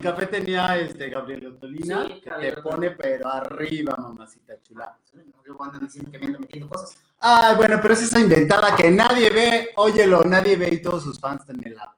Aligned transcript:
el 0.00 0.06
café 0.12 0.26
tenía 0.26 0.78
este 0.78 1.10
Gabriel 1.10 1.46
Otolina, 1.48 2.06
Sí, 2.06 2.20
que 2.20 2.30
Gabriel 2.30 2.54
te 2.54 2.62
pone 2.62 2.90
pero 2.92 3.28
arriba, 3.28 3.94
mamacita 3.98 4.54
chula. 4.62 4.96
Luego 5.44 5.64
andan 5.64 5.82
diciendo 5.82 6.10
que 6.10 6.18
me 6.18 6.26
ando 6.26 6.38
metiendo 6.40 6.68
cosas. 6.70 6.96
Ay, 7.20 7.54
bueno, 7.56 7.78
pero 7.82 7.92
es 7.92 8.02
esa 8.02 8.18
inventada 8.18 8.74
que 8.74 8.90
nadie 8.90 9.28
ve, 9.30 9.70
óyelo, 9.76 10.22
nadie 10.24 10.56
ve 10.56 10.70
y 10.72 10.80
todos 10.82 11.02
sus 11.02 11.20
fans 11.20 11.44
también 11.44 11.74
la. 11.74 11.94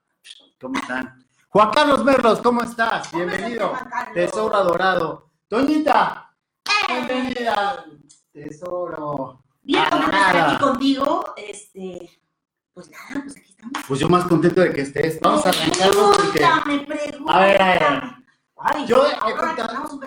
¿Cómo 0.60 0.78
están? 0.80 1.24
Juan 1.48 1.70
Carlos 1.70 2.04
Merlos, 2.04 2.40
¿cómo 2.40 2.62
estás? 2.62 3.12
Bienvenido. 3.12 3.72
Tesoro 4.14 4.56
adorado. 4.56 5.30
Toñita, 5.46 6.34
bienvenida. 6.88 7.84
Tesoro. 8.32 9.44
Bien, 9.62 9.84
Ah, 9.90 10.48
aquí 10.48 10.62
contigo. 10.62 11.34
Este, 11.36 12.21
pues 12.74 12.90
nada, 12.90 13.22
pues 13.22 13.36
aquí 13.36 13.50
estamos. 13.50 13.72
Pues 13.86 14.00
yo 14.00 14.08
más 14.08 14.24
contento 14.24 14.60
de 14.60 14.72
que 14.72 14.80
estés. 14.82 15.20
Vamos 15.20 15.44
a 15.46 15.50
arrancarnos 15.50 16.16
porque. 16.16 16.44
A 16.44 17.40
ver, 17.40 17.62
a 17.62 17.68
ver. 17.68 18.02
Ay, 18.56 18.86
Yo 18.86 19.04
he 19.06 19.36
contado- 19.36 20.00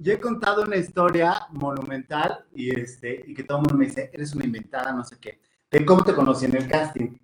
yo 0.00 0.12
he 0.12 0.20
contado 0.20 0.62
una 0.62 0.76
historia 0.76 1.46
monumental 1.50 2.44
y 2.54 2.78
este 2.78 3.24
y 3.26 3.34
que 3.34 3.42
todo 3.42 3.58
el 3.58 3.62
mundo 3.62 3.78
me 3.78 3.86
dice, 3.86 4.10
eres 4.12 4.32
una 4.34 4.44
inventada, 4.44 4.92
no 4.92 5.04
sé 5.04 5.16
qué. 5.20 5.40
De 5.70 5.84
cómo 5.84 6.04
te 6.04 6.14
conocí 6.14 6.44
en 6.46 6.56
el 6.56 6.68
casting. 6.68 7.16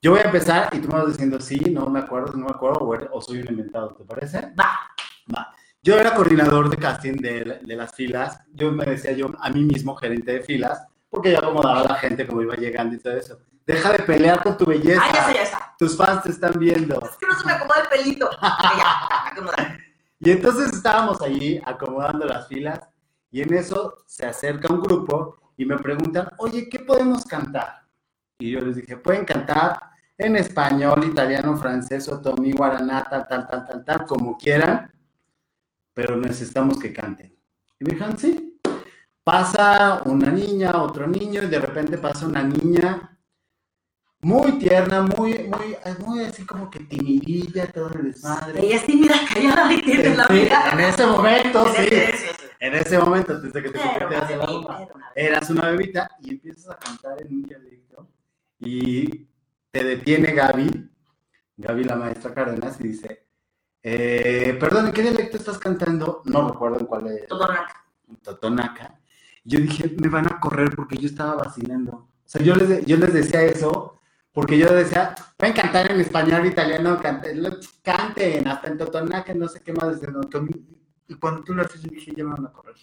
Yo 0.00 0.12
voy 0.12 0.20
a 0.20 0.24
empezar 0.24 0.74
y 0.74 0.78
tú 0.78 0.88
me 0.88 0.94
vas 0.94 1.08
diciendo 1.08 1.40
sí, 1.40 1.58
no 1.58 1.86
me 1.86 1.98
acuerdo, 1.98 2.32
no 2.34 2.46
me 2.46 2.50
acuerdo, 2.52 2.80
o, 2.80 3.16
o 3.18 3.20
soy 3.20 3.40
un 3.40 3.48
inventado, 3.48 3.94
¿te 3.94 4.04
parece? 4.04 4.40
Va. 4.58 4.78
Va. 5.34 5.54
Yo 5.82 5.98
era 5.98 6.14
coordinador 6.14 6.70
de 6.70 6.76
casting 6.76 7.16
de, 7.16 7.60
de 7.62 7.76
las 7.76 7.94
filas. 7.94 8.40
Yo 8.52 8.72
me 8.72 8.84
decía 8.84 9.12
yo 9.12 9.30
a 9.40 9.50
mí 9.50 9.64
mismo 9.64 9.94
gerente 9.96 10.32
de 10.32 10.40
filas, 10.42 10.86
porque 11.10 11.32
yo 11.32 11.38
acomodaba 11.38 11.80
a 11.80 11.88
la 11.88 11.94
gente 11.96 12.26
como 12.26 12.42
iba 12.42 12.54
llegando 12.56 12.94
y 12.94 12.98
todo 13.00 13.16
eso. 13.16 13.38
Deja 13.68 13.92
de 13.92 13.98
pelear 13.98 14.42
con 14.42 14.56
tu 14.56 14.64
belleza. 14.64 15.02
Ah, 15.04 15.12
ya 15.12 15.20
está, 15.20 15.34
ya 15.34 15.42
está. 15.42 15.74
Tus 15.78 15.94
fans 15.94 16.22
te 16.22 16.30
están 16.30 16.58
viendo. 16.58 16.98
Es 17.02 17.18
que 17.18 17.26
no 17.26 17.38
se 17.38 17.44
me 17.44 17.52
acomoda 17.52 17.82
el 17.82 17.88
pelito. 17.88 18.30
ya. 18.40 19.78
Y 20.20 20.32
entonces 20.32 20.72
estábamos 20.72 21.20
allí 21.20 21.60
acomodando 21.64 22.26
las 22.26 22.48
filas 22.48 22.80
y 23.30 23.40
en 23.40 23.54
eso 23.54 24.02
se 24.04 24.26
acerca 24.26 24.72
un 24.72 24.80
grupo 24.80 25.36
y 25.56 25.64
me 25.64 25.76
preguntan, 25.76 26.30
oye, 26.38 26.68
¿qué 26.68 26.80
podemos 26.80 27.24
cantar? 27.24 27.86
Y 28.40 28.50
yo 28.50 28.60
les 28.60 28.74
dije, 28.76 28.96
pueden 28.96 29.24
cantar 29.24 29.78
en 30.16 30.34
español, 30.34 31.04
italiano, 31.04 31.56
francés, 31.56 32.08
otomí, 32.08 32.50
guaraná, 32.50 33.04
tal, 33.04 33.28
tal, 33.28 33.46
tal, 33.46 33.66
tal, 33.66 33.84
tal, 33.84 34.06
como 34.06 34.36
quieran, 34.36 34.90
pero 35.94 36.16
necesitamos 36.16 36.80
que 36.80 36.92
canten. 36.92 37.38
Y 37.78 37.84
me 37.84 37.92
dijeron, 37.92 38.18
sí. 38.18 38.60
Pasa 39.22 40.02
una 40.04 40.32
niña, 40.32 40.82
otro 40.82 41.06
niño, 41.06 41.44
y 41.44 41.46
de 41.46 41.60
repente 41.60 41.98
pasa 41.98 42.26
una 42.26 42.42
niña 42.42 43.17
muy 44.20 44.58
tierna, 44.58 45.02
muy, 45.02 45.38
muy, 45.48 45.76
muy 46.04 46.24
así 46.24 46.44
como 46.44 46.70
que 46.70 46.80
timidilla, 46.80 47.70
todo 47.70 47.90
el 47.94 48.12
desmadre. 48.12 48.64
Ella 48.64 48.76
es 48.76 48.86
tímida, 48.86 49.14
callada 49.32 49.72
y 49.72 49.82
tiene 49.82 50.16
la 50.16 50.26
Sí, 50.26 50.32
vida. 50.34 50.70
en 50.72 50.80
ese 50.80 51.06
momento, 51.06 51.66
sí. 51.74 51.82
Sí, 51.82 51.88
sí, 51.90 52.26
sí. 52.38 52.46
En 52.60 52.74
ese 52.74 52.98
momento, 52.98 53.40
desde 53.40 53.62
que 53.62 53.70
te 53.70 53.78
la 53.78 53.98
bebita. 54.26 54.88
Eras 55.14 55.50
una 55.50 55.70
bebita 55.70 56.10
y 56.20 56.30
empiezas 56.30 56.70
a 56.70 56.78
cantar 56.78 57.20
en 57.22 57.32
un 57.32 57.42
dialecto 57.42 58.08
y 58.58 59.28
te 59.70 59.84
detiene 59.84 60.32
Gaby, 60.32 60.90
Gaby 61.56 61.84
la 61.84 61.94
maestra 61.96 62.34
Cárdenas, 62.34 62.80
y 62.80 62.88
dice, 62.88 63.26
eh, 63.82 64.56
perdón, 64.58 64.88
¿en 64.88 64.92
qué 64.92 65.02
dialecto 65.02 65.36
estás 65.36 65.58
cantando? 65.58 66.22
No 66.24 66.48
recuerdo 66.50 66.80
en 66.80 66.86
cuál 66.86 67.06
es. 67.06 67.28
Todo 67.28 67.46
naca. 67.46 67.84
Totonaca. 68.22 68.98
Yo 69.44 69.60
dije, 69.60 69.94
me 70.00 70.08
van 70.08 70.26
a 70.26 70.40
correr 70.40 70.74
porque 70.74 70.96
yo 70.96 71.06
estaba 71.06 71.34
vacilando. 71.36 71.92
O 71.92 72.08
sea, 72.24 72.42
yo 72.42 72.54
les, 72.56 72.84
yo 72.84 72.96
les 72.96 73.12
decía 73.12 73.42
eso 73.42 73.97
porque 74.32 74.58
yo 74.58 74.72
decía, 74.72 75.14
pueden 75.36 75.54
cantar 75.56 75.90
en 75.90 76.00
español, 76.00 76.46
italiano, 76.46 76.98
canten, 77.00 77.42
canten 77.82 78.46
hasta 78.46 78.68
en 78.68 78.78
Totonaca, 78.78 79.34
no 79.34 79.48
sé 79.48 79.60
qué 79.62 79.72
más. 79.72 80.00
otomí". 80.22 80.50
Y 81.08 81.14
cuando 81.14 81.42
tú 81.42 81.54
lo 81.54 81.62
haces, 81.62 81.82
yo 81.82 81.90
dije, 81.90 82.12
ya 82.16 82.24
me 82.24 82.30
van 82.34 82.46
a 82.46 82.52
correr. 82.52 82.76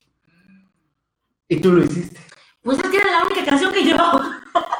Y 1.47 1.57
tú 1.61 1.71
lo 1.71 1.83
hiciste. 1.83 2.19
Pues 2.61 2.79
es 2.79 2.89
que 2.89 2.97
era 2.97 3.11
la 3.19 3.25
única 3.25 3.45
canción 3.45 3.71
que 3.71 3.83
llevaba. 3.83 4.41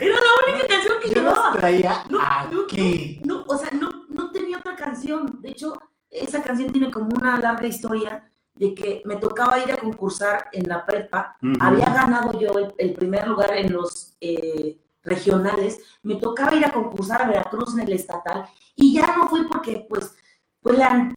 Era 0.00 0.16
la 0.16 0.52
única 0.52 0.66
canción 0.66 0.94
que 1.00 1.08
Yo 1.10 1.14
llevaba. 1.14 1.50
los 1.50 1.56
traía 1.58 2.04
No, 2.10 2.18
aquí. 2.64 3.20
No, 3.24 3.44
o 3.46 3.56
sea, 3.56 3.70
no, 3.70 4.06
no 4.08 4.30
tenía 4.32 4.58
otra 4.58 4.74
canción. 4.74 5.38
De 5.40 5.50
hecho, 5.50 5.74
esa 6.10 6.42
canción 6.42 6.72
tiene 6.72 6.90
como 6.90 7.06
una 7.14 7.38
larga 7.38 7.66
historia 7.68 8.28
de 8.54 8.74
que 8.74 9.02
me 9.04 9.16
tocaba 9.16 9.60
ir 9.60 9.70
a 9.70 9.76
concursar 9.76 10.48
en 10.52 10.68
la 10.68 10.84
prepa. 10.84 11.36
Había 11.60 11.86
ganado 11.94 12.38
yo 12.40 12.58
el, 12.58 12.74
el 12.78 12.92
primer 12.94 13.28
lugar 13.28 13.56
en 13.56 13.72
los 13.72 14.16
eh, 14.20 14.78
regionales. 15.02 15.80
Me 16.02 16.16
tocaba 16.16 16.54
ir 16.54 16.64
a 16.64 16.72
concursar 16.72 17.22
a 17.22 17.26
Veracruz 17.28 17.74
en 17.74 17.80
el 17.80 17.92
estatal. 17.92 18.46
Y 18.74 18.94
ya 18.94 19.16
no 19.16 19.28
fui 19.28 19.44
porque, 19.44 19.86
pues, 19.88 20.14
pues 20.60 20.78
la... 20.78 21.14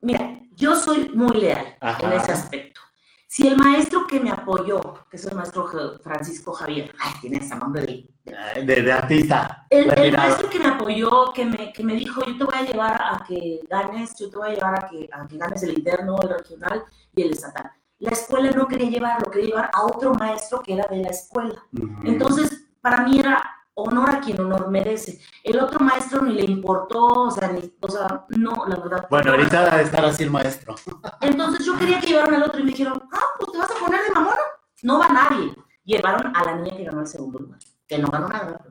Mira, 0.00 0.40
yo 0.52 0.76
soy 0.76 1.08
muy 1.10 1.34
leal 1.40 1.76
Ajá. 1.80 2.06
en 2.06 2.12
ese 2.20 2.32
aspecto. 2.32 2.80
Si 3.26 3.48
el 3.48 3.56
maestro 3.56 4.06
que 4.06 4.20
me 4.20 4.30
apoyó, 4.30 4.80
que 5.10 5.16
es 5.16 5.24
el 5.26 5.34
maestro 5.34 5.68
Francisco 6.02 6.52
Javier, 6.52 6.94
ay, 7.00 7.14
tiene 7.20 7.38
ese 7.38 7.56
nombre 7.56 7.82
de 7.82 8.62
De, 8.64 8.82
de 8.82 8.92
artista. 8.92 9.66
el, 9.70 9.84
el 9.86 9.90
retirado. 9.90 10.28
maestro 10.28 10.50
que 10.50 10.58
me 10.60 10.68
apoyó, 10.68 11.32
que 11.32 11.44
me, 11.44 11.72
que 11.72 11.82
me 11.82 11.94
dijo, 11.94 12.24
yo 12.24 12.38
te 12.38 12.44
voy 12.44 12.54
a 12.54 12.62
llevar 12.62 12.92
a 13.02 13.24
que 13.26 13.60
ganes, 13.68 14.14
yo 14.20 14.30
te 14.30 14.36
voy 14.36 14.50
a 14.50 14.54
llevar 14.54 14.84
a 14.84 14.88
que, 14.88 15.08
a 15.12 15.26
que 15.26 15.36
ganes 15.36 15.62
el 15.64 15.76
interno, 15.78 16.16
el 16.22 16.28
regional 16.28 16.84
y 17.16 17.22
el 17.22 17.32
estatal. 17.32 17.72
La 17.98 18.10
escuela 18.10 18.50
no 18.50 18.66
quería 18.66 18.90
llevarlo, 18.90 19.30
quería 19.30 19.48
llevar 19.48 19.70
a 19.72 19.84
otro 19.84 20.14
maestro 20.14 20.60
que 20.62 20.74
era 20.74 20.86
de 20.88 20.96
la 21.02 21.10
escuela. 21.10 21.62
Entonces, 22.04 22.66
para 22.80 23.02
mí 23.04 23.18
era 23.18 23.42
honor 23.74 24.10
a 24.10 24.20
quien 24.20 24.40
honor 24.40 24.70
merece. 24.70 25.20
El 25.42 25.58
otro 25.60 25.80
maestro 25.80 26.22
ni 26.22 26.34
le 26.34 26.44
importó, 26.44 27.04
o 27.06 27.30
sea, 27.30 27.48
ni- 27.48 27.72
o 27.80 27.88
sea 27.88 28.24
no, 28.28 28.66
la 28.68 28.76
verdad. 28.76 29.06
Bueno, 29.10 29.30
ahorita 29.32 29.72
ha 29.72 29.76
de 29.78 29.82
estar 29.84 30.04
así 30.04 30.22
el 30.24 30.30
maestro. 30.30 30.74
Entonces 31.20 31.64
yo 31.64 31.76
quería 31.78 32.00
que 32.00 32.08
llevaran 32.08 32.34
al 32.34 32.42
otro 32.44 32.60
y 32.60 32.64
me 32.64 32.70
dijeron, 32.72 33.02
ah, 33.12 33.24
pues 33.38 33.52
te 33.52 33.58
vas 33.58 33.70
a 33.70 33.74
poner 33.84 34.00
de 34.02 34.10
mamona. 34.10 34.36
No 34.82 34.98
va 34.98 35.08
nadie. 35.08 35.54
Llevaron 35.84 36.36
a 36.36 36.44
la 36.44 36.56
niña 36.56 36.76
que 36.76 36.84
ganó 36.84 37.00
el 37.00 37.06
segundo 37.06 37.38
lugar, 37.38 37.58
que 37.88 37.98
no 37.98 38.08
ganó 38.08 38.28
nada. 38.28 38.64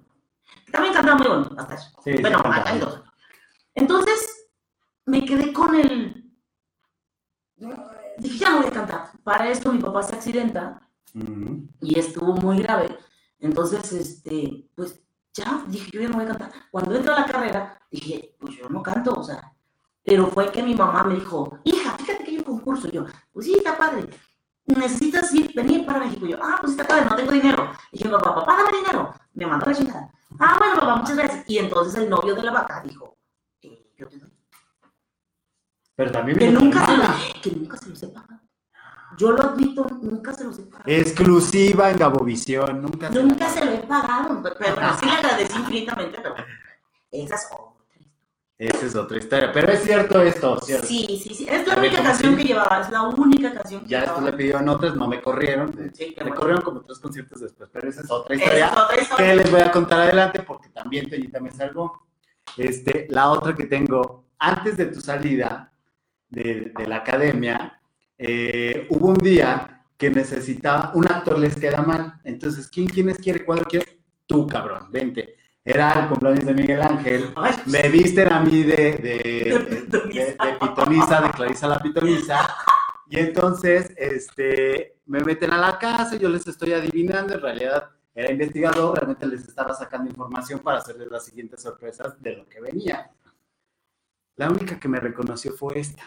También 0.71 0.93
cantaba 0.93 1.17
muy 1.17 1.27
bonito, 1.27 1.55
hasta 1.57 1.75
eso. 1.75 1.89
Sí, 2.03 2.13
sí, 2.15 2.21
bueno, 2.21 2.41
cantaba. 2.41 2.69
hay 2.69 2.79
dos. 2.79 3.01
Entonces 3.75 4.47
me 5.05 5.23
quedé 5.25 5.51
con 5.53 5.75
el... 5.75 6.31
Dije, 8.17 8.37
ya 8.37 8.49
no 8.51 8.57
voy 8.57 8.67
a 8.67 8.71
cantar. 8.71 9.11
Para 9.23 9.49
esto 9.49 9.71
mi 9.71 9.79
papá 9.79 10.03
se 10.03 10.15
accidenta 10.15 10.81
y 11.81 11.99
estuvo 11.99 12.33
muy 12.33 12.61
grave. 12.61 12.97
Entonces, 13.39 13.91
este, 13.91 14.69
pues 14.75 15.01
ya, 15.33 15.63
dije, 15.67 15.89
yo 15.91 16.01
ya 16.01 16.09
no 16.09 16.15
voy 16.15 16.25
a 16.25 16.29
cantar. 16.29 16.51
Cuando 16.71 16.95
entré 16.95 17.11
a 17.11 17.19
la 17.19 17.25
carrera, 17.25 17.81
dije, 17.91 18.35
pues 18.39 18.55
yo 18.55 18.69
no 18.69 18.81
canto, 18.81 19.13
o 19.13 19.23
sea. 19.23 19.53
Pero 20.03 20.27
fue 20.27 20.51
que 20.51 20.61
mi 20.61 20.75
mamá 20.75 21.03
me 21.03 21.15
dijo, 21.15 21.59
hija, 21.63 21.97
fíjate 21.97 22.23
que 22.23 22.31
hay 22.31 22.37
un 22.37 22.43
concurso. 22.43 22.87
Y 22.87 22.91
yo, 22.91 23.05
pues 23.31 23.45
sí, 23.45 23.55
está 23.57 23.77
padre. 23.77 24.09
Necesitas 24.65 25.33
ir, 25.33 25.53
venir 25.55 25.85
para 25.85 25.99
México. 25.99 26.25
Y 26.25 26.31
yo, 26.31 26.37
ah, 26.41 26.57
pues 26.59 26.73
está 26.73 26.85
padre, 26.85 27.05
no 27.09 27.15
tengo 27.15 27.31
dinero. 27.31 27.71
Y 27.91 27.97
dije, 27.97 28.09
papá, 28.09 28.35
papá, 28.35 28.57
dame 28.57 28.77
dinero. 28.77 29.13
Me 29.33 29.45
mandó 29.45 29.65
la 29.65 29.75
chingada. 29.75 30.11
Ah, 30.39 30.55
bueno, 30.57 30.75
papá, 30.75 30.95
muchas 30.97 31.17
gracias. 31.17 31.49
Y 31.49 31.57
entonces 31.57 31.95
el 31.95 32.09
novio 32.09 32.35
de 32.35 32.43
la 32.43 32.51
vaca 32.51 32.81
dijo, 32.85 33.17
eh, 33.61 33.91
yo 33.97 34.07
te 34.07 34.17
doy. 34.17 34.31
Pero 35.95 36.11
también 36.11 36.37
Que 36.39 36.49
nunca, 36.49 36.85
se 36.85 36.97
lo, 36.97 37.03
que 37.41 37.51
nunca 37.51 37.77
se 37.77 37.89
los 37.89 38.03
he 38.03 38.07
pagado. 38.07 38.41
Yo 39.17 39.31
lo 39.31 39.43
admito, 39.43 39.85
nunca 40.01 40.33
se 40.33 40.43
los 40.43 40.57
he 40.57 40.63
pagado. 40.63 40.83
Exclusiva 40.87 41.91
en 41.91 41.97
Gabovisión. 41.97 42.81
Nunca 42.81 43.11
se 43.11 43.23
Nunca 43.23 43.49
se 43.49 43.63
lo 43.65 43.71
he 43.71 43.77
pagado, 43.79 44.39
pero 44.41 44.55
pero 44.57 44.75
sí 44.99 45.05
le 45.05 45.11
agradecí 45.11 45.57
infinitamente, 45.59 46.17
pero 46.21 46.35
esa 47.11 47.35
es 47.35 47.47
otra. 47.51 47.73
Esa 48.57 48.85
es 48.85 48.95
otra 48.95 49.17
historia. 49.17 49.51
Pero 49.51 49.71
es 49.71 49.83
cierto 49.83 50.21
esto, 50.21 50.57
¿cierto? 50.61 50.87
Sí, 50.87 51.19
sí, 51.21 51.33
sí. 51.35 51.45
Es 51.49 51.67
la 51.67 51.75
única 51.75 51.97
¿cómo 51.97 52.07
canción 52.09 52.31
sí? 52.35 52.37
que 52.41 52.47
llevaba, 52.47 52.79
es 52.81 52.89
la 52.91 53.01
única 53.03 53.53
canción 53.53 53.81
que 53.83 53.89
Ya 53.89 53.99
después 54.01 54.17
llevaba. 54.19 54.31
le 54.31 54.37
pidieron 54.37 54.69
otras, 54.69 54.95
no 54.95 55.07
me 55.07 55.21
corrieron. 55.21 55.91
Sí, 55.93 56.13
me 56.17 56.23
bueno. 56.23 56.35
corrieron 56.35 56.61
como 56.63 56.81
tres 56.81 56.99
conciertos 56.99 57.41
después, 57.41 57.69
pero 57.73 57.89
esa 57.89 58.01
es 58.01 58.09
otra 58.11 58.35
historia 58.35 58.65
es 58.67 58.71
otra 58.71 58.95
que 58.95 59.01
historia. 59.01 59.35
les 59.35 59.51
voy 59.51 59.61
a 59.61 59.71
contar 59.71 59.99
adelante 60.01 60.41
porque 60.43 60.69
también 60.69 61.09
Toñita 61.09 61.39
me 61.39 61.51
salvó. 61.51 62.07
Este, 62.57 63.07
la 63.09 63.29
otra 63.31 63.55
que 63.55 63.65
tengo, 63.65 64.25
antes 64.39 64.77
de 64.77 64.85
tu 64.87 65.01
salida 65.01 65.72
de, 66.33 66.71
de 66.77 66.87
la 66.87 66.97
academia, 66.97 67.79
eh, 68.17 68.87
hubo 68.89 69.09
un 69.09 69.17
día 69.17 69.83
que 69.97 70.09
necesitaba, 70.09 70.91
un 70.95 71.07
actor 71.07 71.37
les 71.39 71.55
queda 71.55 71.81
mal, 71.81 72.19
entonces, 72.23 72.67
¿quién, 72.67 72.87
quiénes 72.87 73.17
quiere, 73.17 73.45
cuándo 73.45 73.63
quiere? 73.65 73.99
Tú, 74.25 74.47
cabrón, 74.47 74.91
vente. 74.91 75.35
Era 75.65 75.93
el 76.01 76.07
cumpleaños 76.09 76.45
de 76.45 76.53
Miguel 76.53 76.81
Ángel, 76.81 77.31
Ay, 77.35 77.53
me 77.67 77.87
visten 77.89 78.31
a 78.33 78.41
mí 78.41 78.63
de, 78.63 78.75
de, 78.75 78.99
De 78.99 80.25
de- 80.25 80.57
pitonisa. 80.59 81.21
de- 81.21 81.31
Clarisa 81.31 81.67
la 81.67 81.79
pitonisa. 81.79 82.37
Y 83.09 83.19
entonces, 83.19 83.93
este, 83.95 84.97
me 85.05 85.19
meten 85.21 85.51
a 85.53 85.57
la 85.57 85.77
casa, 85.77 86.17
yo 86.17 86.27
les 86.29 86.45
estoy 86.47 86.73
adivinando, 86.73 87.33
en 87.35 87.41
realidad 87.41 87.89
era 88.15 88.31
investigador, 88.31 88.95
realmente 88.97 89.25
les 89.27 89.47
estaba 89.47 89.73
sacando 89.73 90.09
información 90.09 90.59
para 90.59 90.79
hacerles 90.79 91.09
las 91.09 91.23
siguientes 91.25 91.61
sorpresas 91.61 92.21
de 92.21 92.35
lo 92.37 92.45
que 92.49 92.59
venía. 92.59 93.09
La 94.35 94.49
única 94.49 94.79
que 94.79 94.87
me 94.87 94.99
reconoció 94.99 95.53
fue 95.53 95.79
esta. 95.79 96.03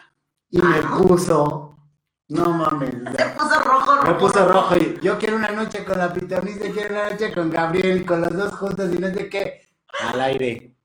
Y 0.50 0.58
me 0.60 0.82
puso, 0.82 1.76
no 2.28 2.50
mames, 2.50 2.94
sea, 3.16 3.34
puso 3.34 3.60
rojo, 3.60 3.96
rojo. 3.96 4.06
me 4.06 4.14
puso 4.14 4.48
rojo 4.48 4.76
y 4.76 4.98
yo 5.02 5.18
quiero 5.18 5.36
una 5.36 5.50
noche 5.50 5.84
con 5.84 5.98
la 5.98 6.12
pitonisa, 6.12 6.70
quiero 6.72 6.94
una 6.94 7.10
noche 7.10 7.32
con 7.32 7.50
Gabriel, 7.50 8.06
con 8.06 8.20
los 8.20 8.32
dos 8.32 8.54
juntos 8.54 8.92
y 8.94 8.98
no 8.98 9.08
sé 9.08 9.28
qué. 9.28 9.62
Al 10.00 10.20
aire. 10.20 10.76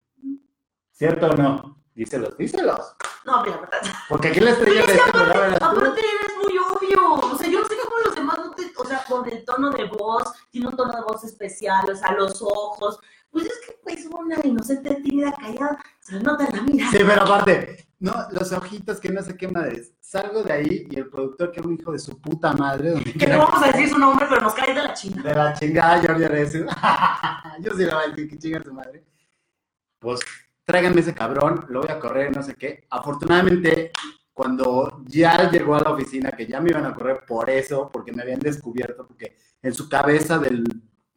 ¿Cierto 0.91 1.27
o 1.27 1.33
no? 1.35 1.77
Díselos, 1.93 2.37
díselos. 2.37 2.95
No, 3.25 3.43
mira, 3.43 3.57
verdad. 3.57 3.81
Porque 4.09 4.29
aquí 4.29 4.39
la 4.39 4.51
estrella 4.51 4.85
de 4.85 4.93
este 4.93 5.11
programa. 5.11 5.55
Aparte 5.55 5.99
eres 5.99 6.37
muy 6.41 6.57
obvio. 6.57 7.13
O 7.13 7.37
sea, 7.37 7.49
yo 7.49 7.59
no 7.59 7.67
sé 7.67 7.75
cómo 7.83 7.97
los 8.05 8.15
demás 8.15 8.37
no 8.37 8.51
te. 8.51 8.71
O 8.77 8.85
sea, 8.85 9.03
con 9.07 9.29
el 9.29 9.45
tono 9.45 9.69
de 9.71 9.85
voz, 9.85 10.23
tiene 10.49 10.67
un 10.67 10.75
tono 10.75 10.93
de 10.93 11.01
voz 11.01 11.23
especial, 11.23 11.89
o 11.89 11.95
sea, 11.95 12.13
los 12.13 12.41
ojos. 12.41 12.99
Pues 13.31 13.45
es 13.45 13.59
que 13.65 13.73
pues 13.81 14.05
una 14.07 14.37
inocente, 14.43 14.95
tímida, 14.95 15.33
callada, 15.33 15.83
se 15.99 16.19
nota 16.19 16.47
la 16.51 16.61
mirada. 16.61 16.91
Sí, 16.91 16.97
pero 16.99 17.21
aparte, 17.21 17.87
no, 17.99 18.13
los 18.31 18.51
ojitos 18.51 18.99
que 18.99 19.09
no 19.09 19.21
sé 19.21 19.37
qué 19.37 19.47
madres. 19.47 19.93
Salgo 19.99 20.43
de 20.43 20.51
ahí 20.51 20.87
y 20.89 20.97
el 20.97 21.09
productor, 21.09 21.51
que 21.51 21.59
es 21.59 21.65
un 21.65 21.79
hijo 21.79 21.91
de 21.91 21.99
su 21.99 22.19
puta 22.19 22.51
madre, 22.53 22.93
Que 23.17 23.27
no 23.27 23.39
vamos 23.39 23.63
a 23.63 23.67
decir 23.67 23.89
su 23.89 23.97
nombre, 23.97 24.25
pero 24.27 24.41
nos 24.41 24.53
cae 24.53 24.73
de 24.73 24.83
la 24.83 24.93
chingada. 24.93 25.29
De 25.29 25.35
la 25.35 25.53
chingada, 25.53 26.01
Jordi 26.05 26.23
Arezzo. 26.23 26.57
Yo 27.61 27.71
sí 27.73 27.85
le 27.85 27.93
voy 27.93 28.03
a 28.03 28.07
decir 28.09 28.29
que 28.29 28.37
chinga 28.37 28.63
su 28.63 28.73
madre. 28.73 29.05
Pues 29.99 30.19
tráiganme 30.65 31.01
ese 31.01 31.13
cabrón, 31.13 31.65
lo 31.69 31.81
voy 31.81 31.89
a 31.89 31.99
correr, 31.99 32.35
no 32.35 32.41
sé 32.43 32.55
qué. 32.55 32.85
Afortunadamente, 32.89 33.91
cuando 34.33 35.03
ya 35.05 35.49
llegó 35.49 35.75
a 35.75 35.81
la 35.81 35.91
oficina, 35.91 36.31
que 36.31 36.47
ya 36.47 36.59
me 36.59 36.71
iban 36.71 36.85
a 36.85 36.93
correr 36.93 37.23
por 37.27 37.49
eso, 37.49 37.89
porque 37.91 38.11
me 38.11 38.23
habían 38.23 38.39
descubierto, 38.39 39.05
porque 39.05 39.37
en 39.61 39.73
su 39.73 39.87
cabeza 39.87 40.39
del 40.39 40.63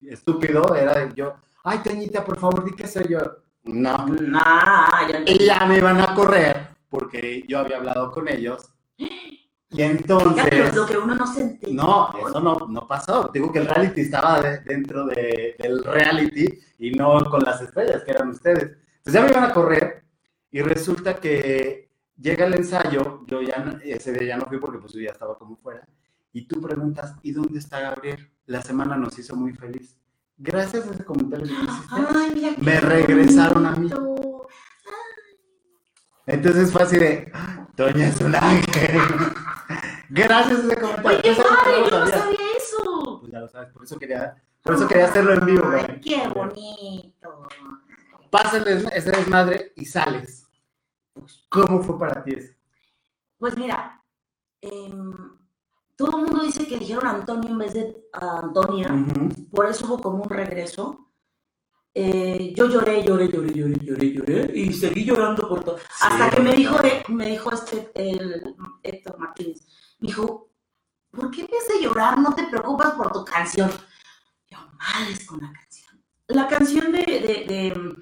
estúpido 0.03 0.75
era 0.75 1.13
yo, 1.15 1.37
ay, 1.65 1.79
Toñita, 1.83 2.25
por 2.25 2.39
favor, 2.39 2.65
di 2.65 2.73
que 2.73 2.87
soy 2.87 3.09
yo. 3.09 3.19
No. 3.65 4.07
Nah, 4.07 5.09
ya 5.09 5.23
Y 5.27 5.45
ya 5.47 5.65
me 5.67 5.79
iban 5.79 6.01
a 6.01 6.15
correr, 6.15 6.69
porque 6.89 7.45
yo 7.49 7.59
había 7.59 7.79
hablado 7.79 8.11
con 8.13 8.29
ellos. 8.29 8.69
Y 8.97 9.77
Fíjate 9.77 9.91
entonces... 10.03 10.75
lo 10.77 10.87
que 10.87 10.97
uno 10.99 11.15
no 11.17 11.27
se. 11.27 11.59
No, 11.73 12.11
eso 12.29 12.41
no, 12.41 12.67
no 12.69 12.87
pasó. 12.87 13.29
Digo 13.35 13.51
que 13.51 13.59
el 13.59 13.67
reality 13.67 14.03
estaba 14.03 14.41
de- 14.41 14.61
dentro 14.61 15.05
de- 15.07 15.57
del 15.59 15.83
reality 15.83 16.47
y 16.79 16.93
no 16.93 17.25
con 17.29 17.43
las 17.43 17.61
estrellas 17.61 18.05
que 18.05 18.13
eran 18.13 18.29
ustedes. 18.29 18.77
Entonces 18.99 19.13
ya 19.15 19.23
me 19.23 19.31
iban 19.31 19.45
a 19.45 19.53
correr 19.53 20.05
y 20.53 20.61
resulta 20.63 21.17
que 21.17 21.91
llega 22.17 22.47
el 22.47 22.55
ensayo, 22.55 23.25
yo 23.27 23.43
ya 23.43 23.59
no- 23.59 23.79
ese 23.83 24.13
día 24.13 24.29
ya 24.29 24.37
no 24.37 24.47
fui 24.47 24.59
porque 24.59 24.79
pues 24.79 24.93
yo 24.93 25.01
ya 25.01 25.11
estaba 25.11 25.37
como 25.37 25.57
fuera, 25.57 25.85
y 26.33 26.47
tú 26.47 26.61
preguntas, 26.61 27.17
¿y 27.23 27.33
dónde 27.33 27.59
está 27.59 27.81
Gabriel? 27.81 28.31
La 28.47 28.63
semana 28.63 28.97
nos 28.97 29.19
hizo 29.19 29.35
muy 29.35 29.53
feliz. 29.55 29.97
Gracias 30.37 30.87
a 30.89 30.91
ese 30.93 31.05
comentario 31.05 31.47
que 31.47 31.53
me 31.53 31.63
hiciste, 31.65 31.95
Ay, 32.15 32.33
mira. 32.35 32.53
Me 32.59 32.81
regresaron 32.81 33.67
a 33.67 33.71
mí. 33.73 33.91
entonces 36.27 36.73
fue 36.73 36.83
así 36.83 36.99
de, 36.99 37.31
"Ah, 37.35 37.69
Toña 37.77 38.09
es 38.09 38.21
un 38.21 38.35
ángel. 38.35 38.99
Gracias 40.11 40.61
a 40.61 40.63
ese 40.65 40.77
comentario. 40.81 41.21
Oye, 41.21 41.37
no 41.39 41.51
madre, 41.51 41.91
yo 41.91 41.99
no 42.01 42.07
sabía. 42.07 42.39
eso. 42.57 43.19
Pues 43.21 43.33
ya 43.33 43.41
lo 43.41 43.49
sabes, 43.49 43.73
por 43.73 43.85
eso 43.85 43.99
quería, 43.99 44.43
por 44.63 44.75
eso 44.75 44.89
quería 44.89 45.05
hacerlo 45.07 45.35
en 45.35 45.47
vivo, 45.47 45.71
Ay, 45.73 46.01
qué 46.01 46.29
bonito. 46.29 47.49
Des- 48.65 48.85
ese 48.93 49.11
desmadre 49.13 49.73
y 49.77 49.85
sales. 49.85 50.49
¿Cómo 51.49 51.83
fue 51.83 51.97
para 51.99 52.23
ti 52.25 52.33
eso? 52.37 52.53
Pues 53.39 53.57
mira, 53.57 54.03
em, 54.61 55.13
todo 55.97 56.19
el 56.19 56.25
mundo 56.27 56.43
dice 56.45 56.67
que 56.67 56.79
dijeron 56.79 57.07
Antonio 57.07 57.51
en 57.51 57.59
vez 57.59 57.75
de 57.75 57.97
ah, 58.13 58.41
Antonia, 58.43 58.89
por 59.51 59.67
eso 59.67 59.87
hubo 59.87 60.01
como 60.01 60.23
un 60.25 60.29
regreso. 60.31 61.01
Eh, 61.97 62.53
yo 62.57 62.67
lloré, 62.69 63.05
lloré, 63.05 63.29
lloré, 63.29 63.53
lloré, 63.55 63.79
lloré, 63.81 64.13
lloré, 64.13 64.51
y 64.59 64.73
seguí 64.73 65.05
llorando 65.05 65.49
por 65.49 65.63
todo. 65.63 65.79
Hasta 66.01 66.29
que 66.31 66.41
me 66.41 66.53
dijo, 66.55 66.83
eh, 66.85 67.05
me 67.09 67.27
dijo 67.31 67.53
este, 67.53 67.93
el 67.95 68.57
Héctor 68.83 69.17
Martínez, 69.19 69.61
me 70.01 70.09
dijo, 70.09 70.51
¿por 71.13 71.31
qué 71.31 71.43
en 71.43 71.47
vez 71.47 71.69
de 71.69 71.83
llorar 71.85 72.19
no 72.19 72.35
te 72.35 72.45
preocupas 72.49 72.95
por 72.95 73.13
tu 73.13 73.25
canción? 73.25 73.71
Yo, 74.51 74.59
madres 74.77 75.25
con 75.25 75.41
la 75.41 75.53
canción. 75.53 76.03
La 76.27 76.49
canción 76.49 76.91
de, 76.93 76.99
de, 77.05 77.45
de- 77.47 77.95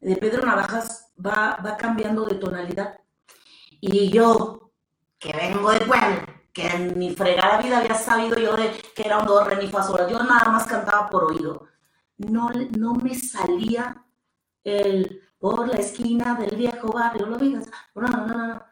de 0.00 0.16
Pedro 0.16 0.44
Navajas 0.46 1.12
va, 1.24 1.56
va 1.64 1.76
cambiando 1.76 2.24
de 2.26 2.34
tonalidad. 2.36 2.98
Y 3.80 4.10
yo, 4.10 4.72
que 5.18 5.32
vengo 5.32 5.70
de 5.70 5.80
Puebla, 5.80 6.35
que 6.56 6.66
en 6.66 6.98
mi 6.98 7.14
fregada 7.14 7.60
vida 7.60 7.78
había 7.80 7.94
sabido 7.94 8.38
yo 8.38 8.56
de 8.56 8.70
que 8.94 9.02
era 9.02 9.18
un 9.18 9.26
do, 9.26 9.44
re, 9.44 9.56
mi, 9.56 9.68
fa, 9.68 9.82
sol, 9.82 10.06
yo 10.08 10.22
nada 10.22 10.50
más 10.50 10.66
cantaba 10.66 11.10
por 11.10 11.24
oído. 11.24 11.68
No, 12.16 12.50
no 12.78 12.94
me 12.94 13.14
salía 13.14 14.02
el 14.64 15.20
por 15.38 15.68
la 15.68 15.76
esquina 15.76 16.34
del 16.34 16.56
viejo 16.56 16.90
barrio, 16.90 17.26
lo 17.26 17.36
digas, 17.36 17.68
no, 17.94 18.08
no, 18.08 18.26
no, 18.26 18.46
no. 18.46 18.64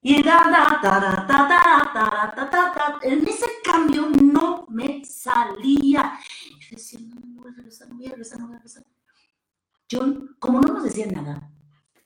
Y 0.00 0.22
da, 0.22 0.44
da, 0.44 0.80
da, 0.82 1.20
en 3.02 3.28
ese 3.28 3.50
cambio 3.62 4.08
no 4.08 4.64
me 4.70 5.04
salía. 5.04 6.18
Yo 6.58 6.68
decía, 6.70 7.00
no, 7.00 7.16
no 7.20 7.42
voy 7.42 7.52
a 7.52 7.56
regresar, 7.56 7.88
no 7.88 7.96
voy 7.96 8.06
a 8.06 8.10
regresar, 8.10 8.40
no 8.40 8.46
voy 8.46 8.54
a 8.54 8.58
regresar. 8.60 8.82
Yo, 9.90 10.00
como 10.38 10.62
no 10.62 10.72
nos 10.72 10.84
decían 10.84 11.12
nada, 11.12 11.50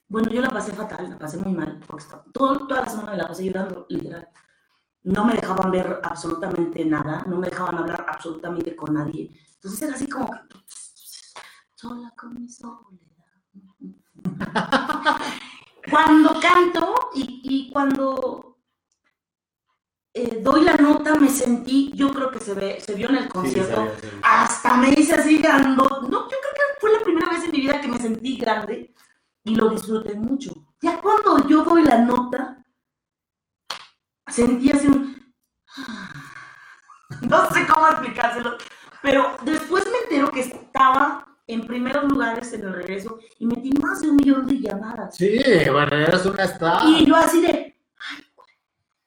bueno, 0.09 0.29
yo 0.29 0.41
la 0.41 0.49
pasé 0.49 0.73
fatal, 0.73 1.09
la 1.09 1.17
pasé 1.17 1.37
muy 1.37 1.53
mal, 1.53 1.79
porque 1.87 2.03
todo, 2.33 2.67
toda 2.67 2.81
la 2.81 2.89
semana 2.89 3.11
me 3.11 3.17
la 3.17 3.27
pasé 3.27 3.45
llorando, 3.45 3.85
literal. 3.87 4.27
No 5.09 5.25
me 5.25 5.33
dejaban 5.33 5.71
ver 5.71 5.99
absolutamente 6.03 6.85
nada, 6.85 7.23
no 7.27 7.37
me 7.37 7.49
dejaban 7.49 7.79
hablar 7.79 8.05
absolutamente 8.07 8.75
con 8.75 8.93
nadie. 8.93 9.31
Entonces 9.55 9.81
era 9.81 9.95
así 9.95 10.07
como 10.07 10.29
que, 10.29 10.39
sola 11.73 12.13
con 12.15 12.35
mi 12.35 12.47
soledad. 12.47 12.79
cuando 15.89 16.39
canto 16.39 17.09
y, 17.15 17.41
y 17.43 17.71
cuando 17.71 18.57
eh, 20.13 20.41
doy 20.43 20.63
la 20.63 20.75
nota, 20.75 21.15
me 21.15 21.29
sentí, 21.29 21.91
yo 21.95 22.11
creo 22.11 22.29
que 22.29 22.39
se, 22.39 22.53
ve, 22.53 22.79
se 22.79 22.93
vio 22.93 23.09
en 23.09 23.15
el 23.15 23.29
concierto, 23.29 23.91
hasta 24.21 24.75
me 24.77 24.91
hice 24.91 25.15
así 25.15 25.39
grande. 25.39 25.75
No, 25.75 25.89
yo 25.89 26.07
creo 26.07 26.27
que 26.29 26.79
fue 26.79 26.93
la 26.93 26.99
primera 26.99 27.29
vez 27.31 27.45
en 27.45 27.51
mi 27.51 27.61
vida 27.61 27.81
que 27.81 27.87
me 27.87 27.97
sentí 27.97 28.37
grande 28.37 28.93
y 29.43 29.55
lo 29.55 29.69
disfruté 29.69 30.13
mucho. 30.13 30.53
Ya 30.83 31.01
cuando 31.01 31.47
yo 31.47 31.63
doy 31.63 31.83
la 31.83 31.97
nota, 31.97 32.63
sentí 34.29 34.71
así 34.71 34.87
un... 34.87 35.33
No 37.21 37.49
sé 37.51 37.65
cómo 37.67 37.87
explicárselo, 37.87 38.55
pero 39.01 39.35
después 39.43 39.83
me 39.91 39.97
entero 40.03 40.31
que 40.31 40.41
estaba 40.41 41.25
en 41.47 41.65
primeros 41.65 42.03
lugares 42.05 42.53
en 42.53 42.63
el 42.63 42.73
regreso 42.73 43.19
y 43.39 43.47
metí 43.47 43.71
más 43.81 44.01
de 44.01 44.09
un 44.09 44.17
millón 44.17 44.45
de 44.45 44.59
llamadas. 44.59 45.15
Sí, 45.15 45.41
bueno, 45.71 45.95
eres 45.95 46.25
una 46.25 46.43
star. 46.43 46.81
Y 46.85 47.05
yo 47.05 47.15
así 47.15 47.41
de... 47.41 47.75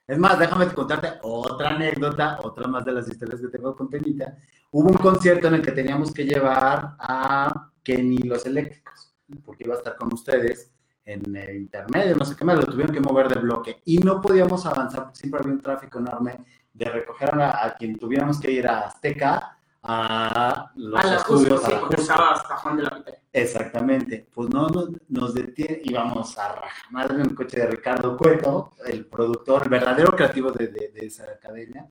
Es 0.09 0.19
más, 0.19 0.39
déjame 0.39 0.67
contarte 0.75 1.13
otra 1.23 1.71
anécdota, 1.71 2.41
otra 2.43 2.67
más 2.67 2.85
de 2.85 2.93
las 2.93 3.09
historias 3.09 3.41
que 3.41 3.49
tengo 3.49 3.77
con 3.77 3.89
Toñita. 3.89 4.37
Hubo 4.73 4.89
un 4.89 4.97
concierto 4.97 5.47
en 5.47 5.55
el 5.55 5.63
que 5.63 5.71
teníamos 5.71 6.13
que 6.13 6.25
llevar 6.25 6.97
a 6.99 7.71
Kenny 7.85 8.19
los 8.19 8.45
Eléctricos, 8.45 9.15
porque 9.45 9.65
iba 9.65 9.75
a 9.75 9.79
estar 9.79 9.97
con 9.97 10.13
ustedes 10.13 10.72
en 11.05 11.35
el 11.37 11.57
intermedio, 11.57 12.17
no 12.17 12.25
sé 12.25 12.37
qué 12.37 12.45
más, 12.45 12.57
lo 12.57 12.65
tuvieron 12.67 12.95
que 12.95 13.01
mover 13.01 13.29
de 13.29 13.41
bloque 13.41 13.83
y 13.85 13.99
no 13.99 14.21
podíamos 14.21 14.65
avanzar 14.67 15.05
porque 15.05 15.19
siempre 15.19 15.41
había 15.41 15.53
un 15.55 15.61
tráfico 15.61 15.99
enorme 15.99 16.39
de 16.73 16.85
recoger 16.87 17.35
a, 17.35 17.65
a 17.67 17.75
quien 17.75 17.99
tuviéramos 17.99 18.39
que 18.41 18.51
ir 18.51 18.67
a 18.69 18.81
Azteca, 18.87 19.59
a 19.85 20.71
los 20.77 21.05
a 21.05 21.17
estudios, 21.17 21.61
justo, 21.61 21.67
a 21.77 21.89
sí, 21.97 22.01
estaba 22.03 22.31
hasta 22.33 22.57
Juan 22.57 22.77
de 22.77 22.83
la 22.85 22.91
Pita. 22.91 23.13
Exactamente, 23.33 24.29
pues 24.33 24.49
no 24.51 24.69
nos, 24.69 24.91
nos 25.09 25.35
detiene, 25.35 25.81
íbamos 25.85 26.39
a 26.39 26.55
rajamadre 26.55 27.15
en 27.17 27.21
el 27.23 27.35
coche 27.35 27.59
de 27.61 27.67
Ricardo 27.67 28.17
Cueto, 28.17 28.71
el 28.87 29.07
productor, 29.07 29.65
el 29.65 29.71
verdadero 29.71 30.13
creativo 30.15 30.53
de, 30.53 30.69
de- 30.69 30.89
de 30.95 31.07
esa 31.07 31.25
academia. 31.25 31.89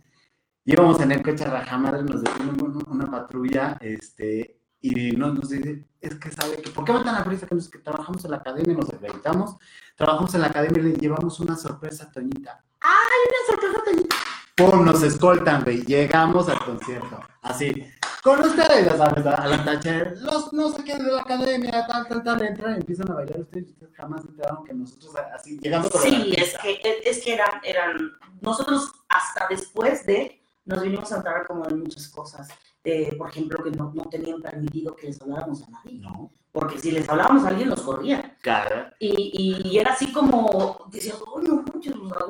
Íbamos 0.64 1.02
en 1.02 1.12
el 1.12 1.22
coche 1.24 1.44
a 1.44 1.50
rajamadre, 1.50 2.04
nos 2.04 2.22
detiene 2.24 2.52
una 2.88 3.10
patrulla, 3.12 3.78
este, 3.82 4.61
y 4.82 5.12
nos, 5.12 5.34
nos 5.36 5.50
dice, 5.50 5.86
es 6.00 6.16
que 6.16 6.32
sabe 6.32 6.58
que, 6.62 6.72
¿por 6.72 6.84
qué 6.86 6.92
van 6.92 7.04
tan 7.04 7.16
a 7.16 7.24
prisa 7.24 7.46
que, 7.48 7.56
nos- 7.56 7.70
que 7.70 7.80
trabajamos 7.80 8.24
en 8.26 8.32
la 8.32 8.38
academia, 8.38 8.76
nos 8.76 8.90
acreditamos, 8.90 9.56
trabajamos 9.96 10.34
en 10.34 10.42
la 10.42 10.48
academia 10.48 10.82
y 10.82 10.86
le 10.86 10.94
llevamos 10.94 11.40
una 11.40 11.56
sorpresa 11.56 12.06
a 12.06 12.12
Toñita. 12.12 12.64
Una 12.82 13.48
sorpresa 13.48 13.84
Toñita. 13.86 14.16
¡Pum! 14.56 14.84
Nos 14.86 15.02
escoltan, 15.04 15.64
güey, 15.64 15.82
llegamos 15.84 16.50
al 16.50 16.60
concierto, 16.66 17.20
así. 17.42 17.86
Con 18.24 18.40
ustedes, 18.40 18.86
ya 18.86 18.98
sabes, 18.98 19.26
a 19.26 19.48
la 19.48 19.66
tacher, 19.66 20.16
los 20.22 20.54
no 20.54 20.70
sé 20.70 20.84
qué 20.84 20.96
de 20.98 21.12
la 21.12 21.22
academia, 21.22 21.88
tal, 21.88 22.08
tal, 22.08 22.24
tal, 22.24 22.42
entran 22.44 22.76
empiezan 22.76 23.10
a 23.10 23.16
bailar 23.16 23.40
ustedes, 23.40 23.70
ustedes 23.70 23.96
jamás 23.96 24.24
enteraron 24.26 24.64
que 24.64 24.74
nosotros 24.76 25.14
así, 25.34 25.58
llegando 25.60 25.90
con 25.90 26.02
Sí, 26.02 26.34
es 26.38 26.56
que, 26.60 26.80
es 27.04 27.24
que 27.24 27.34
eran, 27.34 27.62
eran, 27.64 28.12
nosotros 28.42 28.92
hasta 29.10 29.48
después 29.50 30.06
de, 30.06 30.40
nos 30.66 30.82
vinimos 30.84 31.12
a 31.12 31.18
entrar 31.18 31.48
como 31.48 31.68
en 31.68 31.80
muchas 31.80 32.08
cosas. 32.10 32.48
De, 32.84 33.14
por 33.18 33.30
ejemplo, 33.30 33.64
que 33.64 33.72
no, 33.72 33.92
no 33.94 34.04
tenían 34.06 34.42
permitido 34.42 34.96
que 34.96 35.08
les 35.08 35.22
habláramos 35.22 35.62
a 35.64 35.70
nadie. 35.70 36.00
No, 36.00 36.32
Porque 36.52 36.80
si 36.80 36.92
les 36.92 37.08
hablábamos 37.08 37.44
a 37.44 37.50
alguien, 37.50 37.70
nos 37.70 37.82
corrían. 37.82 38.36
cara, 38.42 38.94
Y, 39.00 39.62
y 39.70 39.78
era 39.78 39.94
así 39.94 40.12
como, 40.12 40.88
decía, 40.92 41.14
oh, 41.28 41.40
no, 41.42 41.64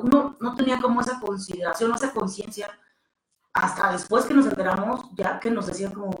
uno 0.02 0.36
no 0.40 0.54
tenía 0.54 0.78
como 0.80 1.00
esa 1.00 1.18
consideración, 1.20 1.92
esa 1.94 2.12
conciencia. 2.12 2.68
Hasta 3.54 3.92
después 3.92 4.24
que 4.26 4.34
nos 4.34 4.46
enteramos, 4.46 5.06
ya 5.14 5.40
que 5.40 5.50
nos 5.50 5.66
decían 5.66 5.92
como, 5.92 6.18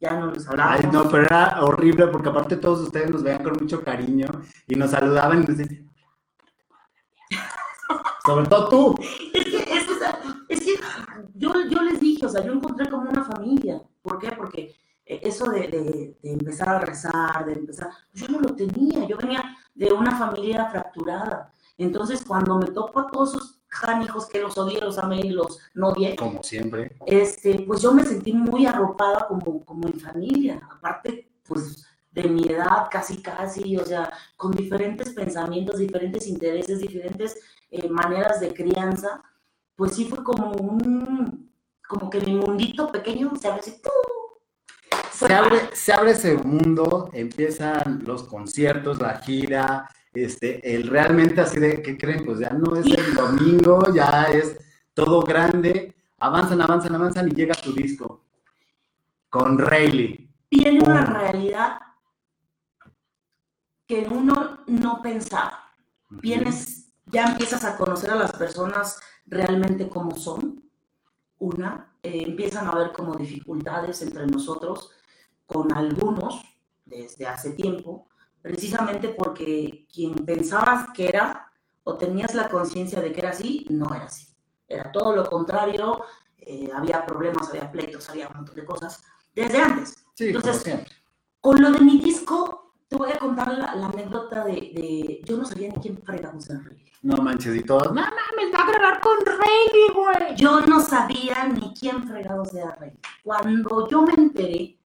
ya 0.00 0.12
no 0.18 0.30
les 0.30 0.46
hablábamos. 0.48 0.80
Ay, 0.84 0.90
no, 0.92 1.08
pero 1.10 1.24
era 1.24 1.62
horrible 1.64 2.06
porque 2.08 2.28
aparte 2.28 2.56
todos 2.56 2.80
ustedes 2.80 3.10
nos 3.10 3.22
veían 3.22 3.42
con 3.42 3.54
mucho 3.54 3.82
cariño 3.82 4.28
y 4.68 4.74
nos 4.76 4.90
saludaban 4.90 5.42
y 5.42 5.46
nos 5.46 5.56
decían, 5.56 5.90
sobre 8.26 8.46
todo 8.46 8.68
tú. 8.68 8.94
Es 9.34 9.44
que, 9.44 9.56
es, 9.58 9.86
que- 9.86 10.44
es 10.48 10.60
que 10.60 10.74
yo, 11.34 11.52
yo 11.70 11.82
les 11.82 12.00
dije, 12.00 12.26
o 12.26 12.28
sea, 12.28 12.44
yo 12.44 12.52
encontré 12.52 12.88
como 12.90 13.08
una 13.10 13.24
familia. 13.24 13.82
¿Por 14.02 14.18
qué? 14.18 14.32
Porque 14.32 14.74
eh, 15.06 15.20
eso 15.22 15.50
de, 15.50 15.60
de- 15.68 16.16
de 16.22 16.32
empezar 16.32 16.68
a 16.68 16.80
rezar, 16.80 17.44
de 17.46 17.52
empezar, 17.54 17.90
yo 18.12 18.28
no 18.28 18.40
lo 18.40 18.54
tenía, 18.54 19.06
yo 19.06 19.16
venía 19.16 19.56
de 19.74 19.92
una 19.92 20.16
familia 20.18 20.66
fracturada. 20.66 21.52
Entonces, 21.76 22.24
cuando 22.24 22.58
me 22.58 22.66
topo 22.66 23.00
a 23.00 23.06
todos 23.10 23.34
esos 23.34 23.60
hijos 24.04 24.26
que 24.26 24.40
los 24.40 24.56
odié, 24.56 24.80
los 24.80 24.98
amé 24.98 25.18
y 25.24 25.30
los 25.30 25.58
no 25.74 25.88
odié, 25.88 26.14
Como 26.14 26.42
siempre. 26.44 26.96
este, 27.06 27.64
pues 27.66 27.82
yo 27.82 27.92
me 27.92 28.04
sentí 28.04 28.32
muy 28.32 28.66
arropada 28.66 29.26
como, 29.26 29.64
como 29.64 29.88
en 29.88 29.98
familia, 29.98 30.60
aparte, 30.70 31.28
pues 31.44 31.84
de 32.12 32.22
mi 32.28 32.44
edad 32.46 32.86
casi 32.88 33.20
casi, 33.20 33.76
o 33.76 33.84
sea, 33.84 34.12
con 34.36 34.52
diferentes 34.52 35.10
pensamientos, 35.12 35.78
diferentes 35.78 36.28
intereses, 36.28 36.78
diferentes 36.78 37.36
eh, 37.72 37.88
maneras 37.88 38.38
de 38.38 38.54
crianza, 38.54 39.20
pues 39.76 39.94
sí 39.94 40.04
fue 40.06 40.22
como 40.22 40.52
un, 40.52 41.52
como 41.88 42.10
que 42.10 42.20
mi 42.20 42.34
mundito 42.34 42.90
pequeño 42.90 43.32
se 43.36 43.48
abre 43.48 43.60
así, 43.60 43.72
¡pum! 43.82 43.92
Se 45.12 45.32
abre, 45.32 45.70
se 45.72 45.92
abre 45.92 46.10
ese 46.10 46.36
mundo, 46.36 47.10
empiezan 47.12 48.02
los 48.04 48.24
conciertos, 48.24 49.00
la 49.00 49.18
gira, 49.18 49.88
este, 50.12 50.74
el 50.74 50.88
realmente 50.88 51.40
así 51.40 51.58
de, 51.58 51.82
¿qué 51.82 51.96
creen? 51.96 52.24
Pues 52.24 52.40
ya 52.40 52.50
no 52.50 52.76
es 52.76 52.86
el 52.86 53.14
domingo, 53.14 53.92
ya 53.94 54.24
es 54.24 54.56
todo 54.92 55.22
grande, 55.22 55.94
avanzan, 56.18 56.60
avanzan, 56.60 56.94
avanzan 56.94 57.28
y 57.28 57.32
llega 57.32 57.54
tu 57.54 57.72
disco 57.72 58.24
con 59.28 59.58
Rayleigh. 59.58 60.30
Viene 60.50 60.80
una 60.84 61.04
realidad 61.04 61.80
que 63.86 64.06
uno 64.10 64.60
no 64.66 65.02
pensaba. 65.02 65.60
vienes, 66.08 66.92
ya 67.06 67.26
empiezas 67.26 67.64
a 67.64 67.76
conocer 67.76 68.10
a 68.10 68.14
las 68.14 68.32
personas 68.32 68.98
realmente 69.26 69.88
como 69.88 70.16
son. 70.16 70.62
Una, 71.38 71.92
eh, 72.02 72.22
empiezan 72.26 72.66
a 72.66 72.70
haber 72.70 72.92
como 72.92 73.14
dificultades 73.16 74.02
entre 74.02 74.26
nosotros 74.26 74.90
con 75.46 75.72
algunos 75.72 76.42
desde 76.84 77.26
hace 77.26 77.50
tiempo, 77.52 78.08
precisamente 78.42 79.08
porque 79.10 79.86
quien 79.92 80.14
pensabas 80.26 80.90
que 80.92 81.08
era 81.08 81.50
o 81.84 81.96
tenías 81.96 82.34
la 82.34 82.48
conciencia 82.48 83.00
de 83.00 83.12
que 83.12 83.20
era 83.20 83.30
así, 83.30 83.66
no 83.70 83.94
era 83.94 84.04
así. 84.06 84.28
Era 84.68 84.90
todo 84.92 85.14
lo 85.14 85.26
contrario, 85.28 86.02
eh, 86.38 86.70
había 86.74 87.04
problemas, 87.04 87.48
había 87.50 87.70
pleitos, 87.70 88.08
había 88.10 88.28
un 88.28 88.36
montón 88.36 88.54
de 88.56 88.64
cosas 88.64 89.02
desde 89.34 89.58
antes. 89.60 89.96
Sí, 90.14 90.28
Entonces. 90.28 90.64
Con 91.40 91.60
lo 91.62 91.70
de 91.70 91.80
mi 91.80 91.98
disco, 92.00 92.74
te 92.88 92.96
voy 92.96 93.12
a 93.12 93.18
contar 93.18 93.48
la, 93.56 93.74
la 93.74 93.86
anécdota 93.88 94.44
de, 94.44 94.52
de- 94.54 95.20
Yo 95.24 95.36
no 95.36 95.44
sabía 95.44 95.68
ni 95.70 95.80
quién 95.80 95.98
fregamos 96.02 96.48
era 96.50 96.60
Rayleigh. 96.60 96.83
No 97.04 97.18
manches 97.18 97.54
y 97.54 97.62
todos, 97.62 97.88
no 97.88 98.00
mames, 98.00 98.54
va 98.54 98.60
a 98.62 98.66
grabar 98.72 99.00
con 99.02 99.18
Rayleigh, 99.26 99.92
güey. 99.92 100.36
Yo 100.36 100.62
no 100.62 100.80
sabía 100.80 101.44
ni 101.48 101.74
quién 101.74 102.08
fregados 102.08 102.54
era 102.54 102.74
Rayleigh. 102.76 102.98
Cuando 103.22 103.86
yo 103.90 104.00
me 104.00 104.14
enteré, 104.14 104.78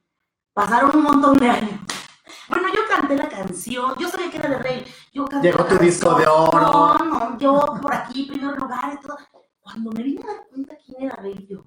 pasaron 0.52 0.96
un 0.96 1.02
montón 1.04 1.38
de 1.38 1.48
años. 1.48 1.78
Bueno, 2.48 2.66
yo 2.74 2.80
canté 2.88 3.14
la 3.14 3.28
canción, 3.28 3.94
yo 4.00 4.08
sabía 4.08 4.30
que 4.32 4.36
era 4.38 4.48
de 4.48 4.58
Rayleigh. 4.58 4.94
Yo 5.12 5.26
canté 5.26 5.46
Llegó 5.46 5.62
la 5.62 5.68
tu 5.68 5.78
disco 5.78 6.14
de 6.16 6.26
oro. 6.26 6.60
No, 6.60 6.98
no, 7.04 7.38
yo 7.38 7.64
por 7.80 7.94
aquí, 7.94 8.24
primer 8.24 8.58
lugar 8.58 8.98
y 9.00 9.00
todo. 9.06 9.16
Cuando 9.60 9.92
me 9.92 10.02
vine 10.02 10.20
a 10.24 10.26
dar 10.26 10.46
cuenta 10.48 10.76
quién 10.84 11.02
era 11.04 11.14
Rayleigh, 11.14 11.46
yo... 11.46 11.64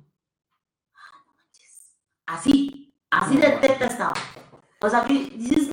"Ah, 0.94 1.18
no 1.26 1.34
manches". 1.34 1.96
Así, 2.26 2.94
así 3.10 3.38
de 3.38 3.52
teta 3.52 3.86
estaba. 3.86 4.14
O 4.82 4.90
sea, 4.90 5.06
que 5.06 5.14
dices, 5.14 5.70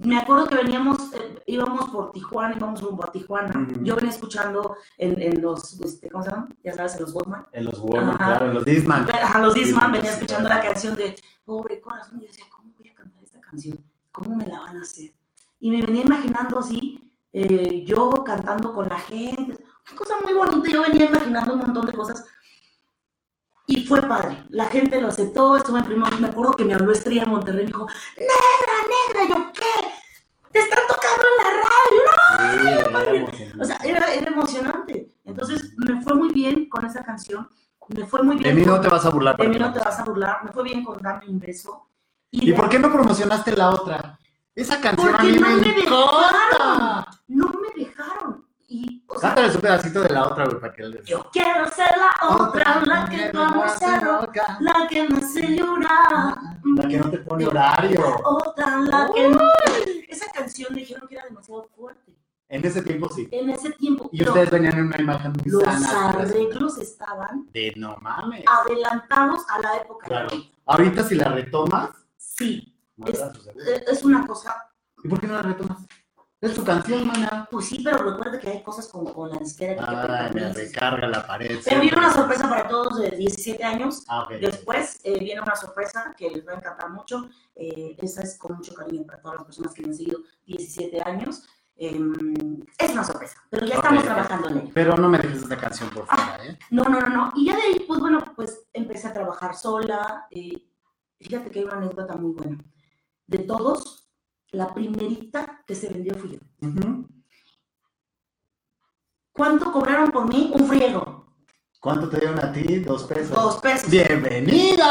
me 0.00 0.18
acuerdo 0.18 0.46
que 0.46 0.56
veníamos, 0.56 1.12
eh, 1.14 1.42
íbamos 1.46 1.88
por 1.90 2.12
Tijuana, 2.12 2.56
íbamos 2.56 2.80
rumbo 2.80 3.04
a 3.04 3.12
Tijuana. 3.12 3.52
Ujú. 3.58 3.84
Yo 3.84 3.96
venía 3.96 4.10
escuchando 4.10 4.76
en, 4.98 5.20
en 5.20 5.40
los, 5.40 5.80
este, 5.80 6.10
¿cómo 6.10 6.24
se 6.24 6.30
llaman? 6.30 6.56
Ya 6.64 6.74
sabes, 6.74 6.94
en 6.96 7.02
los 7.02 7.14
Walkman. 7.14 7.46
En 7.52 7.64
los 7.64 7.74
Ajá. 7.74 8.16
claro, 8.16 8.46
en 8.46 8.54
los 8.54 8.64
Disman. 8.64 9.06
A 9.10 9.38
los 9.38 9.54
Disman 9.54 9.92
venía 9.92 10.10
escuchando 10.10 10.48
la 10.48 10.60
canción 10.60 10.96
de 10.96 11.14
Pobre 11.44 11.80
Corazón. 11.80 12.18
Y 12.18 12.22
yo 12.22 12.26
decía, 12.26 12.44
¿cómo 12.50 12.72
voy 12.76 12.88
a 12.88 12.94
cantar 12.94 13.22
esta 13.22 13.40
canción? 13.40 13.78
¿Cómo 14.10 14.36
me 14.36 14.46
la 14.46 14.60
van 14.60 14.78
a 14.78 14.82
hacer? 14.82 15.12
Y 15.60 15.70
me 15.70 15.82
venía 15.82 16.02
imaginando 16.02 16.58
así, 16.58 17.12
eh, 17.32 17.84
yo 17.86 18.10
cantando 18.24 18.74
con 18.74 18.88
la 18.88 18.98
gente. 18.98 19.64
Una 19.86 19.96
cosa 19.96 20.14
muy 20.24 20.32
bonita. 20.34 20.70
Yo 20.70 20.82
venía 20.82 21.06
imaginando 21.06 21.54
un 21.54 21.60
montón 21.60 21.86
de 21.86 21.92
cosas. 21.92 22.24
Y 23.76 23.86
fue 23.86 24.00
padre. 24.02 24.44
La 24.50 24.66
gente 24.66 25.00
lo 25.00 25.08
aceptó. 25.08 25.56
Estuve 25.56 25.80
en 25.80 25.84
primo. 25.84 26.06
Me 26.20 26.28
acuerdo 26.28 26.52
que 26.54 26.64
me 26.64 26.74
habló 26.74 26.92
Estrella 26.92 27.24
de 27.24 27.30
Monterrey 27.30 27.62
y 27.62 27.66
me 27.66 27.72
dijo, 27.72 27.86
Negra, 28.16 29.24
negra. 29.26 29.36
Yo, 29.36 29.52
¿qué? 29.52 29.88
Te 30.52 30.58
están 30.60 30.80
tocando 30.86 31.24
en 31.30 31.44
la 31.44 31.50
radio. 31.64 32.02
Sí, 32.62 33.48
era. 33.48 33.60
O 33.60 33.64
sea, 33.64 33.76
era, 33.84 34.14
era 34.14 34.30
emocionante. 34.30 35.08
Entonces, 35.24 35.72
me 35.78 36.00
fue 36.02 36.14
muy 36.14 36.28
bien 36.32 36.68
con 36.68 36.84
esa 36.86 37.02
canción. 37.04 37.48
Me 37.88 38.06
fue 38.06 38.22
muy 38.22 38.36
de 38.36 38.44
bien. 38.44 38.56
mí 38.56 38.62
no 38.64 38.80
te 38.80 38.88
vas 38.88 39.04
a 39.04 39.10
burlar. 39.10 39.36
de 39.36 39.48
mí 39.48 39.58
no 39.58 39.72
te 39.72 39.80
vas 39.80 39.98
a 39.98 40.04
burlar. 40.04 40.44
Me 40.44 40.52
fue 40.52 40.62
bien 40.62 40.84
con 40.84 41.02
Dame 41.02 41.26
un 41.28 41.38
beso. 41.40 41.88
¿Y 42.30 42.50
de- 42.50 42.54
por 42.56 42.68
qué 42.68 42.78
no 42.78 42.92
promocionaste 42.92 43.56
la 43.56 43.70
otra? 43.70 44.18
Esa 44.54 44.80
canción 44.80 45.08
a 45.08 45.18
Porque 45.18 45.32
mí 45.32 45.38
no 45.40 45.48
me 45.48 45.56
me 45.56 45.62
dejaron. 45.74 46.08
encanta. 46.08 47.10
No 47.26 47.46
me 47.48 47.84
dejaron. 47.84 47.93
Y, 48.66 49.04
o 49.08 49.18
sea, 49.18 49.34
un 49.54 49.60
pedacito 49.60 50.00
de 50.02 50.08
la 50.08 50.26
otra, 50.26 50.44
güey, 50.46 50.58
para 50.58 50.72
que 50.72 50.82
les... 50.84 51.04
yo 51.04 51.28
quiero 51.32 51.68
ser 51.70 51.90
la 51.96 52.28
otra, 52.36 52.80
la 52.84 53.08
que 53.08 53.30
no 53.32 53.42
amo 53.42 53.64
cero, 53.78 54.26
la 54.60 54.86
que 54.88 55.08
me 55.08 55.18
hace 55.18 55.56
llorar. 55.56 56.36
La 56.64 56.88
que 56.88 56.98
no 56.98 57.10
te 57.10 57.18
pone 57.18 57.46
horario. 57.46 58.00
La 58.00 58.28
otra, 58.28 58.80
la 58.80 59.10
que 59.14 59.28
no. 59.28 59.40
Esa 60.08 60.32
canción 60.32 60.74
dijeron 60.74 61.06
que 61.06 61.14
era 61.16 61.24
demasiado 61.24 61.64
fuerte. 61.76 62.14
En 62.48 62.64
ese 62.64 62.82
tiempo 62.82 63.08
sí. 63.10 63.28
En 63.32 63.50
ese 63.50 63.70
tiempo. 63.72 64.08
Y 64.12 64.22
ustedes 64.22 64.50
venían 64.50 64.78
en 64.78 64.86
una 64.86 65.00
imagen 65.00 65.32
muy 65.32 65.50
los 65.50 65.62
sana. 65.62 66.10
arreglos 66.10 66.78
estaban 66.78 67.46
De 67.52 67.72
no 67.76 67.96
mames. 68.00 68.44
adelantados 68.46 69.40
a 69.50 69.58
la 69.60 69.76
época. 69.78 70.06
Claro. 70.06 70.28
Ahorita 70.66 71.02
si 71.04 71.14
la 71.16 71.28
retomas, 71.30 71.90
Sí, 72.16 72.74
eh, 73.06 73.84
es 73.86 74.02
una 74.04 74.26
cosa 74.26 74.56
¿Y 75.02 75.08
por 75.08 75.20
qué 75.20 75.26
no 75.26 75.34
la 75.34 75.42
retomas? 75.42 75.78
Es 76.44 76.54
tu 76.54 76.64
canción, 76.64 77.06
mana. 77.06 77.48
Pues 77.50 77.66
sí, 77.66 77.80
pero 77.82 77.98
recuerda 77.98 78.38
que 78.38 78.50
hay 78.50 78.62
cosas 78.62 78.88
con, 78.88 79.06
con 79.12 79.30
la 79.30 79.38
disquera 79.38 79.74
que 79.74 79.80
te 79.80 80.12
Ay, 80.12 80.30
me 80.34 80.52
recarga 80.52 81.08
la 81.08 81.26
pared. 81.26 81.58
Pero 81.64 81.80
viene 81.80 81.96
una 81.96 82.12
sorpresa 82.12 82.48
para 82.48 82.68
todos 82.68 82.98
de 82.98 83.10
17 83.10 83.64
años. 83.64 84.04
Ah. 84.08 84.28
Después 84.40 85.00
eh, 85.04 85.18
viene 85.18 85.40
una 85.40 85.56
sorpresa 85.56 86.14
que 86.16 86.28
les 86.30 86.46
va 86.46 86.52
a 86.52 86.56
encantar 86.56 86.90
mucho. 86.90 87.28
Eh, 87.54 87.96
esa 88.00 88.22
es 88.22 88.36
con 88.36 88.56
mucho 88.56 88.74
cariño 88.74 89.04
para 89.06 89.20
todas 89.22 89.38
las 89.38 89.44
personas 89.46 89.72
que 89.72 89.82
me 89.82 89.88
han 89.88 89.94
seguido 89.94 90.20
17 90.46 91.02
años. 91.02 91.44
Eh, 91.76 91.98
es 92.78 92.92
una 92.92 93.02
sorpresa, 93.04 93.36
pero 93.50 93.66
ya 93.66 93.76
estamos 93.76 94.04
trabajando 94.04 94.48
en 94.48 94.58
ello. 94.58 94.70
Pero 94.74 94.96
no 94.96 95.08
me 95.08 95.18
dejes 95.18 95.42
esta 95.42 95.56
canción, 95.56 95.90
por 95.90 96.06
favor, 96.06 96.46
¿eh? 96.46 96.58
No, 96.70 96.84
no, 96.84 97.00
no, 97.00 97.08
no. 97.08 97.32
Y 97.34 97.46
ya 97.46 97.56
de 97.56 97.62
ahí, 97.62 97.84
pues 97.88 97.98
bueno, 98.00 98.22
pues 98.36 98.64
empecé 98.72 99.08
a 99.08 99.12
trabajar 99.12 99.56
sola. 99.56 100.26
eh, 100.30 100.68
fíjate 101.18 101.50
que 101.50 101.60
hay 101.60 101.64
una 101.64 101.76
anécdota 101.78 102.14
muy 102.16 102.32
buena. 102.32 102.58
De 103.26 103.38
todos, 103.38 104.03
la 104.54 104.72
primerita 104.72 105.62
que 105.66 105.74
se 105.74 105.88
vendió 105.88 106.14
fui 106.14 106.32
yo. 106.32 106.38
¿Cuánto 109.32 109.72
cobraron 109.72 110.10
por 110.10 110.28
mí? 110.28 110.52
Un 110.54 110.66
friego. 110.66 111.26
¿Cuánto 111.80 112.08
te 112.08 112.18
dieron 112.18 112.38
a 112.38 112.52
ti? 112.52 112.78
Dos 112.78 113.04
pesos. 113.04 113.30
Dos 113.30 113.56
pesos. 113.58 113.90
¡Bienvenida! 113.90 114.86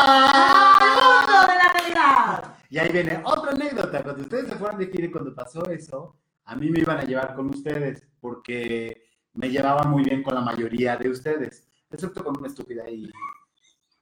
¡Al 0.75 0.96
mundo 1.01 1.41
de 1.48 1.58
la 1.58 1.74
realidad! 1.74 2.55
Y 2.70 2.77
ahí 2.77 2.91
viene 2.91 3.22
otra 3.24 3.51
anécdota. 3.51 4.03
Cuando 4.03 4.22
ustedes 4.22 4.50
se 4.50 4.55
fueron 4.55 4.77
de 4.77 4.88
gira 4.88 5.05
y 5.05 5.12
cuando 5.12 5.34
pasó 5.34 5.70
eso, 5.70 6.20
a 6.46 6.55
mí 6.55 6.70
me 6.70 6.79
iban 6.79 7.00
a 7.00 7.03
llevar 7.03 7.36
con 7.36 7.50
ustedes 7.50 8.05
porque 8.20 9.08
me 9.34 9.50
llevaba 9.50 9.84
muy 9.84 10.03
bien 10.03 10.22
con 10.24 10.36
la 10.36 10.41
mayoría 10.41 10.98
de 10.98 11.10
ustedes, 11.10 11.67
excepto 11.89 12.24
con 12.24 12.38
una 12.38 12.48
estúpida 12.48 12.88
y 12.89 13.10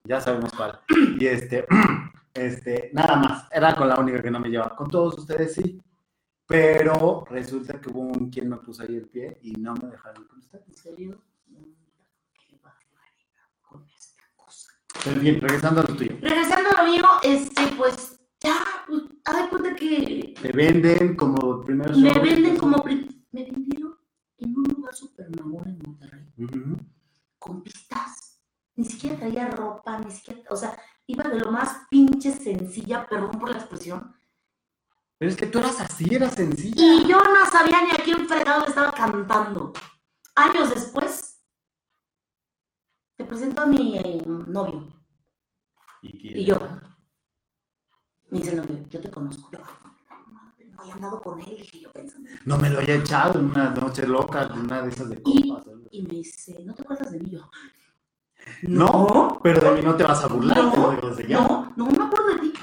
ya 0.03 0.20
sabemos 0.20 0.51
cuál. 0.53 0.82
Y 1.20 1.27
este, 1.27 1.65
este, 2.34 2.92
nada 2.94 3.16
más, 3.18 3.48
era 3.52 3.76
con 3.76 3.88
la 3.88 4.00
única 4.00 4.22
que 4.22 4.32
no 4.32 4.40
me 4.40 4.50
llevaba. 4.50 4.76
Con 4.76 4.90
todos 4.90 5.18
ustedes 5.18 5.54
sí, 5.54 5.82
pero 6.46 7.26
resulta 7.30 7.80
que 7.80 7.90
hubo 7.90 8.02
un 8.02 8.30
quien 8.30 8.50
me 8.50 8.58
puso 8.58 8.84
ahí 8.84 8.96
el 8.96 9.08
pie 9.08 9.40
y 9.42 9.54
no 9.54 9.74
me 9.76 9.90
dejaron 9.90 10.26
con 10.26 10.40
ustedes. 10.40 10.68
¿En 10.68 10.76
serio? 10.76 11.22
Qué 12.34 12.58
barbaridad 12.62 13.48
con 13.62 13.86
esta 13.98 14.24
cosa. 14.36 14.72
Pero 15.04 15.22
bien, 15.22 15.40
regresando 15.40 15.82
a 15.82 15.84
lo 15.86 15.96
tuyo. 15.96 16.18
Regresando 16.22 16.70
a 16.70 16.84
lo 16.84 16.92
mío, 16.92 17.06
este, 17.24 17.68
pues 17.78 18.20
ya, 18.42 18.58
pues, 18.88 19.04
haz 19.26 19.50
cuenta 19.50 19.76
que 19.76 20.34
Te 20.42 20.52
venden 20.52 21.16
como 21.16 21.62
primeros 21.62 21.98
me 21.98 22.14
venden 22.20 22.58
como. 22.58 22.84
Me 22.84 23.44
vendieron 23.46 23.98
en 24.38 24.58
un 24.58 24.64
lugar 24.64 24.94
super 24.94 25.30
mamón 25.40 25.70
en 25.70 25.80
Monterrey, 25.86 26.28
con 27.40 27.62
pistas. 27.62 28.42
Ni 28.76 28.86
siquiera 28.86 29.16
traía 29.18 29.48
ropa, 29.48 30.00
ni 30.00 30.12
siquiera. 30.12 30.42
O 30.50 30.56
sea, 30.56 30.78
iba 31.08 31.24
de 31.25 31.39
lo 31.39 31.51
más 31.51 31.88
pinche 31.89 32.31
sencilla, 32.31 33.05
perdón 33.08 33.31
por 33.39 33.50
la 33.50 33.58
expresión. 33.58 34.15
Pero 35.17 35.31
es 35.31 35.38
que 35.38 35.46
tú 35.48 35.60
eras 35.60 35.79
así, 35.81 36.13
eras 36.15 36.34
sencilla. 36.34 36.75
Y 36.84 37.08
yo 37.08 37.17
no 37.22 37.46
sabía 37.51 37.81
ni 37.84 37.91
a 37.91 38.03
quién 38.03 38.27
fregado 38.27 38.62
le 38.62 38.67
estaba 38.70 38.91
cantando. 38.91 39.72
Años 40.36 40.70
después, 40.70 41.43
te 43.17 43.25
presento 43.25 43.62
a 43.62 43.65
mi 43.67 43.98
eh, 43.98 44.24
novio. 44.25 44.88
Y 46.01 46.43
yo, 46.46 46.58
me 48.31 48.39
dice 48.39 48.51
el 48.51 48.58
novio, 48.58 48.86
yo 48.89 49.00
te 49.01 49.12
conozco. 49.12 49.50
Yo, 49.51 49.60
no, 50.72 50.84
he 50.86 50.91
andado 50.91 51.22
con 51.22 51.39
él, 51.41 51.58
dije 51.58 51.81
yo 51.81 51.91
pensando. 51.91 52.27
No 52.46 52.58
me 52.58 52.70
lo 52.72 52.79
haya 52.79 52.96
echado 52.96 53.38
en 53.39 53.46
una 53.51 53.70
noche 53.70 54.08
loca, 54.08 54.43
en 54.43 54.60
una 54.62 54.81
de 54.81 54.89
esas 54.89 55.10
de 55.10 55.22
Y- 55.25 55.50
copas. 55.50 55.67
algo. 55.67 55.88
Y 55.91 56.01
me 56.01 56.13
dice, 56.15 56.63
¿no 56.63 56.74
te 56.74 56.81
acuerdas 56.81 57.12
de 57.12 57.20
mí? 57.20 57.29
Yo, 57.29 57.48
No, 58.64 59.40
pero 59.42 59.60
de 59.60 59.72
mí 59.72 59.82
no 59.82 59.96
te 59.96 60.04
vas 60.04 60.24
a 60.24 60.28
burlar, 60.28 60.56
te 60.56 60.64
lo 60.64 60.70
no, 60.70 60.92
digo 60.92 61.10
desde 61.10 61.28
ya. 61.30 61.40
no, 61.42 61.74
no 61.76 61.86
me 61.86 62.04
acuerdo 62.04 62.28
de 62.36 62.40
ti. 62.40 62.54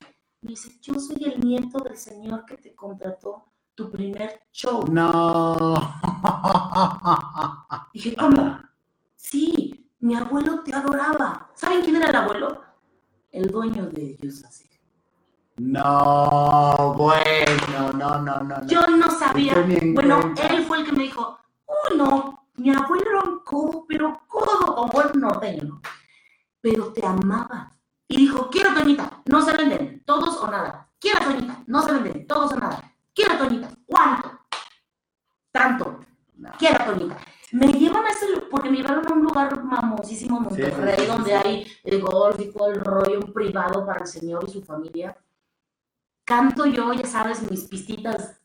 Me 0.40 0.50
dice, 0.50 0.78
yo 0.80 0.94
soy 1.00 1.24
el 1.24 1.40
nieto 1.40 1.80
del 1.80 1.96
señor 1.96 2.44
que 2.44 2.56
te 2.56 2.74
contrató 2.74 3.44
tu 3.74 3.90
primer 3.90 4.42
show. 4.52 4.84
No. 4.90 5.74
Dije, 7.92 8.14
¿cómo? 8.16 8.60
Sí, 9.16 9.90
mi 10.00 10.14
abuelo 10.14 10.60
te 10.64 10.74
adoraba. 10.74 11.50
¿Saben 11.54 11.82
quién 11.82 11.96
era 11.96 12.10
el 12.10 12.16
abuelo? 12.16 12.62
El 13.30 13.50
dueño 13.50 13.86
de 13.86 14.16
Yusasi. 14.16 14.68
No, 15.58 16.94
bueno, 16.96 17.92
no, 17.94 18.20
no, 18.20 18.20
no. 18.20 18.40
no. 18.60 18.66
Yo 18.68 18.86
no 18.86 19.10
sabía. 19.10 19.54
Bueno, 19.94 20.32
él 20.50 20.64
fue 20.64 20.78
el 20.78 20.86
que 20.86 20.92
me 20.92 21.02
dijo, 21.02 21.38
oh 21.66 21.94
no, 21.96 22.47
mi 22.58 22.70
abuelo 22.70 23.10
era 23.10 23.22
un 23.30 23.38
codo, 23.40 23.84
pero 23.88 24.20
codo, 24.26 24.74
como 24.74 24.92
buen 24.92 25.20
norteño, 25.20 25.64
¿no? 25.64 25.82
Pero 26.60 26.92
te 26.92 27.04
amaba. 27.06 27.72
Y 28.08 28.16
dijo, 28.16 28.48
quiero 28.50 28.74
Toñita, 28.74 29.22
no 29.26 29.42
se 29.42 29.56
venden, 29.56 30.02
todos 30.04 30.36
o 30.38 30.50
nada. 30.50 30.90
Quiero 30.98 31.20
Toñita, 31.24 31.62
no 31.66 31.82
se 31.82 31.92
venden, 31.92 32.26
todos 32.26 32.52
o 32.52 32.56
nada. 32.56 32.94
Quiero 33.14 33.36
Toñita, 33.38 33.70
¿cuánto? 33.86 34.40
Tanto. 35.52 36.00
Quiero 36.58 36.84
Toñita. 36.84 37.18
Me 37.52 37.66
llevan 37.72 38.04
a 38.04 38.10
ese, 38.10 38.26
porque 38.50 38.70
me 38.70 38.78
llevaron 38.78 39.06
a 39.10 39.14
un 39.14 39.22
lugar 39.22 39.54
famosísimo, 39.70 40.36
Sí, 40.38 40.44
Monterrey, 40.44 40.96
sí, 40.96 41.02
sí, 41.02 41.06
donde 41.06 41.30
sí. 41.30 41.36
hay 41.36 41.72
el 41.84 42.02
golf 42.02 42.38
y 42.40 42.52
todo 42.52 42.68
el 42.68 42.80
rollo, 42.80 43.20
un 43.20 43.32
privado 43.32 43.86
para 43.86 44.00
el 44.00 44.06
señor 44.06 44.44
y 44.46 44.50
su 44.52 44.62
familia. 44.62 45.16
Canto 46.24 46.66
yo, 46.66 46.92
ya 46.92 47.06
sabes, 47.06 47.50
mis 47.50 47.64
pistitas 47.64 48.38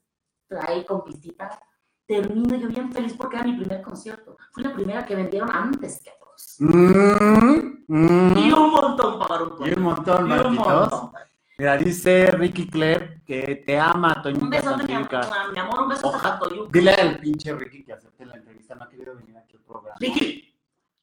ahí 0.62 0.86
con 0.86 1.04
pistitas. 1.04 1.58
Termino 2.22 2.56
yo 2.56 2.68
bien 2.68 2.92
feliz 2.92 3.14
porque 3.18 3.38
era 3.38 3.46
mi 3.46 3.54
primer 3.58 3.82
concierto. 3.82 4.38
Fui 4.52 4.64
la 4.64 4.74
primera 4.74 5.06
que 5.06 5.16
vendieron 5.16 5.50
antes 5.52 6.02
que 6.04 6.12
todos. 6.20 6.56
Mm, 6.60 7.84
mm. 7.88 8.38
Y 8.38 8.52
un 8.52 8.72
montón 8.72 9.20
pagaron 9.20 9.56
por 9.58 9.68
Y 9.68 9.74
un 9.74 9.82
montón, 9.82 10.30
Y 10.30 10.32
un 10.34 10.56
montón. 10.56 11.12
Mira, 11.58 11.78
dice 11.78 12.32
Ricky 12.32 12.68
Claire 12.68 13.22
que 13.26 13.64
te 13.66 13.80
ama, 13.80 14.14
Un 14.18 14.24
Toñita 14.24 14.48
besote, 14.50 14.84
mi 14.86 14.94
amor, 14.94 15.10
Santiuca. 15.12 15.52
mi 15.54 15.60
amor, 15.60 15.80
un 15.82 15.90
beso 15.90 16.16
a 16.16 16.40
Toyuca. 16.40 16.70
Dile 16.72 16.92
al 16.94 17.20
pinche 17.20 17.54
Ricky 17.54 17.84
que 17.84 17.94
acepte 17.94 18.26
la 18.26 18.36
entrevista, 18.36 18.76
no 18.76 18.84
ha 18.84 18.90
querido 18.90 19.16
venir 19.16 19.38
aquí 19.38 19.56
al 19.56 19.62
programa. 19.64 19.96
Ricky, 20.00 20.56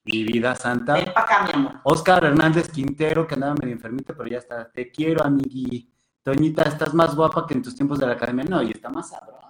Mi 0.05 0.25
vida 0.25 0.55
santa. 0.57 0.95
ven 0.95 1.13
para 1.15 1.21
acá, 1.21 1.45
mi 1.47 1.51
amor. 1.55 1.81
Oscar 1.85 2.25
Hernández 2.25 2.69
Quintero, 2.71 3.27
que 3.27 3.35
andaba 3.35 3.55
medio 3.55 3.75
enfermito, 3.75 4.15
pero 4.17 4.29
ya 4.29 4.39
está. 4.39 4.69
Te 4.71 4.91
quiero, 4.91 5.25
amigui. 5.25 5.89
Toñita, 6.23 6.63
estás 6.65 6.93
más 6.95 7.15
guapa 7.15 7.47
que 7.47 7.55
en 7.55 7.63
tus 7.63 7.75
tiempos 7.75 7.99
de 8.01 8.07
la 8.07 8.13
academia. 8.13 8.45
No, 8.45 8.63
y 8.63 8.71
está 8.73 8.91
más 8.91 9.09
sabrosa. 9.11 9.50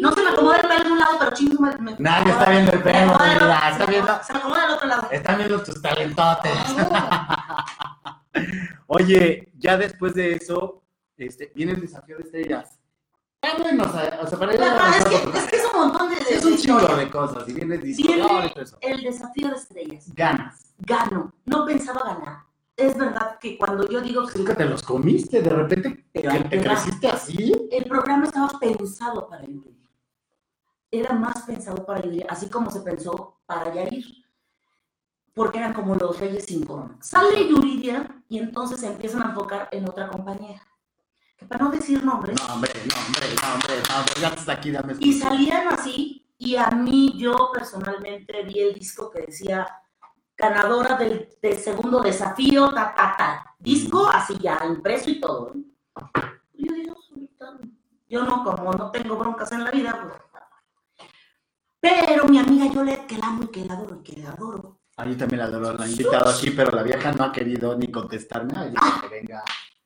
No 0.00 0.12
se 0.12 0.22
me 0.22 0.30
acomoda 0.30 0.56
el 0.56 0.68
pelo 0.68 0.84
de 0.84 0.92
un 0.92 0.98
lado, 0.98 1.16
pero 1.18 1.30
chingo 1.32 1.62
me, 1.62 1.76
me- 1.78 1.96
Nadie 1.98 2.32
está 2.32 2.50
viendo 2.50 2.72
el 2.72 2.82
pelo, 2.82 2.98
el 2.98 3.06
mira, 3.34 3.70
está 3.70 3.86
viendo- 3.86 4.18
Se 4.22 4.32
me 4.32 4.38
acomoda 4.38 4.64
el 4.66 4.70
otro 4.72 4.88
lado. 4.88 5.08
Están 5.10 5.36
viendo 5.38 5.62
tus 5.62 5.82
talentotes. 5.82 6.52
Oye, 8.86 9.52
ya 9.58 9.76
después 9.76 10.14
de 10.14 10.32
eso, 10.34 10.82
este, 11.16 11.52
viene 11.54 11.72
el 11.72 11.80
desafío 11.80 12.16
de 12.18 12.24
estrellas. 12.24 12.78
O 13.42 14.26
sea, 14.26 14.38
para 14.38 14.54
ir 14.54 14.60
es 14.60 14.68
avanzando, 14.68 15.32
que, 15.32 15.38
es 15.38 15.44
que 15.46 15.56
es 15.56 15.64
un 15.72 15.80
montón 15.80 16.08
de... 16.10 16.16
es 16.30 16.44
un 16.44 16.56
chingo 16.56 16.80
de 16.96 17.10
cosas. 17.10 17.48
Y 17.48 17.52
Viene 17.52 17.80
eso. 18.56 18.78
el 18.80 19.02
desafío 19.02 19.50
de 19.50 19.56
estrellas. 19.56 20.12
Ganas. 20.14 20.74
Gano. 20.78 21.32
No 21.44 21.64
pensaba 21.64 22.02
ganar. 22.02 22.38
Es 22.76 22.96
verdad 22.96 23.38
que 23.38 23.56
cuando 23.56 23.88
yo 23.88 24.02
digo 24.02 24.26
que 24.26 24.54
te 24.54 24.64
los 24.66 24.82
comiste 24.82 25.40
de 25.40 25.48
repente. 25.48 26.06
Pero 26.12 26.30
te 26.30 26.40
te 26.44 26.62
creciste 26.62 27.08
así. 27.08 27.68
el 27.70 27.84
programa 27.84 28.26
estaba 28.26 28.50
pensado 28.60 29.28
para 29.28 29.46
Yuridia. 29.46 29.88
Era 30.90 31.14
más 31.14 31.42
pensado 31.42 31.86
para 31.86 32.02
Yuridia, 32.02 32.26
así 32.28 32.50
como 32.50 32.70
se 32.70 32.80
pensó 32.80 33.40
para 33.46 33.72
Yair. 33.72 34.04
Porque 35.32 35.58
eran 35.58 35.72
como 35.72 35.94
los 35.94 36.18
reyes 36.20 36.44
sin 36.44 36.64
corona. 36.64 36.98
Sale 37.00 37.48
Yuridia 37.48 38.22
y 38.28 38.38
entonces 38.38 38.80
se 38.80 38.88
empiezan 38.88 39.22
a 39.22 39.30
enfocar 39.30 39.68
en 39.72 39.88
otra 39.88 40.08
compañera. 40.08 40.62
Que 41.38 41.46
para 41.46 41.64
no 41.64 41.70
decir 41.70 42.02
nombres, 42.04 42.36
No, 42.40 42.54
hombre, 42.54 42.72
no, 42.74 42.94
hombre, 43.06 43.26
no, 43.42 43.54
hombre, 43.54 43.82
no, 43.88 43.96
hombre, 43.98 44.14
ya 44.20 44.28
estás 44.28 44.48
aquí, 44.48 44.70
dame 44.70 44.94
y 45.00 45.12
salían 45.12 45.68
así, 45.68 46.26
y 46.38 46.56
a 46.56 46.70
mí 46.70 47.12
yo 47.18 47.50
personalmente 47.52 48.42
vi 48.44 48.60
el 48.60 48.74
disco 48.74 49.10
que 49.10 49.20
decía 49.20 49.66
ganadora 50.36 50.96
del, 50.96 51.28
del 51.40 51.56
segundo 51.58 52.00
desafío, 52.00 52.70
ta, 52.72 52.94
ta, 52.94 53.14
ta. 53.16 53.54
Disco 53.58 54.08
así 54.08 54.36
ya, 54.38 54.60
impreso 54.66 55.10
y 55.10 55.20
todo. 55.20 55.52
yo 56.54 56.74
digo, 56.74 56.96
yo 58.08 58.22
no, 58.24 58.44
como 58.44 58.72
no 58.72 58.90
tengo 58.90 59.16
broncas 59.16 59.50
en 59.52 59.64
la 59.64 59.70
vida, 59.70 59.98
pues, 60.02 60.14
pero 61.80 62.24
mi 62.26 62.38
amiga 62.38 62.66
Yolette, 62.66 63.06
que 63.06 63.18
la 63.18 63.26
amo 63.28 63.44
y 63.44 63.48
que 63.48 63.64
la 63.64 63.74
adoro 63.74 63.96
y 63.96 64.02
que 64.02 64.20
la 64.20 64.30
adoro, 64.30 64.80
Ah, 64.98 65.04
yo 65.06 65.14
también 65.16 65.40
la 65.40 65.44
adoro, 65.44 65.76
la 65.76 65.84
he 65.86 65.90
invitado 65.90 66.30
aquí, 66.30 66.50
pero 66.52 66.70
la 66.70 66.82
vieja 66.82 67.12
no 67.12 67.24
ha 67.24 67.30
querido 67.32 67.76
ni 67.76 67.88
contestarme. 67.88 68.54
Ay, 68.56 68.70
dice 68.70 69.00
que 69.02 69.08
venga, 69.08 69.44